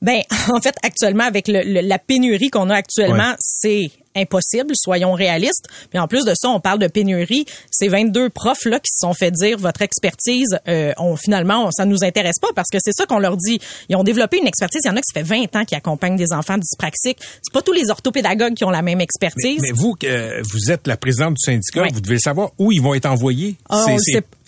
Ben, 0.00 0.20
en 0.48 0.60
fait, 0.60 0.74
actuellement, 0.82 1.24
avec 1.24 1.48
le- 1.48 1.62
le- 1.64 1.80
la 1.86 1.98
pénurie 1.98 2.50
qu'on 2.50 2.70
a 2.70 2.76
actuellement, 2.76 3.34
c'est 3.40 3.90
impossible, 4.18 4.72
soyons 4.74 5.12
réalistes. 5.12 5.66
Mais 5.92 6.00
en 6.00 6.08
plus 6.08 6.24
de 6.24 6.32
ça, 6.34 6.48
on 6.48 6.60
parle 6.60 6.78
de 6.78 6.88
pénurie. 6.88 7.46
Ces 7.70 7.88
22 7.88 8.30
profs 8.30 8.64
là 8.64 8.78
qui 8.78 8.90
se 8.92 9.06
sont 9.06 9.14
fait 9.14 9.30
dire 9.30 9.58
votre 9.58 9.82
expertise, 9.82 10.58
euh, 10.68 10.92
on 10.98 11.16
finalement 11.16 11.70
ça 11.70 11.84
nous 11.84 12.04
intéresse 12.04 12.38
pas 12.40 12.48
parce 12.54 12.68
que 12.70 12.78
c'est 12.80 12.92
ça 12.92 13.06
qu'on 13.06 13.18
leur 13.18 13.36
dit. 13.36 13.58
Ils 13.88 13.96
ont 13.96 14.04
développé 14.04 14.38
une 14.38 14.46
expertise. 14.46 14.80
Il 14.84 14.88
y 14.88 14.90
en 14.90 14.96
a 14.96 15.00
qui 15.00 15.12
ça 15.12 15.20
fait 15.20 15.26
20 15.26 15.56
ans 15.56 15.64
qui 15.64 15.74
accompagnent 15.74 16.16
des 16.16 16.32
enfants 16.32 16.58
dyspraxiques. 16.58 17.18
C'est 17.42 17.52
pas 17.52 17.62
tous 17.62 17.72
les 17.72 17.90
orthopédagogues 17.90 18.54
qui 18.54 18.64
ont 18.64 18.70
la 18.70 18.82
même 18.82 19.00
expertise. 19.00 19.60
Mais 19.62 19.72
vous, 19.72 19.94
euh, 20.04 20.42
vous 20.42 20.70
êtes 20.70 20.86
la 20.86 20.96
présidente 20.96 21.34
du 21.34 21.44
syndicat, 21.44 21.86
vous 21.92 22.00
devez 22.00 22.18
savoir 22.18 22.50
où 22.58 22.72
ils 22.72 22.82
vont 22.82 22.94
être 22.94 23.06
envoyés, 23.06 23.56
Ah, 23.68 23.84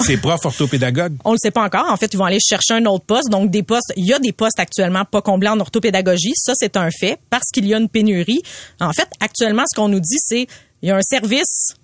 ces, 0.03 0.17
profs 0.17 0.45
orthopédagogues. 0.45 1.17
On 1.25 1.33
le 1.33 1.39
sait 1.41 1.51
pas 1.51 1.65
encore. 1.65 1.87
En 1.89 1.97
fait, 1.97 2.13
ils 2.13 2.17
vont 2.17 2.25
aller 2.25 2.41
chercher 2.41 2.75
un 2.75 2.85
autre 2.87 3.05
poste. 3.05 3.29
Donc, 3.29 3.51
des 3.51 3.63
postes, 3.63 3.93
il 3.97 4.07
y 4.07 4.13
a 4.13 4.19
des 4.19 4.33
postes 4.33 4.59
actuellement 4.59 5.05
pas 5.05 5.23
comblés 5.23 5.49
en 5.49 5.61
orthopédagogie. 5.61 6.33
Ça, 6.37 6.53
c'est 6.55 6.77
un 6.77 6.91
fait 6.91 7.19
parce 7.31 7.51
qu'il 7.53 7.67
y 7.67 7.75
a 7.75 7.79
une 7.79 7.89
pénurie. 7.89 8.43
En 8.81 8.93
fait, 8.93 9.09
actuellement, 9.21 9.65
ce 9.71 9.77
qu'on 9.77 9.89
nous 9.89 10.01
dit, 10.01 10.19
c'est 10.19 10.47
il 10.83 10.89
y 10.89 10.93
a 10.93 10.97
un 10.97 11.03
service 11.03 11.75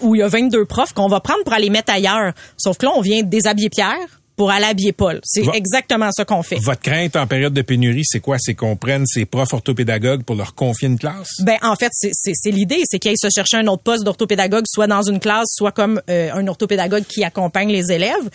où 0.00 0.14
il 0.14 0.18
y 0.18 0.22
a 0.22 0.28
22 0.28 0.64
profs 0.64 0.92
qu'on 0.92 1.08
va 1.08 1.20
prendre 1.20 1.42
pour 1.44 1.52
aller 1.52 1.70
mettre 1.70 1.92
ailleurs. 1.92 2.32
Sauf 2.56 2.78
que 2.78 2.86
là, 2.86 2.92
on 2.94 3.00
vient 3.00 3.22
déshabiller 3.22 3.70
Pierre 3.70 4.20
pour 4.36 4.50
aller 4.50 4.66
habiller 4.66 4.92
Paul. 4.92 5.20
C'est 5.24 5.42
Va- 5.42 5.52
exactement 5.54 6.10
ça 6.12 6.24
qu'on 6.24 6.42
fait. 6.42 6.56
Votre 6.62 6.82
crainte 6.82 7.16
en 7.16 7.26
période 7.26 7.54
de 7.54 7.62
pénurie, 7.62 8.04
c'est 8.04 8.20
quoi? 8.20 8.36
C'est 8.38 8.54
qu'on 8.54 8.76
prenne 8.76 9.06
ces 9.06 9.24
profs 9.24 9.52
orthopédagogues 9.54 10.22
pour 10.24 10.36
leur 10.36 10.54
confier 10.54 10.88
une 10.88 10.98
classe? 10.98 11.30
Ben 11.40 11.56
en 11.62 11.74
fait, 11.74 11.90
c'est- 11.92 12.12
c'est 12.12 12.32
c'est 12.34 12.50
l'idée, 12.50 12.82
c'est 12.84 12.98
qu'ils 12.98 13.10
aillent 13.12 13.16
se 13.20 13.30
chercher 13.34 13.56
un 13.56 13.66
autre 13.66 13.82
poste 13.82 14.04
d'orthopédagogue, 14.04 14.64
soit 14.68 14.86
dans 14.86 15.02
une 15.02 15.20
classe, 15.20 15.46
soit 15.48 15.72
comme 15.72 16.00
euh, 16.10 16.30
un 16.32 16.46
orthopédagogue 16.46 17.04
qui 17.04 17.24
accompagne 17.24 17.70
les 17.72 17.90
élèves. 17.90 18.30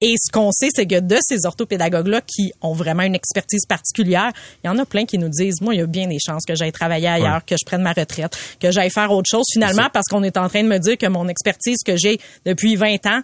Et 0.00 0.14
ce 0.24 0.30
qu'on 0.30 0.52
sait, 0.52 0.68
c'est 0.72 0.86
que 0.86 1.00
de 1.00 1.16
ces 1.20 1.44
orthopédagogues-là 1.44 2.20
qui 2.20 2.52
ont 2.62 2.72
vraiment 2.72 3.02
une 3.02 3.16
expertise 3.16 3.66
particulière, 3.66 4.30
il 4.62 4.68
y 4.68 4.70
en 4.70 4.78
a 4.78 4.86
plein 4.86 5.04
qui 5.04 5.18
nous 5.18 5.28
disent, 5.28 5.60
moi, 5.60 5.74
il 5.74 5.78
y 5.78 5.82
a 5.82 5.86
bien 5.86 6.06
des 6.06 6.18
chances 6.24 6.44
que 6.46 6.54
j'aille 6.54 6.70
travailler 6.70 7.08
ailleurs, 7.08 7.34
Ouais. 7.38 7.40
que 7.44 7.56
je 7.60 7.64
prenne 7.66 7.82
ma 7.82 7.92
retraite, 7.92 8.38
que 8.60 8.70
j'aille 8.70 8.90
faire 8.90 9.10
autre 9.10 9.28
chose 9.28 9.42
finalement, 9.52 9.88
parce 9.92 10.06
qu'on 10.06 10.22
est 10.22 10.36
en 10.36 10.48
train 10.48 10.62
de 10.62 10.68
me 10.68 10.78
dire 10.78 10.96
que 10.96 11.06
mon 11.08 11.26
expertise 11.26 11.78
que 11.84 11.96
j'ai 11.96 12.20
depuis 12.46 12.76
20 12.76 13.04
ans, 13.06 13.22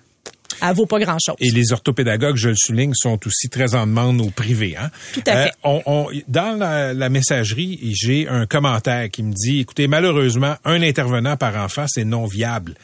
elle 0.63 0.75
vaut 0.75 0.87
pas 0.87 0.99
grand-chose. 1.01 1.35
Et 1.41 1.51
les 1.51 1.73
orthopédagogues, 1.73 2.37
je 2.37 2.51
le 2.51 2.55
souligne, 2.57 2.93
sont 2.95 3.19
aussi 3.27 3.49
très 3.49 3.75
en 3.75 3.87
demande 3.87 4.21
au 4.21 4.31
privé. 4.31 4.77
Hein? 4.77 4.91
Tout 5.13 5.23
à 5.27 5.45
fait. 5.45 5.53
on- 5.65 5.83
on- 5.87 6.07
dans 6.29 6.57
la, 6.59 6.95
la 6.95 7.09
messagerie, 7.09 7.79
j'ai 7.93 8.29
un 8.29 8.47
commentaire 8.47 9.11
qui 9.11 9.23
me 9.23 9.33
dit, 9.33 9.61
écoutez, 9.61 9.89
malheureusement, 9.89 10.55
un 10.65 10.81
intervenant 10.83 11.37
par 11.37 11.57
enfant, 11.57 11.87
c'est 11.89 12.05
non 12.05 12.27
viable. 12.27 12.75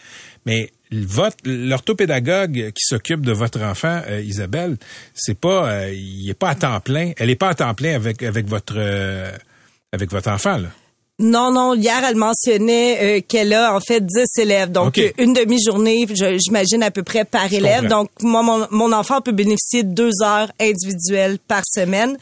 Mais 0.46 0.72
votre 0.92 1.36
l'orthopédagogue 1.44 2.72
qui 2.72 2.82
s'occupe 2.84 3.20
de 3.24 3.32
votre 3.32 3.60
enfant, 3.62 4.02
euh, 4.08 4.20
Isabelle, 4.20 4.76
c'est 5.14 5.38
pas, 5.38 5.70
euh, 5.70 5.92
il 5.94 6.28
est 6.28 6.34
pas 6.34 6.50
à 6.50 6.54
temps 6.54 6.80
plein. 6.80 7.12
Elle 7.18 7.30
est 7.30 7.36
pas 7.36 7.50
à 7.50 7.54
temps 7.54 7.74
plein 7.74 7.94
avec 7.94 8.22
avec 8.22 8.46
votre 8.48 8.74
euh, 8.76 9.30
avec 9.92 10.10
votre 10.10 10.30
enfant 10.30 10.56
là. 10.58 10.68
Non, 11.20 11.52
non, 11.52 11.74
hier, 11.74 12.02
elle 12.08 12.16
mentionnait 12.16 13.18
euh, 13.18 13.20
qu'elle 13.26 13.52
a 13.52 13.74
en 13.74 13.80
fait 13.80 14.04
10 14.04 14.38
élèves. 14.38 14.72
Donc, 14.72 14.98
une 15.18 15.34
demi-journée, 15.34 16.06
j'imagine 16.38 16.82
à 16.82 16.90
peu 16.90 17.02
près 17.02 17.26
par 17.26 17.52
élève. 17.52 17.86
Donc, 17.88 18.08
moi, 18.22 18.42
mon, 18.42 18.66
mon 18.70 18.92
enfant 18.92 19.20
peut 19.20 19.32
bénéficier 19.32 19.82
de 19.82 19.92
deux 19.92 20.22
heures 20.24 20.50
individuelles 20.58 21.38
par 21.46 21.62
semaine. 21.66 22.16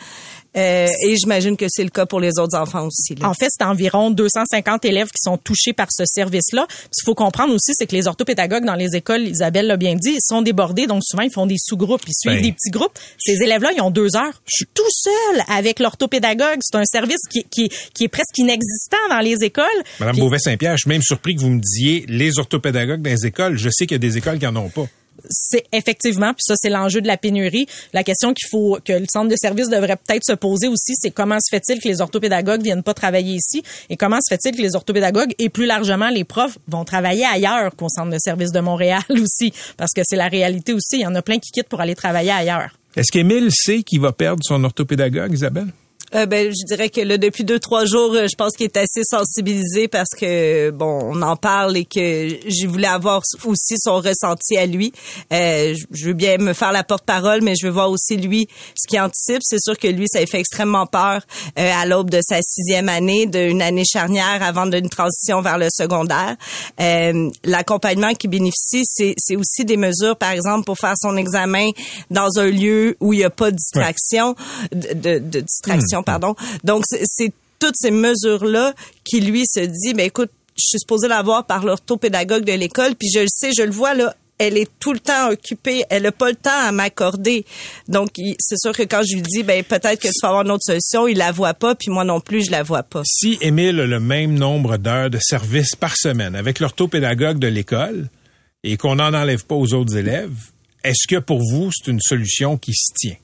Euh, 0.57 0.89
et 1.07 1.17
j'imagine 1.17 1.57
que 1.57 1.67
c'est 1.69 1.85
le 1.85 1.91
cas 1.91 2.07
pour 2.07 2.21
les 2.21 2.39
autres 2.39 2.57
enfants 2.59 2.87
aussi. 2.87 3.15
là. 3.15 3.29
En 3.29 3.35
fait, 3.35 3.49
c'est 3.51 3.65
environ 3.65 4.11
250 4.11 4.85
élèves 4.87 5.09
qui 5.09 5.21
sont 5.23 5.37
touchés 5.37 5.73
par 5.73 5.87
ce 5.91 6.05
service-là. 6.07 6.67
Ce 6.71 7.03
qu'il 7.03 7.05
faut 7.05 7.15
comprendre 7.15 7.53
aussi, 7.55 7.73
c'est 7.75 7.87
que 7.87 7.95
les 7.95 8.07
orthopédagogues 8.09 8.65
dans 8.65 8.75
les 8.75 8.97
écoles, 8.97 9.23
Isabelle 9.29 9.67
l'a 9.67 9.77
bien 9.77 9.95
dit, 9.95 10.13
ils 10.15 10.21
sont 10.23 10.43
débordés. 10.43 10.87
Donc, 10.87 11.03
souvent, 11.05 11.23
ils 11.23 11.33
font 11.33 11.47
des 11.47 11.57
sous-groupes. 11.59 12.03
Ils 12.09 12.15
suivent 12.19 12.33
Ben. 12.37 12.43
des 12.43 12.53
petits 12.53 12.71
groupes. 12.71 12.99
Ces 13.19 13.43
élèves-là, 13.43 13.73
ils 13.77 13.81
ont 13.83 13.91
deux 13.91 14.17
heures 14.17 14.43
tout 14.75 14.83
seuls 14.91 15.43
avec 15.49 15.79
l'orthopédagogue. 15.81 16.59
C'est 16.63 16.77
un 16.79 16.85
service 16.85 17.21
qui, 17.31 17.45
qui, 17.45 17.69
qui 17.95 18.05
est 18.05 18.09
presque 18.09 18.37
inexistant 18.39 18.97
dans 19.11 19.21
les 19.21 19.37
écoles. 19.45 19.65
Madame 20.01 20.15
Puis- 20.15 20.23
Beauvais-Saint-Pierre, 20.23 20.73
je 20.77 20.83
suis 20.83 20.89
même 20.89 21.03
surpris 21.03 21.37
que 21.37 21.41
vous 21.41 21.51
me 21.51 21.61
disiez 21.61 22.05
les 22.09 22.39
orthopédagogues 22.39 23.03
dans 23.03 23.11
les 23.11 23.27
écoles. 23.27 23.57
Je 23.59 23.69
sais 23.71 23.87
qu'il 23.87 23.95
y 23.95 23.97
a 23.97 23.99
des 23.99 24.17
écoles 24.17 24.39
qui 24.39 24.47
en 24.47 24.57
ont 24.57 24.71
pas. 24.71 24.87
C'est 25.29 25.64
effectivement, 25.73 26.33
puis 26.33 26.43
ça 26.43 26.55
c'est 26.57 26.71
l'enjeu 26.71 27.01
de 27.01 27.07
la 27.07 27.16
pénurie. 27.16 27.66
La 27.93 28.05
question 28.05 28.35
qu'il 28.35 28.49
faut 28.51 28.79
que 28.85 28.93
le 28.93 29.07
centre 29.11 29.29
de 29.29 29.37
service 29.37 29.69
devrait 29.69 29.97
peut-être 29.97 30.25
se 30.25 30.33
poser 30.33 30.69
aussi, 30.69 30.95
c'est 30.95 31.11
comment 31.11 31.39
se 31.41 31.51
fait-il 31.51 31.81
que 31.81 31.89
les 31.89 32.01
orthopédagogues 32.01 32.62
viennent 32.62 32.83
pas 32.83 32.95
travailler 32.95 33.35
ici? 33.35 33.62
Et 33.91 33.97
comment 33.97 34.19
se 34.21 34.35
fait-il 34.35 34.57
que 34.57 34.62
les 34.62 34.77
orthopédagogues 34.77 35.35
et 35.39 35.49
plus 35.49 35.66
largement 35.66 36.09
les 36.09 36.25
profs 36.25 36.59
vont 36.69 36.85
travailler 36.85 37.25
ailleurs 37.25 37.75
qu'au 37.77 37.89
centre 37.89 38.11
de 38.11 38.19
service 38.19 38.53
de 38.53 38.61
Montréal 38.61 39.03
aussi, 39.11 39.53
parce 39.77 39.93
que 39.95 40.03
c'est 40.05 40.16
la 40.16 40.29
réalité 40.29 40.73
aussi. 40.73 40.97
Il 40.97 41.01
y 41.01 41.07
en 41.07 41.14
a 41.14 41.23
plein 41.23 41.39
qui 41.39 41.51
quittent 41.51 41.69
pour 41.69 41.81
aller 41.81 41.95
travailler 41.95 42.31
ailleurs. 42.31 42.79
Est-ce 42.97 43.12
qu'Émile 43.12 43.49
sait 43.53 43.83
qu'il 43.83 44.01
va 44.01 44.12
perdre 44.12 44.43
son 44.43 44.62
orthopédagogue, 44.64 45.33
Isabelle? 45.33 45.69
Euh, 46.15 46.27
ben, 46.27 46.49
je 46.51 46.65
dirais 46.67 46.89
que 46.89 47.01
là, 47.03 47.19
depuis 47.19 47.45
deux, 47.45 47.59
trois 47.59 47.85
jours, 47.85 48.13
euh, 48.15 48.27
je 48.31 48.35
pense 48.37 48.53
qu'il 48.57 48.65
est 48.65 48.77
assez 48.77 49.03
sensibilisé 49.05 49.89
parce 49.89 50.09
que, 50.19 50.71
bon, 50.71 51.01
on 51.13 51.23
en 51.23 51.37
parle 51.37 51.77
et 51.77 51.85
que 51.85 52.29
je 52.49 52.67
voulais 52.67 52.89
avoir 52.89 53.23
aussi 53.45 53.75
son 53.79 53.97
ressenti 53.97 54.57
à 54.57 54.67
lui. 54.67 54.93
Euh, 55.33 55.75
je- 55.93 56.07
veux 56.07 56.15
bien 56.15 56.39
me 56.39 56.55
faire 56.55 56.73
la 56.73 56.83
porte-parole, 56.85 57.43
mais 57.43 57.55
je 57.61 57.67
veux 57.67 57.73
voir 57.73 57.91
aussi 57.91 58.17
lui 58.17 58.49
ce 58.75 58.89
qu'il 58.89 58.99
anticipe. 59.01 59.41
C'est 59.43 59.61
sûr 59.61 59.77
que 59.79 59.89
lui, 59.89 60.07
ça 60.09 60.21
lui 60.21 60.27
fait 60.27 60.41
extrêmement 60.41 60.87
peur 60.87 61.21
euh, 61.59 61.71
à 61.75 61.85
l'aube 61.85 62.09
de 62.09 62.21
sa 62.27 62.41
sixième 62.41 62.89
année, 62.89 63.27
d'une 63.27 63.61
année 63.61 63.85
charnière 63.85 64.43
avant 64.43 64.65
d'une 64.67 64.89
transition 64.89 65.43
vers 65.43 65.59
le 65.59 65.69
secondaire. 65.71 66.37
Euh, 66.81 67.29
L'accompagnement 67.45 68.15
qui 68.15 68.29
bénéficie, 68.29 68.85
c'est 68.85 69.15
c'est 69.19 69.37
aussi 69.37 69.65
des 69.67 69.77
mesures, 69.77 70.17
par 70.17 70.31
exemple, 70.31 70.65
pour 70.65 70.79
faire 70.79 70.95
son 71.01 71.17
examen 71.17 71.69
dans 72.11 72.29
un 72.39 72.47
lieu 72.51 72.97
où 73.01 73.13
il 73.13 73.19
n'y 73.19 73.25
a 73.25 73.31
pas 73.31 73.51
de 73.51 73.57
distraction, 73.57 74.35
de, 74.73 74.95
de- 74.95 75.19
de 75.19 75.41
distraction, 75.41 75.98
Donc, 76.65 76.85
c'est- 76.89 77.33
toutes 77.61 77.75
ces 77.77 77.91
mesures-là 77.91 78.73
qui, 79.05 79.21
lui, 79.21 79.43
se 79.45 79.61
dit, 79.61 79.93
ben 79.93 80.07
écoute, 80.07 80.31
je 80.57 80.63
suis 80.65 80.79
supposée 80.79 81.09
l'avoir 81.09 81.45
par 81.45 81.65
l'orthopédagogue 81.65 82.45
de 82.45 82.53
l'école, 82.53 82.95
puis 82.95 83.09
je 83.13 83.19
le 83.21 83.27
sais, 83.29 83.51
je 83.57 83.63
le 83.63 83.73
vois, 83.73 83.95
là, 83.95 84.15
elle 84.39 84.57
est 84.57 84.71
tout 84.79 84.93
le 84.93 85.01
temps 85.01 85.31
occupée, 85.31 85.83
elle 85.91 86.05
n'a 86.05 86.13
pas 86.13 86.29
le 86.31 86.37
temps 86.37 86.51
à 86.53 86.71
m'accorder. 86.71 87.45
Donc, 87.89 88.11
c'est 88.39 88.57
sûr 88.57 88.71
que 88.73 88.85
quand 88.85 89.03
je 89.05 89.17
lui 89.17 89.23
dis, 89.23 89.43
ben 89.43 89.65
peut-être 89.65 90.01
que 90.01 90.07
tu 90.07 90.15
vas 90.23 90.29
avoir 90.29 90.45
une 90.45 90.53
autre 90.53 90.63
solution, 90.65 91.09
il 91.09 91.19
la 91.19 91.33
voit 91.33 91.55
pas, 91.55 91.75
puis 91.75 91.91
moi 91.91 92.05
non 92.05 92.21
plus, 92.21 92.47
je 92.47 92.53
la 92.53 92.63
vois 92.63 92.85
pas. 92.85 93.03
Si 93.05 93.37
Émile 93.41 93.81
a 93.81 93.87
le 93.87 93.99
même 93.99 94.35
nombre 94.35 94.77
d'heures 94.77 95.11
de 95.11 95.19
service 95.21 95.75
par 95.75 95.97
semaine 95.97 96.37
avec 96.37 96.61
l'orthopédagogue 96.61 97.41
de 97.41 97.49
l'école 97.49 98.09
et 98.63 98.77
qu'on 98.77 98.95
n'en 98.95 99.13
enlève 99.15 99.45
pas 99.45 99.57
aux 99.57 99.75
autres 99.75 99.97
élèves, 99.97 100.37
est-ce 100.85 101.09
que 101.09 101.19
pour 101.19 101.41
vous, 101.41 101.71
c'est 101.73 101.91
une 101.91 102.01
solution 102.01 102.57
qui 102.57 102.73
se 102.75 102.93
tient? 102.95 103.17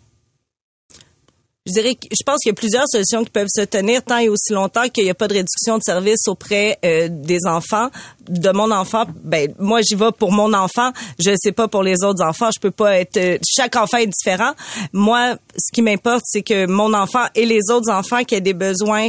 Je 1.66 1.72
dirais 1.72 1.94
que 1.94 2.08
je 2.10 2.22
pense 2.26 2.40
qu'il 2.40 2.50
y 2.50 2.52
a 2.52 2.54
plusieurs 2.54 2.86
solutions 2.86 3.24
qui 3.24 3.30
peuvent 3.30 3.48
se 3.48 3.62
tenir 3.62 4.02
tant 4.02 4.18
et 4.18 4.28
aussi 4.28 4.52
longtemps 4.52 4.86
qu'il 4.90 5.04
n'y 5.04 5.08
a 5.08 5.14
pas 5.14 5.28
de 5.28 5.32
réduction 5.32 5.78
de 5.78 5.82
service 5.82 6.28
auprès 6.28 6.78
euh, 6.84 7.08
des 7.10 7.38
enfants. 7.46 7.88
De 8.28 8.50
mon 8.50 8.70
enfant, 8.70 9.04
ben 9.22 9.50
moi 9.58 9.80
j'y 9.80 9.94
vais 9.94 10.12
pour 10.12 10.30
mon 10.30 10.52
enfant. 10.52 10.92
Je 11.18 11.34
sais 11.40 11.52
pas 11.52 11.66
pour 11.66 11.82
les 11.82 12.04
autres 12.04 12.22
enfants. 12.22 12.50
Je 12.54 12.60
peux 12.60 12.70
pas 12.70 12.98
être. 12.98 13.16
euh, 13.16 13.38
chaque 13.48 13.76
enfant 13.76 13.96
est 13.96 14.06
différent. 14.08 14.52
Moi, 14.92 15.36
ce 15.56 15.72
qui 15.72 15.80
m'importe, 15.80 16.24
c'est 16.26 16.42
que 16.42 16.66
mon 16.66 16.92
enfant 16.92 17.24
et 17.34 17.46
les 17.46 17.70
autres 17.70 17.90
enfants 17.90 18.24
qui 18.24 18.34
aient 18.34 18.42
des 18.42 18.52
besoins 18.52 19.08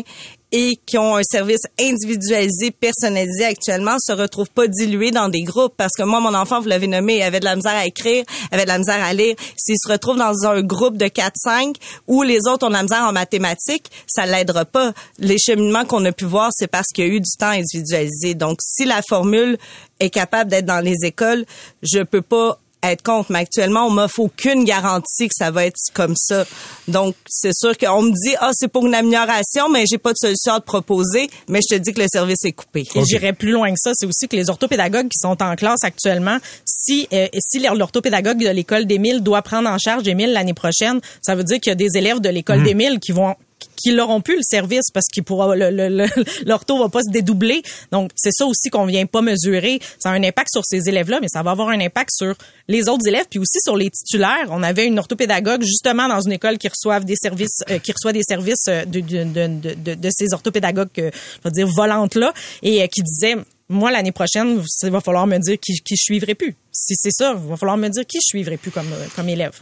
et 0.51 0.77
qui 0.85 0.97
ont 0.97 1.15
un 1.15 1.23
service 1.23 1.61
individualisé, 1.79 2.71
personnalisé 2.71 3.45
actuellement, 3.45 3.97
se 3.99 4.11
retrouvent 4.13 4.49
pas 4.49 4.67
dilués 4.67 5.11
dans 5.11 5.29
des 5.29 5.43
groupes. 5.43 5.73
Parce 5.75 5.93
que 5.97 6.03
moi, 6.03 6.19
mon 6.19 6.33
enfant, 6.33 6.61
vous 6.61 6.67
l'avez 6.67 6.87
nommé, 6.87 7.17
il 7.17 7.21
avait 7.23 7.39
de 7.39 7.45
la 7.45 7.55
misère 7.55 7.75
à 7.75 7.85
écrire, 7.85 8.23
avait 8.51 8.63
de 8.63 8.69
la 8.69 8.77
misère 8.77 9.03
à 9.03 9.13
lire. 9.13 9.35
S'il 9.57 9.75
se 9.77 9.91
retrouve 9.91 10.17
dans 10.17 10.33
un 10.45 10.61
groupe 10.61 10.97
de 10.97 11.05
4-5 11.05 11.75
où 12.07 12.23
les 12.23 12.39
autres 12.47 12.65
ont 12.65 12.69
de 12.69 12.73
la 12.73 12.83
misère 12.83 13.03
en 13.03 13.11
mathématiques, 13.11 13.89
ça 14.07 14.25
l'aidera 14.25 14.65
pas. 14.65 14.93
Les 15.19 15.37
cheminements 15.37 15.85
qu'on 15.85 16.03
a 16.05 16.11
pu 16.11 16.25
voir, 16.25 16.49
c'est 16.53 16.67
parce 16.67 16.87
qu'il 16.93 17.05
y 17.05 17.09
a 17.09 17.11
eu 17.11 17.19
du 17.19 17.31
temps 17.37 17.47
individualisé. 17.47 18.35
Donc, 18.35 18.59
si 18.61 18.85
la 18.85 19.01
formule 19.07 19.57
est 19.99 20.09
capable 20.09 20.49
d'être 20.49 20.65
dans 20.65 20.83
les 20.83 20.97
écoles, 21.03 21.45
je 21.81 22.03
peux 22.03 22.21
pas 22.21 22.59
être 22.83 23.01
contre, 23.01 23.31
mais 23.31 23.39
actuellement, 23.39 23.87
on 23.87 23.89
m'offre 23.89 24.19
aucune 24.19 24.63
garantie 24.63 25.27
que 25.27 25.33
ça 25.35 25.49
va 25.51 25.65
être 25.65 25.75
comme 25.93 26.15
ça. 26.15 26.45
Donc, 26.87 27.15
c'est 27.27 27.53
sûr 27.53 27.75
qu'on 27.77 28.03
me 28.03 28.11
dit, 28.11 28.35
ah, 28.39 28.51
c'est 28.53 28.67
pour 28.67 28.85
une 28.85 28.93
amélioration, 28.93 29.69
mais 29.69 29.85
j'ai 29.89 29.97
pas 29.97 30.11
de 30.11 30.17
solution 30.17 30.53
à 30.53 30.59
te 30.59 30.65
proposer, 30.65 31.29
mais 31.47 31.59
je 31.67 31.75
te 31.75 31.81
dis 31.81 31.93
que 31.93 32.01
le 32.01 32.07
service 32.11 32.43
est 32.45 32.51
coupé. 32.51 32.83
Et 32.95 33.03
j'irais 33.05 33.33
plus 33.33 33.51
loin 33.51 33.69
que 33.71 33.79
ça, 33.79 33.91
c'est 33.95 34.05
aussi 34.05 34.27
que 34.27 34.35
les 34.35 34.49
orthopédagogues 34.49 35.07
qui 35.07 35.17
sont 35.19 35.41
en 35.41 35.55
classe 35.55 35.83
actuellement, 35.83 36.37
si 36.65 37.07
euh, 37.11 37.27
si 37.39 37.59
l'orthopédagogue 37.59 38.37
de 38.43 38.49
l'école 38.49 38.85
d'Émile 38.85 39.21
doit 39.21 39.41
prendre 39.41 39.67
en 39.69 39.77
charge 39.79 40.07
Émile 40.07 40.33
l'année 40.33 40.53
prochaine, 40.53 40.99
ça 41.21 41.35
veut 41.35 41.43
dire 41.43 41.59
qu'il 41.59 41.71
y 41.71 41.73
a 41.73 41.75
des 41.75 41.97
élèves 41.97 42.19
de 42.19 42.29
l'école 42.29 42.59
Mhm. 42.59 42.65
d'Émile 42.65 42.99
qui 42.99 43.11
vont 43.11 43.35
qui 43.75 43.91
l'auront 43.91 44.21
plus 44.21 44.35
le 44.35 44.41
service 44.43 44.85
parce 44.93 45.05
qu'il 45.07 45.23
pourra 45.23 45.55
le, 45.55 45.69
le, 45.69 45.89
le- 45.89 46.07
l'ortho 46.45 46.77
va 46.77 46.89
pas 46.89 47.01
se 47.01 47.11
dédoubler. 47.11 47.61
Donc 47.91 48.11
c'est 48.15 48.31
ça 48.31 48.45
aussi 48.45 48.69
qu'on 48.69 48.85
vient 48.85 49.05
pas 49.05 49.21
mesurer. 49.21 49.79
Ça 49.99 50.09
a 50.09 50.13
un 50.13 50.23
impact 50.23 50.49
sur 50.51 50.63
ces 50.65 50.87
élèves-là, 50.89 51.19
mais 51.21 51.27
ça 51.29 51.43
va 51.43 51.51
avoir 51.51 51.69
un 51.69 51.79
impact 51.79 52.09
sur 52.13 52.35
les 52.67 52.87
autres 52.89 53.07
élèves 53.07 53.25
puis 53.29 53.39
aussi 53.39 53.59
sur 53.61 53.75
les 53.75 53.89
titulaires. 53.89 54.47
On 54.49 54.63
avait 54.63 54.85
une 54.85 54.99
orthopédagogue 54.99 55.61
justement 55.63 56.07
dans 56.07 56.21
une 56.21 56.33
école 56.33 56.57
qui 56.57 56.67
reçoive 56.67 57.05
des 57.05 57.15
services 57.15 57.61
euh, 57.69 57.79
qui 57.79 57.91
reçoit 57.91 58.13
des 58.13 58.23
services 58.23 58.67
euh, 58.69 58.85
de, 58.85 58.99
de, 59.01 59.73
de, 59.73 59.93
de, 59.95 60.09
ces 60.11 60.33
orthopédagogues 60.33 60.89
euh, 60.99 61.11
je 61.43 61.49
vais 61.49 61.51
dire 61.53 61.67
volantes 61.67 62.15
là 62.15 62.33
et 62.63 62.81
euh, 62.81 62.87
qui 62.87 63.01
disait 63.01 63.35
moi 63.69 63.91
l'année 63.91 64.11
prochaine 64.11 64.61
il 64.83 64.89
va 64.91 65.01
falloir 65.01 65.27
me 65.27 65.37
dire 65.37 65.57
qui, 65.59 65.73
qui 65.83 65.95
je 65.95 66.03
suivrai 66.03 66.35
plus. 66.35 66.55
Si 66.71 66.95
c'est 66.95 67.11
ça, 67.11 67.35
il 67.41 67.49
va 67.49 67.57
falloir 67.57 67.77
me 67.77 67.89
dire 67.89 68.05
qui 68.05 68.17
je 68.17 68.27
suivrai 68.27 68.57
plus 68.57 68.71
comme 68.71 68.91
euh, 68.93 69.05
comme 69.15 69.29
élève. 69.29 69.59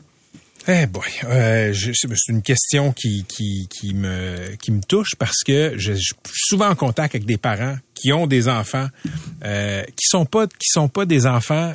Eh 0.68 0.86
boy, 0.86 1.04
euh, 1.26 1.74
je- 1.74 1.92
c'est 1.94 2.32
une 2.32 2.42
question 2.42 2.94
qui, 2.94 3.26
qui, 3.28 3.94
me, 3.94 4.56
qui 4.56 4.72
me 4.72 4.82
touche 4.82 5.16
parce 5.20 5.44
que 5.46 5.74
je, 5.78 5.92
suis 5.94 6.16
souvent 6.34 6.70
en 6.70 6.76
contact 6.76 7.16
avec 7.16 7.26
des 7.26 7.38
parents 7.38 7.76
qui 7.94 8.14
ont 8.14 8.28
des 8.28 8.48
enfants 8.48 8.88
euh, 9.44 9.84
qui 9.84 10.06
sont 10.08 10.26
pas 10.26 10.48
qui 10.48 10.70
sont 10.70 10.88
pas 10.88 11.06
des 11.06 11.26
enfants 11.28 11.74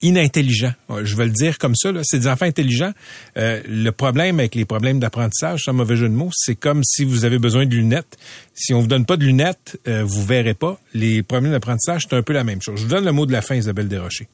inintelligents. 0.00 0.72
Je 1.02 1.14
vais 1.16 1.26
le 1.26 1.32
dire 1.32 1.58
comme 1.58 1.74
ça, 1.74 1.90
c'est 2.04 2.20
des 2.20 2.28
enfants 2.28 2.46
intelligents. 2.46 2.92
Euh, 3.36 3.60
le 3.68 3.90
problème 3.90 4.38
avec 4.38 4.54
les 4.54 4.64
problèmes 4.64 4.98
d'apprentissage, 5.00 5.62
c'est 5.64 5.70
un 5.70 5.74
mauvais 5.74 5.96
jeu 5.96 6.08
de 6.08 6.14
mots, 6.14 6.30
c'est 6.34 6.54
comme 6.54 6.82
si 6.84 7.04
vous 7.04 7.26
avez 7.26 7.38
besoin 7.38 7.66
de 7.66 7.74
lunettes. 7.74 8.16
Si 8.54 8.72
on 8.72 8.80
vous 8.80 8.86
donne 8.86 9.04
pas 9.04 9.16
de 9.18 9.24
lunettes, 9.26 9.78
vous 9.86 10.24
verrez 10.24 10.54
pas. 10.54 10.80
Les 10.94 11.22
problèmes 11.22 11.50
d'apprentissage, 11.52 12.06
c'est 12.08 12.16
un 12.16 12.22
peu 12.22 12.32
la 12.32 12.44
même 12.44 12.62
chose. 12.62 12.78
Je 12.78 12.84
vous 12.84 12.90
donne 12.90 13.04
le 13.04 13.12
mot 13.12 13.26
de 13.26 13.32
la 13.32 13.42
fin, 13.42 13.56
Isabelle 13.56 13.88
Desrochers. 13.88 14.28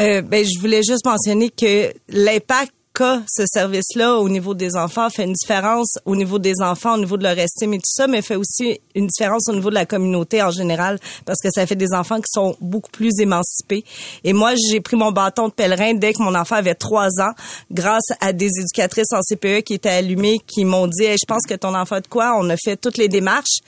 Euh, 0.00 0.22
ben, 0.22 0.44
je 0.44 0.58
voulais 0.58 0.82
juste 0.82 1.04
mentionner 1.04 1.50
que 1.50 1.92
l'impact 2.08 2.72
qu'a 2.94 3.22
ce 3.26 3.44
service-là 3.46 4.16
au 4.16 4.28
niveau 4.28 4.54
des 4.54 4.76
enfants 4.76 5.10
fait 5.10 5.24
une 5.24 5.32
différence 5.32 5.98
au 6.04 6.14
niveau 6.14 6.38
des 6.38 6.54
enfants, 6.60 6.94
au 6.94 6.98
niveau 6.98 7.16
de 7.16 7.24
leur 7.24 7.38
estime 7.38 7.74
et 7.74 7.78
tout 7.78 7.90
ça, 7.92 8.06
mais 8.06 8.22
fait 8.22 8.36
aussi 8.36 8.80
une 8.94 9.08
différence 9.08 9.48
au 9.48 9.52
niveau 9.52 9.70
de 9.70 9.74
la 9.74 9.84
communauté 9.84 10.42
en 10.42 10.50
général 10.50 10.98
parce 11.26 11.40
que 11.42 11.48
ça 11.50 11.66
fait 11.66 11.76
des 11.76 11.92
enfants 11.92 12.18
qui 12.18 12.30
sont 12.32 12.56
beaucoup 12.60 12.90
plus 12.90 13.10
émancipés. 13.18 13.84
Et 14.22 14.32
moi, 14.32 14.54
j'ai 14.54 14.80
pris 14.80 14.96
mon 14.96 15.10
bâton 15.10 15.48
de 15.48 15.52
pèlerin 15.52 15.94
dès 15.94 16.12
que 16.12 16.22
mon 16.22 16.34
enfant 16.34 16.56
avait 16.56 16.74
trois 16.74 17.08
ans 17.20 17.32
grâce 17.70 18.12
à 18.20 18.32
des 18.32 18.50
éducatrices 18.60 19.12
en 19.12 19.20
CPE 19.20 19.62
qui 19.62 19.74
étaient 19.74 19.88
allumées, 19.88 20.40
qui 20.46 20.64
m'ont 20.64 20.86
dit 20.86 21.04
je 21.04 21.26
pense 21.26 21.42
que 21.48 21.54
ton 21.54 21.74
enfant 21.74 22.00
de 22.00 22.06
quoi? 22.06 22.36
On 22.38 22.48
a 22.50 22.56
fait 22.56 22.76
toutes 22.76 22.96
les 22.96 23.08
démarches 23.08 23.58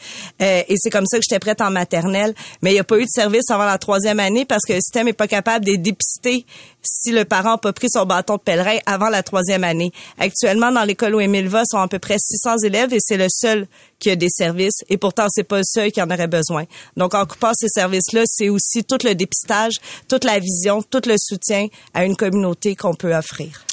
euh, 0.40 0.62
et 0.68 0.74
c'est 0.78 0.90
comme 0.90 1.06
ça 1.06 1.18
que 1.18 1.24
j'étais 1.28 1.40
prête 1.40 1.60
en 1.60 1.70
maternelle. 1.70 2.34
Mais 2.62 2.70
il 2.70 2.74
n'y 2.74 2.80
a 2.80 2.84
pas 2.84 2.98
eu 2.98 3.04
de 3.04 3.10
service 3.10 3.50
avant 3.50 3.64
la 3.64 3.78
troisième 3.78 4.20
année 4.20 4.44
parce 4.44 4.64
que 4.64 4.72
le 4.72 4.80
système 4.80 5.06
n'est 5.06 5.12
pas 5.12 5.28
capable 5.28 5.64
de 5.64 5.74
dépister 5.74 6.46
si 6.86 7.12
le 7.12 7.24
parent 7.24 7.52
n'a 7.52 7.58
pas 7.58 7.72
pris 7.72 7.88
son 7.90 8.06
bâton 8.06 8.36
de 8.36 8.40
pèlerin 8.40 8.78
avant 8.86 9.08
la 9.08 9.22
troisième 9.22 9.64
année. 9.64 9.92
Actuellement, 10.18 10.72
dans 10.72 10.84
l'école 10.84 11.14
où 11.14 11.20
Émile 11.20 11.48
va, 11.48 11.62
sont 11.64 11.78
à 11.78 11.88
peu 11.88 11.98
près 11.98 12.16
600 12.18 12.58
élèves 12.64 12.92
et 12.94 12.98
c'est 13.00 13.16
le 13.16 13.26
seul 13.28 13.66
qui 13.98 14.10
a 14.10 14.16
des 14.16 14.28
services. 14.28 14.84
Et 14.88 14.96
pourtant, 14.96 15.26
c'est 15.28 15.44
pas 15.44 15.58
le 15.58 15.64
seul 15.64 15.92
qui 15.92 16.00
en 16.00 16.10
aurait 16.10 16.28
besoin. 16.28 16.64
Donc, 16.96 17.14
en 17.14 17.26
coupant 17.26 17.52
ces 17.54 17.68
services-là, 17.68 18.22
c'est 18.26 18.48
aussi 18.48 18.84
tout 18.84 18.98
le 19.04 19.14
dépistage, 19.14 19.74
toute 20.08 20.24
la 20.24 20.38
vision, 20.38 20.82
tout 20.82 21.02
le 21.06 21.16
soutien 21.18 21.68
à 21.94 22.04
une 22.04 22.16
communauté 22.16 22.76
qu'on 22.76 22.94
peut 22.94 23.14
offrir. 23.14 23.64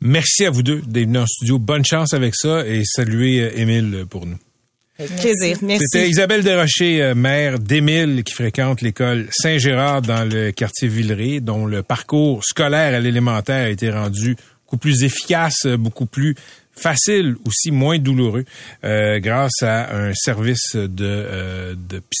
Merci 0.00 0.44
à 0.44 0.50
vous 0.50 0.62
deux 0.62 0.82
d'être 0.82 1.06
venus 1.06 1.22
en 1.22 1.26
studio. 1.26 1.58
Bonne 1.58 1.84
chance 1.84 2.12
avec 2.12 2.34
ça 2.34 2.66
et 2.66 2.82
saluez 2.84 3.40
euh, 3.40 3.58
Émile 3.58 4.04
pour 4.08 4.26
nous. 4.26 4.38
Avec 4.98 5.16
plaisir. 5.16 5.58
Merci. 5.62 5.86
C'était 5.90 6.08
Isabelle 6.08 6.44
Desrochers, 6.44 7.02
euh, 7.02 7.14
mère 7.16 7.58
d'Émile, 7.58 8.22
qui 8.22 8.32
fréquente 8.32 8.80
l'école 8.80 9.26
Saint-Gérard 9.30 10.02
dans 10.02 10.24
le 10.24 10.52
quartier 10.52 10.86
Villeray, 10.86 11.40
dont 11.40 11.66
le 11.66 11.82
parcours 11.82 12.44
scolaire 12.44 12.94
à 12.94 13.00
l'élémentaire 13.00 13.66
a 13.66 13.70
été 13.70 13.90
rendu 13.90 14.36
beaucoup 14.64 14.76
plus 14.76 15.02
efficace, 15.02 15.66
euh, 15.66 15.76
beaucoup 15.76 16.06
plus 16.06 16.36
facile, 16.76 17.36
aussi 17.46 17.70
moins 17.70 17.98
douloureux, 17.98 18.44
euh, 18.84 19.18
grâce 19.20 19.62
à 19.62 19.94
un 19.94 20.12
service 20.14 20.74
de 20.74 21.04
euh, 21.04 21.74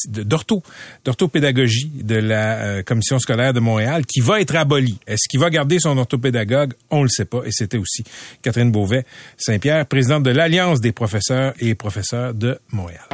d'ortho, 0.08 0.62
d'orthopédagogie 1.04 1.90
de 2.02 2.16
la 2.16 2.58
euh, 2.58 2.82
commission 2.82 3.18
scolaire 3.18 3.52
de 3.52 3.60
Montréal, 3.60 4.06
qui 4.06 4.20
va 4.20 4.40
être 4.40 4.56
aboli. 4.56 4.98
Est-ce 5.06 5.28
qu'il 5.28 5.40
va 5.40 5.50
garder 5.50 5.78
son 5.78 5.96
orthopédagogue? 5.98 6.74
On 6.90 7.02
le 7.02 7.08
sait 7.08 7.24
pas. 7.24 7.42
Et 7.44 7.52
c'était 7.52 7.78
aussi 7.78 8.04
Catherine 8.42 8.70
Beauvais 8.70 9.04
Saint-Pierre, 9.36 9.86
présidente 9.86 10.22
de 10.22 10.30
l'Alliance 10.30 10.80
des 10.80 10.92
professeurs 10.92 11.54
et 11.60 11.74
professeurs 11.74 12.34
de 12.34 12.58
Montréal. 12.70 13.04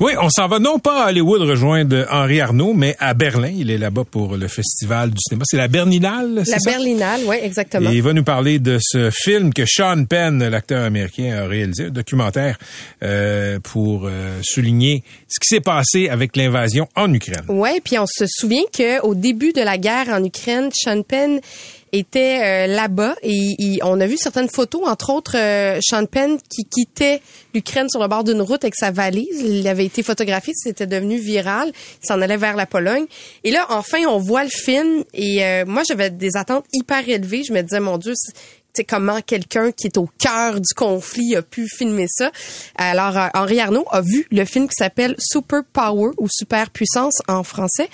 Oui, 0.00 0.12
on 0.22 0.30
s'en 0.30 0.46
va 0.46 0.60
non 0.60 0.78
pas 0.78 1.06
à 1.06 1.08
Hollywood 1.08 1.42
rejoindre 1.42 2.06
Henri 2.08 2.40
Arnaud, 2.40 2.72
mais 2.72 2.94
à 3.00 3.14
Berlin. 3.14 3.50
Il 3.52 3.68
est 3.68 3.78
là-bas 3.78 4.04
pour 4.08 4.36
le 4.36 4.46
festival 4.46 5.10
du 5.10 5.16
cinéma. 5.20 5.42
C'est 5.44 5.56
la 5.56 5.66
Berlinale, 5.66 6.42
c'est 6.44 6.52
La 6.52 6.58
ça? 6.60 6.70
Berlinale, 6.70 7.22
oui, 7.26 7.34
exactement. 7.42 7.90
Et 7.90 7.96
il 7.96 8.02
va 8.04 8.12
nous 8.12 8.22
parler 8.22 8.60
de 8.60 8.78
ce 8.80 9.10
film 9.10 9.52
que 9.52 9.64
Sean 9.66 10.04
Penn, 10.04 10.46
l'acteur 10.46 10.84
américain, 10.84 11.42
a 11.42 11.48
réalisé, 11.48 11.86
un 11.86 11.90
documentaire 11.90 12.58
euh, 13.02 13.58
pour 13.58 14.06
euh, 14.06 14.38
souligner 14.42 15.02
ce 15.26 15.40
qui 15.40 15.48
s'est 15.48 15.60
passé 15.60 16.08
avec 16.08 16.36
l'invasion 16.36 16.86
en 16.94 17.12
Ukraine. 17.12 17.42
Ouais, 17.48 17.80
puis 17.82 17.98
on 17.98 18.06
se 18.06 18.26
souvient 18.28 18.62
que 18.72 19.00
au 19.02 19.16
début 19.16 19.52
de 19.52 19.62
la 19.62 19.78
guerre 19.78 20.10
en 20.10 20.22
Ukraine, 20.22 20.70
Sean 20.72 21.02
Penn 21.02 21.40
était 21.92 22.40
euh, 22.42 22.66
là-bas 22.74 23.16
et 23.22 23.78
on 23.82 24.00
a 24.00 24.06
vu 24.06 24.16
certaines 24.16 24.48
photos, 24.48 24.82
entre 24.88 25.10
autres 25.10 25.36
euh, 25.36 25.78
Sean 25.82 26.06
Penn 26.06 26.38
qui 26.50 26.64
quittait 26.64 27.20
l'Ukraine 27.54 27.88
sur 27.88 28.00
le 28.00 28.08
bord 28.08 28.24
d'une 28.24 28.42
route 28.42 28.62
avec 28.64 28.74
sa 28.74 28.90
valise. 28.90 29.40
Il 29.40 29.66
avait 29.68 29.86
été 29.86 30.02
photographié, 30.02 30.52
c'était 30.56 30.86
devenu 30.86 31.18
viral. 31.18 31.72
Il 32.02 32.06
s'en 32.06 32.20
allait 32.20 32.36
vers 32.36 32.56
la 32.56 32.66
Pologne. 32.66 33.06
Et 33.44 33.50
là, 33.50 33.66
enfin, 33.70 33.98
on 34.08 34.18
voit 34.18 34.44
le 34.44 34.50
film 34.50 35.04
et 35.14 35.44
euh, 35.44 35.64
moi, 35.66 35.82
j'avais 35.88 36.10
des 36.10 36.36
attentes 36.36 36.64
hyper 36.72 37.08
élevées. 37.08 37.42
Je 37.44 37.52
me 37.52 37.62
disais, 37.62 37.80
mon 37.80 37.98
Dieu, 37.98 38.12
c'est- 38.16 38.34
comment 38.88 39.20
quelqu'un 39.22 39.72
qui 39.72 39.88
est 39.88 39.96
au 39.98 40.08
cœur 40.20 40.60
du 40.60 40.72
conflit 40.76 41.34
a 41.34 41.42
pu 41.42 41.66
filmer 41.68 42.06
ça? 42.08 42.30
Alors, 42.76 43.16
euh, 43.18 43.26
Henri 43.34 43.58
Arnaud 43.58 43.84
a 43.90 44.02
vu 44.02 44.28
le 44.30 44.44
film 44.44 44.68
qui 44.68 44.74
s'appelle 44.78 45.16
Super 45.18 45.62
Power 45.72 46.10
ou 46.18 46.28
Super 46.30 46.70
Puissance 46.70 47.14
en 47.26 47.42
français. 47.42 47.88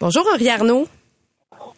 Bonjour 0.00 0.26
Henri 0.34 0.48
Arnaud. 0.48 0.88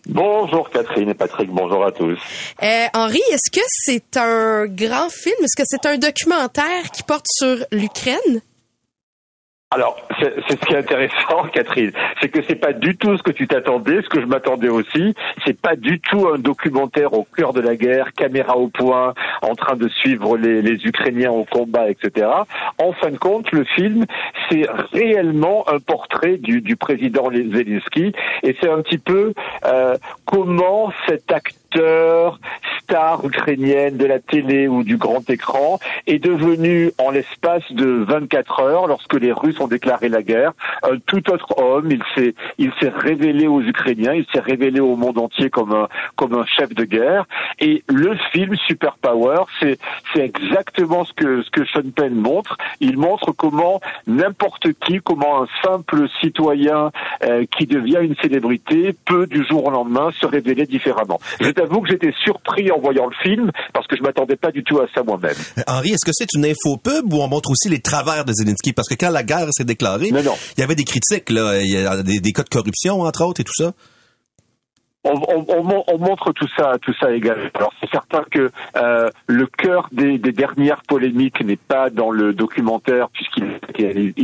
Bonjour 0.09 0.71
Catherine 0.71 1.09
et 1.09 1.15
Patrick, 1.15 1.51
bonjour 1.51 1.85
à 1.85 1.91
tous. 1.91 2.19
Euh, 2.63 2.87
Henri, 2.95 3.21
est-ce 3.33 3.51
que 3.51 3.65
c'est 3.67 4.17
un 4.17 4.67
grand 4.67 5.11
film? 5.11 5.35
Est-ce 5.43 5.57
que 5.57 5.65
c'est 5.67 5.85
un 5.85 5.99
documentaire 5.99 6.93
qui 6.93 7.03
porte 7.03 7.27
sur 7.29 7.57
l'Ukraine? 7.73 8.41
Alors, 9.73 10.01
c'est 10.21 10.33
ce 10.49 10.65
qui 10.65 10.75
est 10.75 10.79
intéressant, 10.79 11.43
Catherine, 11.53 11.91
c'est 12.21 12.29
que 12.29 12.41
c'est 12.47 12.55
pas 12.55 12.73
du 12.73 12.97
tout 12.97 13.17
ce 13.17 13.23
que 13.25 13.33
tu 13.33 13.49
t'attendais, 13.49 14.01
ce 14.01 14.09
que 14.09 14.21
je 14.21 14.27
m'attendais 14.27 14.69
aussi. 14.69 15.13
C'est 15.45 15.61
pas 15.61 15.75
du 15.75 15.99
tout 15.99 16.29
un 16.33 16.39
documentaire 16.39 17.13
au 17.15 17.25
cœur 17.25 17.53
de 17.53 17.61
la 17.61 17.75
guerre, 17.75 18.13
caméra 18.13 18.57
au 18.57 18.69
point, 18.69 19.13
en 19.43 19.57
train 19.57 19.75
de 19.75 19.89
suivre 19.89 20.37
les, 20.37 20.63
les 20.63 20.87
Ukrainiens 20.87 21.33
au 21.33 21.45
combat, 21.45 21.91
etc. 21.91 22.29
En 22.79 22.93
fin 22.93 23.11
de 23.11 23.19
compte, 23.19 23.51
le 23.51 23.65
film, 23.65 24.07
c'est 24.49 24.69
réellement 24.93 25.69
un 25.69 25.81
portrait 25.81 26.37
du, 26.37 26.61
du 26.61 26.77
président 26.77 27.29
Zelensky, 27.33 28.13
et 28.45 28.57
c'est 28.61 28.71
un 28.71 28.83
petit 28.83 28.99
peu 28.99 29.33
euh, 29.65 29.97
comment 30.27 30.93
cet 31.09 31.33
acteur 31.77 32.39
star 32.83 33.25
ukrainienne 33.25 33.97
de 33.97 34.07
la 34.07 34.21
télé 34.21 34.69
ou 34.69 34.85
du 34.85 34.97
grand 34.97 35.29
écran 35.29 35.79
est 36.07 36.21
devenu 36.21 36.93
en 36.99 37.11
l'espace 37.11 37.65
de 37.73 38.05
24 38.09 38.61
heures 38.61 38.87
lorsque 38.87 39.15
les 39.15 39.33
Russes 39.33 39.59
ont 39.61 39.67
déclaré 39.67 40.09
la 40.09 40.23
guerre 40.23 40.53
un 40.85 40.99
tout 41.05 41.31
autre 41.31 41.59
homme. 41.59 41.91
Il 41.91 42.03
s'est 42.15 42.35
il 42.59 42.73
s'est 42.81 42.93
révélé 42.95 43.49
aux 43.49 43.61
Ukrainiens 43.61 44.15
il 44.15 44.25
s'est 44.33 44.41
révélé 44.41 44.81
au 44.81 44.97
monde 44.97 45.19
entier 45.19 45.51
comme 45.51 45.73
un 45.73 45.89
comme 46.15 46.35
un 46.35 46.47
chef 46.47 46.75
de 46.75 46.85
guerre. 46.85 47.27
Et 47.59 47.83
le 47.89 48.17
film 48.33 48.55
Super 48.67 48.97
Power 48.99 49.45
c'est 49.61 49.79
c'est 50.15 50.25
exactement 50.25 51.05
ce 51.05 51.13
que 51.13 51.43
ce 51.43 51.51
que 51.51 51.65
Sean 51.65 51.91
Penn 51.95 52.15
montre. 52.15 52.57
Il 52.81 52.99
montre 52.99 53.33
comment 53.33 53.81
n'importe 54.07 54.73
qui 54.85 55.01
comment 55.01 55.43
un 55.43 55.49
simple 55.65 56.09
citoyen 56.21 56.93
euh, 57.25 57.45
qui 57.57 57.67
devient 57.67 57.99
une 58.03 58.15
célébrité 58.17 58.95
peut 59.05 59.27
du 59.27 59.45
jour 59.45 59.67
au 59.67 59.71
lendemain 59.71 60.11
se 60.13 60.27
révéler 60.27 60.67
différemment. 60.67 61.19
Je 61.41 61.51
t'avoue 61.67 61.81
que 61.83 61.89
j'étais 61.91 62.13
surpris 62.25 62.71
en 62.71 62.81
voyant 62.81 63.07
le 63.07 63.17
film 63.23 63.51
parce 63.73 63.87
que 63.87 63.97
je 63.97 64.03
m'attendais 64.03 64.37
pas 64.37 64.51
du 64.51 64.63
tout 64.65 64.79
à 64.79 64.87
ça 64.95 65.03
moi-même 65.03 65.35
Euh, 65.59 65.63
Henri, 65.67 65.91
est-ce 65.91 66.05
que 66.05 66.13
c'est 66.13 66.33
une 66.35 66.45
infopub 66.45 67.13
ou 67.13 67.23
on 67.23 67.29
montre 67.29 67.51
aussi 67.51 67.69
les 67.69 67.81
travers 67.81 68.25
de 68.25 68.33
Zelensky? 68.33 68.73
Parce 68.73 68.89
que 68.89 68.95
quand 68.95 69.11
la 69.11 69.23
guerre 69.23 69.49
s'est 69.51 69.65
déclarée, 69.65 70.09
il 70.09 70.61
y 70.61 70.63
avait 70.63 70.75
des 70.75 70.85
critiques, 70.85 71.31
là. 71.31 71.61
Il 71.61 71.71
y 71.71 71.77
a 71.77 72.03
des, 72.03 72.21
des 72.21 72.33
cas 72.33 72.43
de 72.43 72.49
corruption, 72.49 73.01
entre 73.03 73.25
autres, 73.25 73.41
et 73.41 73.45
tout 73.45 73.55
ça. 73.57 73.73
On, 75.07 75.21
on- 75.35 75.45
on 75.59 75.63
mon- 75.63 75.85
on 75.89 75.99
montre 75.99 76.33
tout 76.33 76.49
ça, 76.57 76.75
tout 76.83 76.95
ça 77.01 77.13
également. 77.13 77.45
Alors 77.55 77.73
c'est 77.81 77.91
certain 77.91 78.25
que 78.31 78.51
euh, 78.77 79.09
le 79.27 79.47
cœur 79.47 79.89
des, 79.93 80.19
des 80.19 80.33
dernières 80.33 80.83
polémiques 80.89 81.43
n'est 81.45 81.57
pas 81.57 81.91
dans 81.91 82.11
le 82.11 82.33
documentaire 82.33 83.09
puisqu'il 83.11 83.45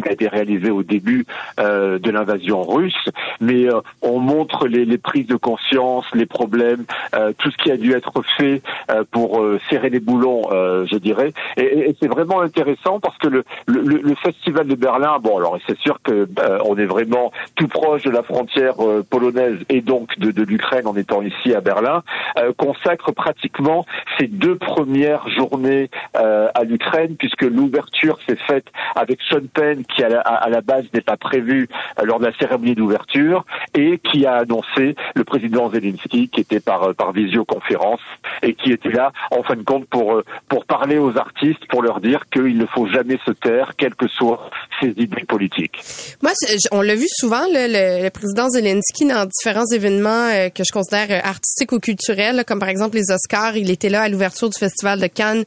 a 0.07 0.13
été- 0.13 0.29
réalisé 0.29 0.71
au 0.71 0.83
début 0.83 1.27
euh, 1.61 1.99
de 1.99 2.11
l'invasion 2.11 2.63
russe, 2.63 3.09
mais 3.41 3.67
euh, 3.69 3.81
on 4.03 4.19
montre 4.19 4.67
les, 4.69 4.85
les 4.85 4.99
prises 4.99 5.27
de 5.27 5.37
conscience, 5.37 6.07
les 6.15 6.27
problèmes, 6.27 6.85
euh, 7.15 7.33
tout 7.39 7.51
ce 7.51 7.57
qui 7.59 7.71
a 7.71 7.77
dû 7.77 7.93
être 7.93 8.23
fait 8.37 8.63
euh, 8.91 9.05
pour 9.11 9.41
euh, 9.41 9.61
serrer 9.69 9.91
les 9.91 10.01
boulons, 10.01 10.43
je 10.91 10.97
dirais. 10.97 11.33
Et, 11.57 11.63
et- 11.63 11.91
et 11.91 11.97
c'est 12.01 12.09
vraiment 12.09 12.41
intéressant 12.41 13.01
parce 13.01 13.17
que 13.19 13.29
le, 13.29 13.45
le, 13.67 13.81
le- 13.83 14.15
festival 14.15 14.67
de 14.69 14.75
Berlin, 14.75 15.19
bon 15.21 15.37
alors 15.39 15.59
c'est 15.67 15.79
sûr 15.79 15.99
que 16.03 16.29
on 16.65 16.77
est 16.77 16.87
vraiment 16.87 17.33
tout 17.57 17.67
proche 17.69 18.03
de 18.05 18.11
la 18.11 18.23
frontière 18.23 18.75
polonaise 19.11 19.59
et 19.69 19.81
donc 19.81 20.19
de, 20.19 20.31
de 20.31 20.43
l'Ukraine 20.43 20.72
l'Ukraine 20.73 20.87
en 20.87 20.97
étant 20.97 21.23
ici 21.23 21.55
à 21.55 21.61
Berlin, 21.61 22.03
euh, 22.39 22.53
consacre 22.57 23.13
pratiquement 23.13 23.85
ces 24.19 24.27
deux 24.27 24.57
premières 24.57 25.29
journées 25.29 25.91
euh, 26.17 26.49
à 26.55 26.65
l'Ukraine, 26.65 27.17
puisque 27.19 27.43
l'ouverture 27.43 28.19
s'est 28.27 28.39
faite 28.47 28.67
avec 28.95 29.21
Sean 29.29 29.47
Penn, 29.53 29.85
qui 29.85 30.03
à 30.03 30.09
la, 30.49 30.61
base 30.61 30.85
n'est 30.95 31.03
pas 31.03 31.17
prévu 31.17 31.69
euh, 31.99 32.05
lors 32.05 32.19
de 32.21 32.27
la 32.27 32.33
cérémonie 32.39 32.75
d'ouverture, 32.75 33.45
et 33.75 33.99
qui 33.99 34.25
a 34.27 34.37
annoncé 34.37 34.95
le 35.15 35.25
président 35.25 35.71
Zelensky, 35.71 36.29
qui 36.29 36.41
était 36.41 36.61
par, 36.61 36.95
par 36.95 37.13
visioconférence, 37.13 38.01
et 38.43 38.55
qui 38.55 38.73
était 38.73 38.91
là, 38.91 39.13
en 39.31 39.43
fin 39.43 39.57
de 39.57 39.63
compte, 39.63 39.87
pour, 39.89 40.23
pour 40.49 40.65
parler 40.65 40.99
aux 40.99 41.17
artistes, 41.19 41.67
pour 41.69 41.83
leur 41.83 42.01
dire 42.01 42.25
qu'il 42.33 42.57
ne 42.57 42.67
faut 42.67 42.87
jamais 42.87 43.19
se 43.27 43.33
taire, 43.33 43.73
quelles 43.77 43.95
que 43.95 44.09
soient 44.09 44.51
ses 44.81 44.91
idées 44.97 45.25
politiques. 45.29 45.83
Moi, 46.23 46.33
on 46.71 46.81
l'a 46.81 46.95
vu 46.95 47.07
souvent, 47.09 47.45
le, 47.51 48.09
président 48.11 48.49
Zelensky, 48.49 49.07
dans 49.07 49.27
différents 49.27 49.67
événements 49.73 50.29
euh, 50.29 50.49
je 50.65 50.73
considère 50.73 51.11
euh, 51.11 51.21
artistiques 51.23 51.73
ou 51.73 51.79
culturels, 51.79 52.37
là, 52.37 52.45
comme 52.45 52.59
par 52.59 52.69
exemple 52.69 52.97
les 52.97 53.11
Oscars. 53.11 53.57
Il 53.57 53.71
était 53.71 53.89
là 53.89 54.03
à 54.03 54.09
l'ouverture 54.09 54.51
du 54.51 54.59
Festival 54.59 55.01
de 55.01 55.07
Cannes 55.07 55.45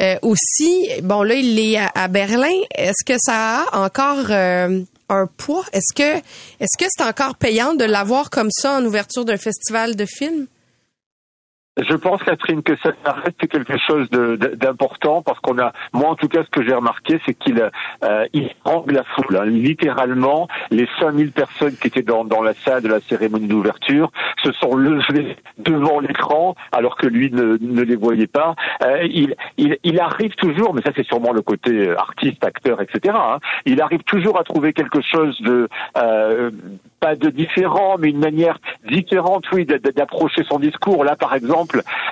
euh, 0.00 0.16
aussi. 0.22 0.88
Bon, 1.02 1.22
là, 1.22 1.34
il 1.34 1.58
est 1.58 1.78
à, 1.78 1.90
à 1.94 2.08
Berlin. 2.08 2.54
Est-ce 2.74 3.04
que 3.04 3.18
ça 3.18 3.64
a 3.64 3.84
encore 3.84 4.26
euh, 4.30 4.80
un 5.08 5.26
poids? 5.36 5.64
Est-ce 5.72 5.94
que 5.94 6.18
est-ce 6.60 6.78
que 6.78 6.86
c'est 6.88 7.04
encore 7.04 7.36
payant 7.36 7.74
de 7.74 7.84
l'avoir 7.84 8.30
comme 8.30 8.50
ça 8.50 8.78
en 8.78 8.84
ouverture 8.84 9.24
d'un 9.24 9.36
festival 9.36 9.96
de 9.96 10.06
films? 10.06 10.46
Je 11.76 11.94
pense, 11.96 12.22
Catherine, 12.22 12.62
que 12.62 12.76
ça 12.76 12.92
reste 13.04 13.48
quelque 13.48 13.76
chose 13.78 14.08
d'important 14.10 15.22
parce 15.22 15.40
qu'on 15.40 15.58
a, 15.58 15.72
moi 15.92 16.10
en 16.10 16.14
tout 16.14 16.28
cas, 16.28 16.44
ce 16.44 16.50
que 16.50 16.62
j'ai 16.64 16.72
remarqué, 16.72 17.20
c'est 17.26 17.34
qu'il 17.34 17.60
euh, 18.04 18.26
il 18.32 18.48
la 18.86 19.02
foule. 19.02 19.36
hein. 19.36 19.44
Littéralement, 19.46 20.46
les 20.70 20.86
5000 21.00 21.32
personnes 21.32 21.74
qui 21.74 21.88
étaient 21.88 22.02
dans, 22.02 22.24
dans 22.24 22.42
la 22.42 22.54
salle 22.54 22.82
de 22.82 22.88
la 22.88 23.00
cérémonie 23.00 23.48
d'ouverture 23.48 24.12
se 24.44 24.52
sont 24.52 24.76
levées 24.76 25.36
devant 25.58 25.98
l'écran 25.98 26.54
alors 26.70 26.96
que 26.96 27.08
lui 27.08 27.32
ne, 27.32 27.56
ne 27.60 27.82
les 27.82 27.96
voyait 27.96 28.28
pas. 28.28 28.54
Euh, 28.84 29.02
il, 29.10 29.34
il, 29.56 29.76
il 29.82 29.98
arrive 29.98 30.34
toujours, 30.36 30.74
mais 30.74 30.82
ça 30.82 30.92
c'est 30.94 31.04
sûrement 31.06 31.32
le 31.32 31.42
côté 31.42 31.88
euh, 31.88 31.98
artiste, 31.98 32.44
acteur, 32.44 32.80
etc. 32.82 33.16
hein. 33.18 33.40
il 33.66 33.80
arrive 33.82 34.02
toujours 34.04 34.38
à 34.38 34.44
trouver 34.44 34.72
quelque 34.74 35.00
chose 35.00 35.40
de 35.42 35.68
euh, 35.98 36.52
pas 37.00 37.16
de 37.16 37.30
différent, 37.30 37.96
mais 37.98 38.10
une 38.10 38.20
manière 38.20 38.58
différente, 38.88 39.44
oui, 39.52 39.64
d'a- 39.66 39.78
d'approcher 39.78 40.44
son 40.48 40.58
discours. 40.60 41.04
Là, 41.04 41.16
par 41.16 41.34
exemple, 41.34 41.63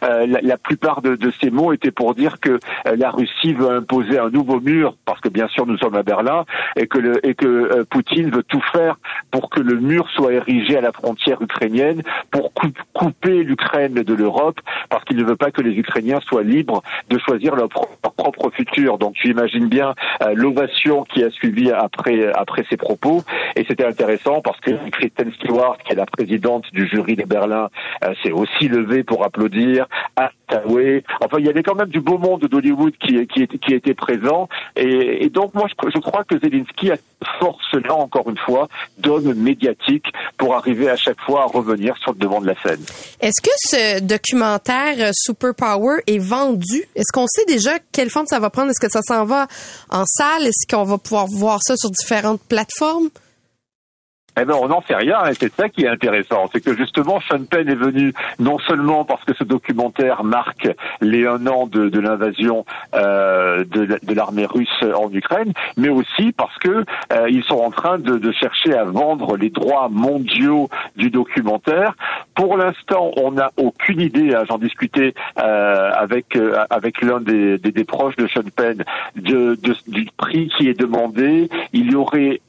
euh, 0.03 0.27
la, 0.27 0.41
la 0.41 0.57
plupart 0.57 1.03
de, 1.03 1.17
de 1.17 1.33
ces 1.41 1.51
mots 1.51 1.73
étaient 1.73 1.91
pour 1.91 2.15
dire 2.15 2.41
que 2.41 2.59
euh, 2.87 2.97
la 2.97 3.11
Russie 3.11 3.53
veut 3.55 3.71
imposer 3.71 4.19
un 4.19 4.31
nouveau 4.31 4.61
mur, 4.61 4.97
parce 5.05 5.21
que 5.21 5.29
bien 5.29 5.49
sûr 5.49 5.67
nous 5.67 5.79
sommes 5.79 5.95
à 5.97 6.03
Berlin, 6.03 6.45
et 6.77 6.87
que, 6.87 6.99
le, 6.99 7.27
et 7.27 7.35
que 7.35 7.47
euh, 7.47 7.85
Poutine 7.89 8.31
veut 8.31 8.43
tout 8.43 8.63
faire 8.73 8.97
pour 9.31 9.51
que 9.51 9.61
le 9.61 9.77
mur 9.79 10.09
soit 10.15 10.33
érigé 10.33 10.77
à 10.77 10.81
la 10.81 10.93
frontière 10.93 11.41
ukrainienne, 11.43 12.03
pour 12.31 12.53
coup- 12.53 12.69
couper 12.93 13.43
l'Ukraine 13.45 13.95
de 13.95 14.15
l'Europe, 14.15 14.59
parce 14.89 15.05
qu'il 15.05 15.17
ne 15.17 15.25
veut 15.25 15.37
pas 15.37 15.51
que 15.51 15.61
les 15.63 15.73
Ukrainiens 15.77 16.21
soient 16.21 16.43
libres 16.43 16.83
de 17.11 17.19
choisir 17.19 17.55
leur, 17.57 17.69
pro- 17.69 17.89
leur 18.03 18.13
propre 18.15 18.51
futur. 18.51 18.99
Donc 18.99 19.15
tu 19.15 19.29
imagines 19.29 19.69
bien 19.69 19.95
euh, 20.23 20.33
l'ovation 20.35 21.05
qui 21.05 21.23
a 21.23 21.31
suivi 21.31 21.71
après 21.71 22.33
après 22.35 22.65
ces 22.69 22.77
propos, 22.77 23.23
et 23.57 23.65
c'était 23.67 23.85
intéressant 23.87 24.41
parce 24.43 24.59
que 24.61 24.71
Kristen 24.91 25.33
Stewart, 25.35 25.79
qui 25.85 25.93
est 25.93 25.97
la 25.97 26.07
présidente 26.07 26.65
du 26.73 26.87
jury 26.87 27.17
de 27.17 27.25
Berlin, 27.25 27.69
euh, 28.05 28.15
s'est 28.23 28.33
aussi 28.33 28.69
levée 28.69 29.03
pour 29.03 29.25
applaudir. 29.25 29.42
Hathaway. 30.17 31.03
Enfin, 31.25 31.39
il 31.39 31.47
y 31.47 31.49
avait 31.49 31.63
quand 31.63 31.75
même 31.75 31.89
du 31.89 32.01
beau 32.01 32.19
monde 32.19 32.43
d'Hollywood 32.43 32.95
qui, 32.99 33.27
qui, 33.27 33.43
était- 33.75 33.93
présent. 33.95 34.49
Et, 34.75 35.29
donc, 35.29 35.55
moi, 35.55 35.67
je, 35.69 35.99
crois 36.01 36.25
que 36.25 36.39
Zelensky 36.39 36.91
a 36.91 36.97
force-là, 37.39 37.95
encore 37.95 38.29
une 38.29 38.39
fois, 38.39 38.69
d'homme 38.99 39.35
médiatique 39.35 40.07
pour 40.39 40.55
arriver 40.55 40.89
à 40.89 40.97
chaque 40.97 41.21
fois 41.21 41.43
à 41.43 41.47
revenir 41.47 41.97
sur 41.99 42.13
le 42.13 42.19
devant 42.19 42.41
de 42.41 42.47
la 42.47 42.55
scène. 42.63 42.81
Est-ce 43.21 43.41
que 43.43 43.51
ce 43.57 44.01
documentaire 44.01 44.95
euh, 44.99 45.11
Super 45.13 45.55
Power 45.55 46.03
est 46.07 46.19
vendu? 46.19 46.85
Est-ce 46.97 47.13
qu'on 47.13 47.27
sait 47.27 47.45
déjà 47.47 47.73
quelle 47.93 48.11
forme 48.11 48.27
ça 48.27 48.41
va 48.41 48.51
prendre? 48.51 48.71
Est-ce 48.71 48.81
que 48.85 48.91
ça 48.91 49.03
s'en 49.03 49.25
va 49.25 49.47
en 49.91 50.05
salle? 50.07 50.47
Est-ce 50.47 50.67
qu'on 50.69 50.85
va 50.85 50.99
pouvoir 50.99 51.27
voir 51.27 51.61
ça 51.63 51.77
sur 51.77 51.91
différentes 51.91 52.41
plateformes? 52.49 53.09
Eh 54.41 54.45
ben, 54.47 54.55
on 54.61 54.69
n'en 54.69 54.81
sait 54.83 54.95
rien, 54.95 55.27
et 55.27 55.35
c'est 55.35 55.53
ça 55.53 55.69
qui 55.69 55.85
est 55.85 55.89
intéressant. 55.89 56.49
C'est 56.53 56.63
que 56.65 56.75
justement, 56.75 57.21
Sean 57.29 57.45
Penn 57.45 57.69
est 57.69 57.75
venu 57.75 58.15
non 58.39 58.59
seulement 58.61 59.05
parce 59.05 59.23
que 59.25 59.35
ce 59.35 59.45
documentaire 59.45 60.25
marque 60.25 60.69
les 61.03 61.27
un 61.27 61.47
an 61.47 61.67
de, 61.67 61.99
l'invasion 61.99 62.65
euh, 62.95 63.63
de, 63.65 63.83
la- 63.83 63.99
de 63.99 64.15
l'armée 64.15 64.47
russe 64.47 64.83
en 64.97 65.13
Ukraine, 65.13 65.53
mais 65.77 65.91
aussi 65.91 66.33
parce 66.33 66.57
que 66.59 66.85
euh, 67.13 67.29
ils 67.29 67.45
sont 67.45 67.59
en 67.59 67.71
train 67.71 67.99
de, 67.99 68.33
chercher 68.33 68.75
à 68.75 68.85
vendre 68.85 69.37
les 69.37 69.51
droits 69.51 69.89
mondiaux 69.91 70.71
du 70.97 71.11
documentaire. 71.11 71.95
Pour 72.35 72.57
l'instant, 72.57 73.11
on 73.19 73.33
n'a 73.33 73.51
aucune 73.59 74.01
idée. 74.01 74.35
hein, 74.35 74.45
J'en 74.49 74.59
discutais 74.59 75.13
euh, 75.39 75.91
avec 75.95 76.39
avec 76.71 77.03
l'un 77.03 77.21
des, 77.21 77.59
des, 77.59 77.85
proches 77.85 78.17
de 78.17 78.27
Sean 78.29 78.41
Penn 78.57 78.83
du 79.17 80.07
prix 80.17 80.49
qui 80.57 80.69
est 80.69 80.79
demandé. 80.79 81.51
Il 81.75 81.93
y 81.93 81.95
aurait 81.95 82.41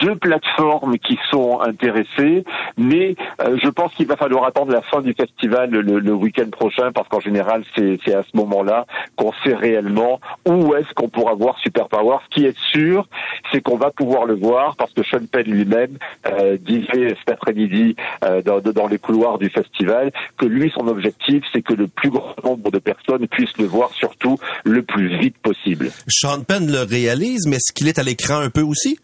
deux 0.00 0.16
plateformes 0.16 0.98
qui 0.98 1.18
sont 1.30 1.60
intéressées, 1.60 2.44
mais 2.76 3.16
euh, 3.42 3.58
je 3.62 3.68
pense 3.68 3.92
qu'il 3.94 4.06
va 4.06 4.16
falloir 4.16 4.44
attendre 4.44 4.72
la 4.72 4.82
fin 4.82 5.00
du 5.00 5.12
festival 5.14 5.70
le, 5.70 5.98
le 5.98 6.12
week-end 6.12 6.48
prochain, 6.50 6.92
parce 6.92 7.08
qu'en 7.08 7.20
général, 7.20 7.64
c'est 7.76 8.14
à 8.14 8.22
ce 8.22 8.36
moment-là 8.36 8.86
qu'on 9.16 9.32
sait 9.44 9.54
réellement 9.54 10.20
où 10.46 10.74
est-ce 10.74 10.92
qu'on 10.94 11.08
pourra 11.08 11.34
voir 11.34 11.58
Super 11.58 11.88
Power. 11.88 12.18
Ce 12.24 12.34
qui 12.34 12.46
est 12.46 12.58
sûr, 12.58 13.08
c'est 13.50 13.60
qu'on 13.60 13.76
va 13.76 13.90
pouvoir 13.90 14.24
le 14.24 14.34
voir, 14.34 14.76
parce 14.76 14.92
que 14.92 15.02
Sean 15.02 15.26
Penn 15.30 15.44
lui-même 15.44 15.98
euh, 16.26 16.56
disait 16.58 17.14
cet 17.18 17.30
après-midi 17.30 17.96
euh, 18.24 18.42
dans, 18.42 18.60
dans 18.60 18.86
les 18.86 18.98
couloirs 18.98 19.38
du 19.38 19.50
festival 19.50 20.12
que 20.36 20.46
lui, 20.46 20.72
son 20.74 20.86
objectif, 20.88 21.44
c'est 21.52 21.62
que 21.62 21.74
le 21.74 21.86
plus 21.86 22.10
grand 22.10 22.34
nombre 22.44 22.70
de 22.70 22.78
personnes 22.78 23.26
puissent 23.28 23.58
le 23.58 23.66
voir, 23.66 23.90
surtout 23.92 24.38
le 24.64 24.82
plus 24.82 25.18
vite 25.18 25.38
possible. 25.38 25.90
Sean 26.08 26.42
Penn 26.42 26.70
le 26.70 26.82
réalise, 26.82 27.46
mais 27.46 27.56
est-ce 27.56 27.72
qu'il 27.72 27.88
est 27.88 27.98
à 27.98 28.02
l'écran 28.02 28.38
un 28.38 28.50
peu 28.50 28.62
aussi? 28.62 28.98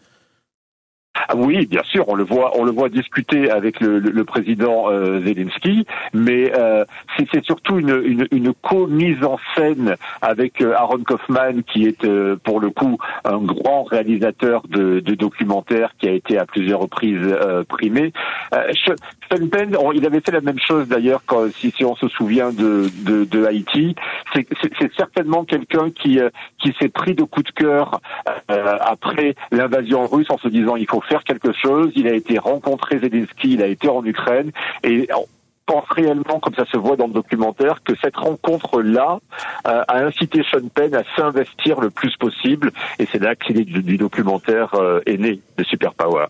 Ah 1.29 1.35
oui, 1.35 1.65
bien 1.65 1.83
sûr, 1.83 2.07
on 2.09 2.15
le 2.15 2.23
voit, 2.23 2.51
on 2.57 2.63
le 2.63 2.71
voit 2.71 2.89
discuter 2.89 3.49
avec 3.49 3.79
le, 3.81 3.99
le- 3.99 4.11
le 4.11 4.23
président 4.23 4.89
euh, 4.89 5.19
Zelensky, 5.21 5.85
mais 6.13 6.51
euh, 6.57 6.85
c'est 7.31 7.43
surtout 7.43 7.79
une, 7.79 8.01
une, 8.05 8.27
une 8.31 8.53
co-mise 8.53 9.23
en 9.23 9.37
scène 9.55 9.95
avec 10.21 10.61
euh, 10.61 10.73
Aaron 10.75 11.03
Kaufman, 11.03 11.61
qui 11.71 11.85
est 11.85 12.03
euh, 12.05 12.35
pour 12.43 12.59
le 12.59 12.69
coup 12.69 12.97
un 13.25 13.39
grand 13.39 13.83
réalisateur 13.83 14.63
de, 14.69 14.99
de 14.99 15.15
documentaires 15.15 15.91
qui 15.99 16.07
a 16.07 16.11
été 16.11 16.37
à 16.37 16.45
plusieurs 16.45 16.79
reprises 16.79 17.17
euh, 17.23 17.63
primé. 17.63 18.13
Euh, 18.53 18.71
Sean 18.85 19.47
Penn, 19.51 19.75
on- 19.77 19.91
il 19.91 20.05
avait 20.05 20.21
fait 20.21 20.31
la 20.31 20.41
même 20.41 20.59
chose 20.59 20.87
d'ailleurs 20.87 21.21
si, 21.55 21.71
si 21.71 21.83
on 21.83 21.95
se 21.95 22.07
souvient 22.07 22.51
de, 22.51 22.87
de, 23.03 23.25
de 23.25 23.45
Haïti. 23.45 23.95
C'est 24.33 24.47
certainement 24.95 25.43
quelqu'un 25.43 25.89
qui 25.91 26.19
qui 26.59 26.73
s'est 26.79 26.89
pris 26.89 27.13
de 27.15 27.23
coups 27.23 27.45
de 27.47 27.51
cœur 27.51 27.99
après 28.47 29.35
l'invasion 29.51 30.05
russe 30.07 30.27
en 30.29 30.37
se 30.37 30.47
disant 30.47 30.75
il 30.75 30.87
faut 30.87 31.01
faire 31.07 31.23
quelque 31.23 31.53
chose. 31.53 31.91
Il 31.95 32.07
a 32.07 32.13
été 32.13 32.37
rencontré 32.37 32.99
Zelensky, 32.99 33.53
il 33.53 33.61
a 33.61 33.67
été 33.67 33.89
en 33.89 34.03
Ukraine 34.03 34.51
et 34.83 35.07
on 35.15 35.25
pense 35.67 35.85
réellement, 35.89 36.39
comme 36.39 36.55
ça 36.55 36.65
se 36.71 36.77
voit 36.77 36.95
dans 36.95 37.07
le 37.07 37.13
documentaire, 37.13 37.83
que 37.83 37.93
cette 38.01 38.15
rencontre-là 38.15 39.19
euh, 39.67 39.83
a 39.87 39.97
incité 39.99 40.41
Sean 40.49 40.67
Penn 40.73 40.95
à 40.95 41.03
s'investir 41.15 41.79
le 41.79 41.89
plus 41.89 42.15
possible 42.17 42.71
et 42.97 43.07
c'est 43.11 43.21
là 43.21 43.35
que 43.35 43.51
l'idée 43.51 43.65
du, 43.65 43.83
du 43.83 43.97
documentaire 43.97 44.73
euh, 44.73 45.01
est 45.05 45.17
née 45.17 45.41
de 45.57 45.63
Super 45.65 45.93
Power. 45.93 46.27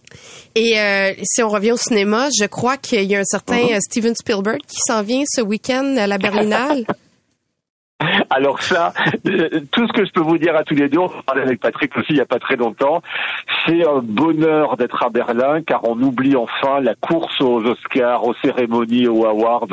Et 0.55 0.79
euh, 0.79 1.13
si 1.23 1.43
on 1.43 1.49
revient 1.49 1.71
au 1.71 1.77
cinéma, 1.77 2.27
je 2.37 2.45
crois 2.45 2.77
qu'il 2.77 3.03
y 3.03 3.15
a 3.15 3.19
un 3.19 3.23
certain 3.23 3.59
euh, 3.59 3.79
Steven 3.79 4.15
Spielberg 4.15 4.59
qui 4.67 4.79
s'en 4.85 5.03
vient 5.03 5.23
ce 5.27 5.41
week-end 5.41 5.95
à 5.97 6.07
la 6.07 6.17
Berlinale. 6.17 6.83
Alors 8.29 8.61
ça, 8.61 8.93
euh, 9.25 9.61
tout 9.71 9.87
ce 9.87 9.93
que 9.93 10.05
je 10.05 10.11
peux 10.11 10.21
vous 10.21 10.37
dire 10.37 10.55
à 10.55 10.63
tous 10.63 10.75
les 10.75 10.87
deux, 10.87 10.99
on 10.99 11.09
parlait 11.09 11.41
avec 11.41 11.59
Patrick 11.59 11.97
aussi 11.97 12.09
il 12.09 12.15
n'y 12.15 12.21
a 12.21 12.25
pas 12.25 12.37
très 12.37 12.55
longtemps, 12.55 13.01
c'est 13.65 13.87
un 13.87 14.01
bonheur 14.03 14.77
d'être 14.77 15.01
à 15.01 15.09
Berlin 15.09 15.61
car 15.63 15.83
on 15.83 15.99
oublie 16.01 16.35
enfin 16.35 16.79
la 16.79 16.93
course 16.93 17.41
aux 17.41 17.65
Oscars, 17.65 18.23
aux 18.23 18.35
cérémonies, 18.35 19.07
aux 19.07 19.25
awards 19.25 19.67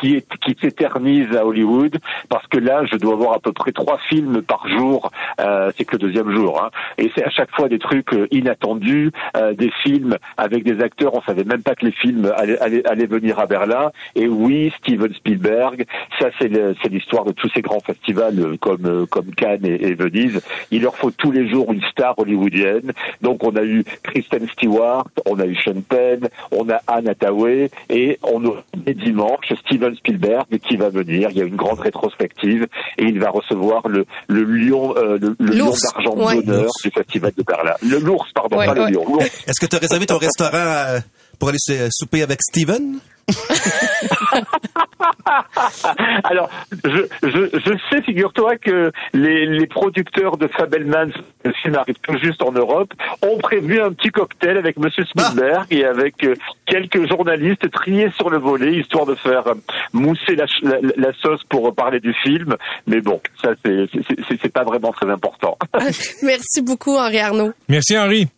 qui 0.00 0.16
est 0.16 0.26
qui 0.38 0.56
s'éternise 0.58 1.36
à 1.36 1.44
Hollywood 1.44 1.98
parce 2.30 2.46
que 2.46 2.56
là 2.56 2.84
je 2.86 2.96
dois 2.96 3.14
voir 3.14 3.34
à 3.34 3.40
peu 3.40 3.52
près 3.52 3.72
trois 3.72 3.98
films 4.08 4.40
par 4.40 4.66
jour, 4.68 5.10
euh, 5.40 5.70
c'est 5.76 5.84
que 5.84 5.96
le 5.96 5.98
deuxième 5.98 6.30
jour, 6.30 6.62
hein. 6.62 6.70
et 6.96 7.12
c'est 7.14 7.24
à 7.24 7.30
chaque 7.30 7.54
fois 7.54 7.68
des 7.68 7.78
trucs 7.78 8.14
euh, 8.14 8.26
inattendus, 8.30 9.12
euh, 9.36 9.52
des 9.52 9.70
films 9.82 10.16
avec 10.38 10.64
des 10.64 10.82
acteurs, 10.82 11.14
on 11.14 11.22
savait 11.22 11.44
même 11.44 11.62
pas 11.62 11.74
que 11.74 11.84
les 11.84 11.92
films 11.92 12.32
allaient, 12.36 12.58
allaient, 12.58 12.86
allaient 12.86 13.06
venir 13.06 13.38
à 13.38 13.44
Berlin, 13.44 13.90
et 14.14 14.28
oui 14.28 14.72
Steven 14.78 15.12
Spielberg, 15.12 15.84
ça 16.18 16.28
c'est 16.40 16.88
l'histoire 16.88 17.24
de 17.24 17.32
tous 17.32 17.50
ces 17.50 17.65
grands 17.66 17.80
festivals 17.80 18.38
euh, 18.38 18.56
comme 18.60 18.86
euh, 18.86 19.06
comme 19.06 19.26
Cannes 19.34 19.64
et, 19.66 19.88
et 19.88 19.94
Venise. 19.94 20.40
Il 20.70 20.82
leur 20.82 20.96
faut 20.96 21.10
tous 21.10 21.30
les 21.32 21.48
jours 21.48 21.72
une 21.72 21.82
star 21.90 22.18
hollywoodienne. 22.18 22.92
Donc 23.22 23.42
on 23.44 23.54
a 23.56 23.62
eu 23.62 23.84
Kristen 24.02 24.46
Stewart, 24.52 25.06
on 25.26 25.38
a 25.40 25.46
eu 25.46 25.54
Sean 25.56 25.80
Penn, 25.88 26.28
on 26.50 26.68
a 26.70 26.80
Anne 26.86 27.08
Hathaway 27.08 27.70
et 27.90 28.18
on 28.22 28.42
dès 28.76 28.94
dimanche 28.94 29.52
Steven 29.64 29.94
Spielberg 29.96 30.46
qui 30.66 30.76
va 30.76 30.88
venir. 30.88 31.28
Il 31.32 31.38
y 31.38 31.42
a 31.42 31.44
une 31.44 31.56
grande 31.56 31.80
rétrospective 31.80 32.66
et 32.98 33.04
il 33.04 33.18
va 33.20 33.30
recevoir 33.30 33.86
le 33.88 34.06
le 34.28 34.42
lion 34.44 34.94
euh, 34.96 35.18
le, 35.20 35.36
le 35.38 35.52
lion 35.56 35.66
L'ours, 35.66 35.82
d'argent 35.82 36.16
ouais. 36.16 36.42
d'honneur 36.42 36.70
du 36.84 36.90
festival 36.90 37.32
de 37.36 37.42
Berlin. 37.42 37.74
Le 37.82 37.98
l'ours 37.98 38.30
pardon, 38.34 38.56
Ouais, 38.58 38.66
pas 38.66 38.74
ouais. 38.74 38.90
le 38.90 38.94
lion. 38.94 39.18
Est-ce 39.20 39.60
que 39.60 39.66
tu 39.66 39.76
as 39.76 39.78
réservé 39.80 40.06
ton 40.06 40.18
restaurant 40.18 40.50
euh, 40.54 41.00
pour 41.38 41.48
aller 41.48 41.58
sou- 41.58 41.72
souper 41.90 42.22
avec 42.22 42.40
Steven? 42.42 42.98
Alors, 46.24 46.48
je, 46.84 47.06
je, 47.22 47.48
je 47.52 47.72
sais, 47.90 48.02
figure-toi 48.02 48.56
que 48.56 48.90
les, 49.12 49.46
les 49.46 49.66
producteurs 49.66 50.36
de 50.36 50.46
Fabelman, 50.48 51.12
le 51.44 51.52
film 51.52 51.74
arrive 51.74 51.96
tout 52.02 52.16
juste 52.18 52.42
en 52.42 52.52
Europe, 52.52 52.92
ont 53.22 53.38
prévu 53.38 53.80
un 53.80 53.92
petit 53.92 54.10
cocktail 54.10 54.58
avec 54.58 54.76
Monsieur 54.78 55.04
Spielberg 55.04 55.66
et 55.70 55.84
avec 55.84 56.22
euh, 56.24 56.34
quelques 56.66 57.08
journalistes 57.08 57.70
triés 57.72 58.10
sur 58.16 58.30
le 58.30 58.38
volet, 58.38 58.74
histoire 58.74 59.06
de 59.06 59.16
faire 59.16 59.46
euh, 59.48 59.54
mousser 59.92 60.36
la, 60.36 60.46
la, 60.62 60.78
la 60.96 61.12
sauce 61.20 61.42
pour 61.48 61.74
parler 61.74 61.98
du 62.00 62.14
film. 62.22 62.56
Mais 62.86 63.00
bon, 63.00 63.20
ça, 63.42 63.50
c'est 63.64 64.52
pas 64.52 64.64
vraiment 64.64 64.92
très 64.92 65.10
important. 65.10 65.58
Merci 66.22 66.62
beaucoup, 66.62 66.96
Henri 66.96 67.18
Arnaud. 67.18 67.52
Merci, 67.68 67.98
Henri. 67.98 68.28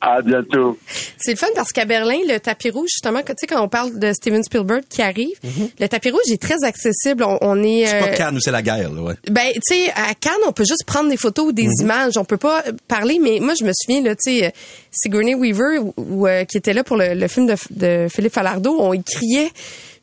À 0.00 0.22
bientôt. 0.22 0.78
C'est 1.18 1.32
le 1.32 1.36
fun 1.36 1.48
parce 1.56 1.72
qu'à 1.72 1.84
Berlin, 1.84 2.18
le 2.28 2.38
tapis 2.38 2.70
rouge, 2.70 2.88
justement, 2.92 3.20
tu 3.26 3.32
sais, 3.36 3.46
quand 3.48 3.60
on 3.60 3.68
parle 3.68 3.98
de 3.98 4.12
Steven 4.12 4.44
Spielberg 4.44 4.84
qui 4.88 5.02
arrive, 5.02 5.34
le 5.80 5.88
tapis 5.88 6.10
rouge 6.10 6.20
est 6.30 6.40
très 6.40 6.62
accessible. 6.62 7.24
On, 7.24 7.36
on 7.40 7.62
est. 7.64 7.84
C'est 7.86 7.98
pas 7.98 8.06
euh, 8.06 8.14
Cannes 8.14 8.36
où 8.36 8.40
c'est 8.40 8.52
la 8.52 8.62
guerre, 8.62 8.92
là, 8.92 9.02
ouais. 9.02 9.14
Ben, 9.28 9.48
tu 9.54 9.60
sais, 9.74 9.90
à 9.96 10.14
Cannes, 10.14 10.32
on 10.46 10.52
peut 10.52 10.64
juste 10.64 10.84
prendre 10.86 11.10
des 11.10 11.16
photos 11.16 11.46
ou 11.48 11.52
des 11.52 11.64
Mhm. 11.64 11.72
images. 11.80 12.16
On 12.16 12.24
peut 12.24 12.36
pas 12.36 12.62
parler, 12.86 13.18
mais 13.20 13.40
moi, 13.40 13.54
je 13.58 13.64
me 13.64 13.72
souviens, 13.74 14.00
là, 14.02 14.14
tu 14.14 14.30
sais, 14.38 14.46
euh, 14.46 14.50
Sigourney 14.90 15.34
Weaver, 15.34 15.78
ou, 15.80 15.94
ou, 15.96 16.26
euh, 16.26 16.44
qui 16.44 16.56
était 16.58 16.72
là 16.72 16.84
pour 16.84 16.96
le, 16.96 17.14
le 17.14 17.28
film 17.28 17.46
de, 17.46 17.54
de 17.70 18.06
Philippe 18.08 18.32
Falardeau, 18.32 18.76
on 18.80 18.92
y 18.94 19.02
criait. 19.02 19.50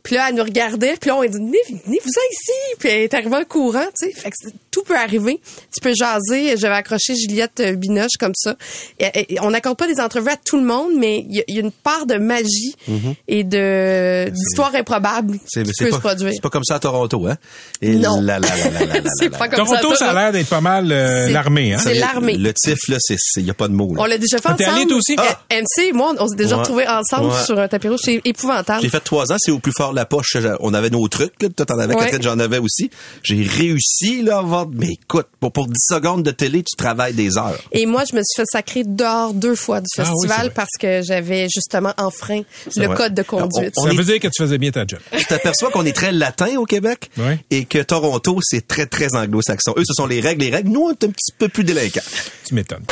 Puis 0.03 0.13
là, 0.13 0.27
elle 0.29 0.36
nous 0.36 0.43
regardait, 0.43 0.97
puis 1.01 1.07
là, 1.09 1.15
on 1.15 1.21
a 1.21 1.27
dit, 1.27 1.36
venez, 1.39 1.57
venez 1.67 1.99
vous 2.03 2.11
ici. 2.31 2.51
Puis 2.77 2.89
elle 2.89 3.01
est 3.01 3.13
arrivée 3.15 3.38
en 3.38 3.43
courant, 3.43 3.88
tu 3.99 4.05
sais. 4.05 4.13
Fait 4.13 4.29
que 4.29 4.36
c'est- 4.39 4.53
tout 4.69 4.83
peut 4.83 4.95
arriver. 4.95 5.39
Tu 5.73 5.81
peux 5.81 5.93
jaser. 5.95 6.57
J'avais 6.57 6.75
accroché 6.75 7.15
Juliette 7.15 7.59
euh, 7.61 7.73
Binoche 7.75 8.17
comme 8.19 8.33
ça. 8.36 8.55
Et- 8.99 9.33
et 9.33 9.39
on 9.41 9.49
n'accorde 9.49 9.77
pas 9.79 9.88
des 9.88 9.99
entrevues 9.99 10.29
à 10.29 10.36
tout 10.38 10.57
le 10.57 10.63
monde, 10.63 10.91
mais 10.95 11.25
il 11.27 11.38
y, 11.38 11.39
a- 11.39 11.43
il 11.47 11.55
y 11.55 11.57
a 11.57 11.61
une 11.61 11.71
part 11.71 12.05
de 12.05 12.17
magie 12.17 12.75
Mhm. 12.88 13.15
et 13.27 13.43
de 13.43 14.29
d'histoire 14.29 14.75
improbable 14.75 15.39
qui 15.39 15.43
C'est 15.47 15.63
peut 15.63 15.71
c'est 15.73 15.91
se 15.91 15.97
produire. 15.97 16.31
c'est 16.36 16.41
pas 16.41 16.49
comme 16.51 16.63
ça 16.65 16.75
à 16.75 16.79
Toronto, 16.79 17.25
hein? 17.25 17.38
Et 17.81 17.95
Non. 17.95 18.21
là, 18.21 18.38
là, 18.39 18.49
là, 18.49 19.01
C'est 19.19 19.29
pas 19.31 19.47
comme 19.47 19.65
ça. 19.65 19.77
Toronto, 19.79 19.95
ça 19.95 20.11
a 20.11 20.13
l'air 20.13 20.31
d'être 20.33 20.49
pas 20.49 20.61
mal 20.61 20.91
euh, 20.91 21.25
C'est- 21.25 21.33
l'armée. 21.33 21.73
Hein? 21.73 21.79
c'est 21.81 21.95
l'armée. 21.95 22.38
Le 22.38 22.53
tif, 22.53 22.77
là, 22.89 22.97
c'est, 22.99 23.17
il 23.38 23.45
y 23.47 23.49
a 23.49 23.55
pas 23.55 23.67
de 23.69 23.73
mots, 23.73 23.95
là. 23.95 24.01
On 24.03 24.05
l'a 24.05 24.19
déjà 24.19 24.38
fait 24.38 24.49
ensemble. 24.84 24.93
aussi? 24.93 25.15
Ah. 25.17 25.39
MC, 25.49 25.93
moi, 25.93 26.13
on 26.19 26.28
s'est 26.28 26.36
déjà 26.36 26.55
Ouais. 26.55 26.61
retrouvés 26.61 26.88
ensemble 26.88 27.28
Ouais. 27.32 27.43
sur 27.45 27.59
un 27.59 27.67
tapis 27.67 27.88
rouge. 27.89 27.99
C'est 28.03 28.21
épouvantable. 28.26 28.82
J'ai 28.82 28.89
fait 28.89 28.99
trois 28.99 29.32
ans, 29.32 29.36
c'est 29.39 29.51
au 29.51 29.59
plus 29.59 29.71
fort 29.76 29.91
de 29.91 29.95
la 29.95 30.05
poche. 30.05 30.36
On 30.59 30.73
avait 30.73 30.89
nos 30.89 31.07
trucs, 31.07 31.41
là. 31.41 31.49
Toi, 31.55 31.65
t'en 31.65 31.80
avais, 31.80 31.93
Ouais. 31.95 32.01
Catherine, 32.05 32.23
j'en 32.23 32.39
avais 32.39 32.57
aussi. 32.59 32.89
J'ai 33.23 33.43
réussi, 33.43 34.21
là, 34.21 34.36
à 34.38 34.39
avoir, 34.39 34.67
mais 34.71 34.93
écoute, 34.93 35.28
pour, 35.39 35.51
pour 35.51 35.67
10 35.67 35.73
secondes 35.80 36.23
de 36.23 36.32
télé, 36.32 36.63
tu 36.63 36.76
travailles 36.76 37.13
des 37.13 37.38
heures. 37.38 37.57
Et 37.71 37.86
moi, 37.86 38.03
je 38.09 38.15
me 38.15 38.21
suis 38.23 38.36
fait 38.41 38.45
sacrer 38.51 38.84
dehors 38.86 39.34
deux 39.34 39.55
fois 39.55 39.82
du 39.82 39.88
Ah 39.97 40.01
oui, 40.03 40.07
festival 40.28 40.51
parce 40.53 40.69
que 40.80 41.01
j'avais 41.03 41.47
justement 41.53 41.93
enfreint 41.97 42.41
le 42.76 42.86
vrai. 42.88 42.95
code 42.95 43.13
de 43.13 43.23
conduite. 43.23 43.73
On- 43.78 43.82
on 43.84 43.86
Ça 43.88 43.93
est- 43.93 43.97
veut 43.97 44.03
dire 44.03 44.19
que 44.19 44.28
tu 44.28 44.41
faisais 44.43 44.57
bien 44.57 44.71
ta 44.71 44.86
job. 44.88 44.99
Tu 45.17 45.26
t'aperçois 45.26 45.69
qu'on 45.71 45.86
est 45.86 45.93
très 45.95 46.11
latin 46.11 46.55
au 46.57 46.65
Québec 46.65 47.09
Ouais. 47.17 47.39
et 47.51 47.65
que 47.65 47.80
Toronto, 47.80 48.39
c'est 48.43 48.67
très, 48.67 48.86
très 48.86 49.15
anglo-saxon. 49.15 49.73
Eux, 49.78 49.84
ce 49.86 49.93
sont 49.93 50.07
les 50.07 50.19
règles. 50.19 50.43
Les 50.43 50.49
règles, 50.51 50.69
nous, 50.69 50.82
on 50.82 50.89
est 50.91 51.03
un 51.03 51.09
petit 51.09 51.32
peu 51.38 51.47
plus 51.49 51.63
délinquants. 51.63 52.01
Tu 52.47 52.53
m'étonnes. 52.55 52.84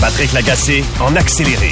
Patrick 0.00 0.32
Lagacé 0.32 0.84
en 1.00 1.14
accéléré. 1.24 1.70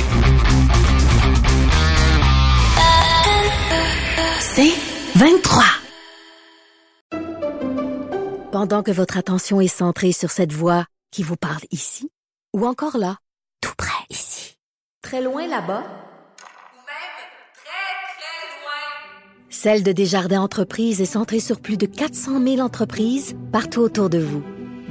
C'est 4.41 4.73
23. 5.15 5.63
Pendant 8.51 8.83
que 8.83 8.91
votre 8.91 9.19
attention 9.19 9.61
est 9.61 9.69
centrée 9.69 10.13
sur 10.13 10.31
cette 10.31 10.53
voix 10.55 10.87
qui 11.11 11.23
vous 11.23 11.37
parle 11.37 11.61
ici, 11.71 12.11
ou 12.55 12.67
encore 12.67 12.97
là, 12.97 13.19
tout 13.61 13.75
près 13.77 14.07
ici, 14.09 14.57
très 15.03 15.21
loin 15.21 15.47
là-bas, 15.47 15.85
Celle 19.51 19.85
de 19.85 19.93
Desjardins 19.93 20.41
Entreprises 20.41 21.01
est 21.01 21.05
centrée 21.05 21.39
sur 21.39 21.61
plus 21.61 21.77
de 21.77 21.87
400 21.87 22.43
000 22.43 22.59
entreprises 22.59 23.37
partout 23.53 23.81
autour 23.81 24.11
de 24.11 24.19
vous. 24.19 24.43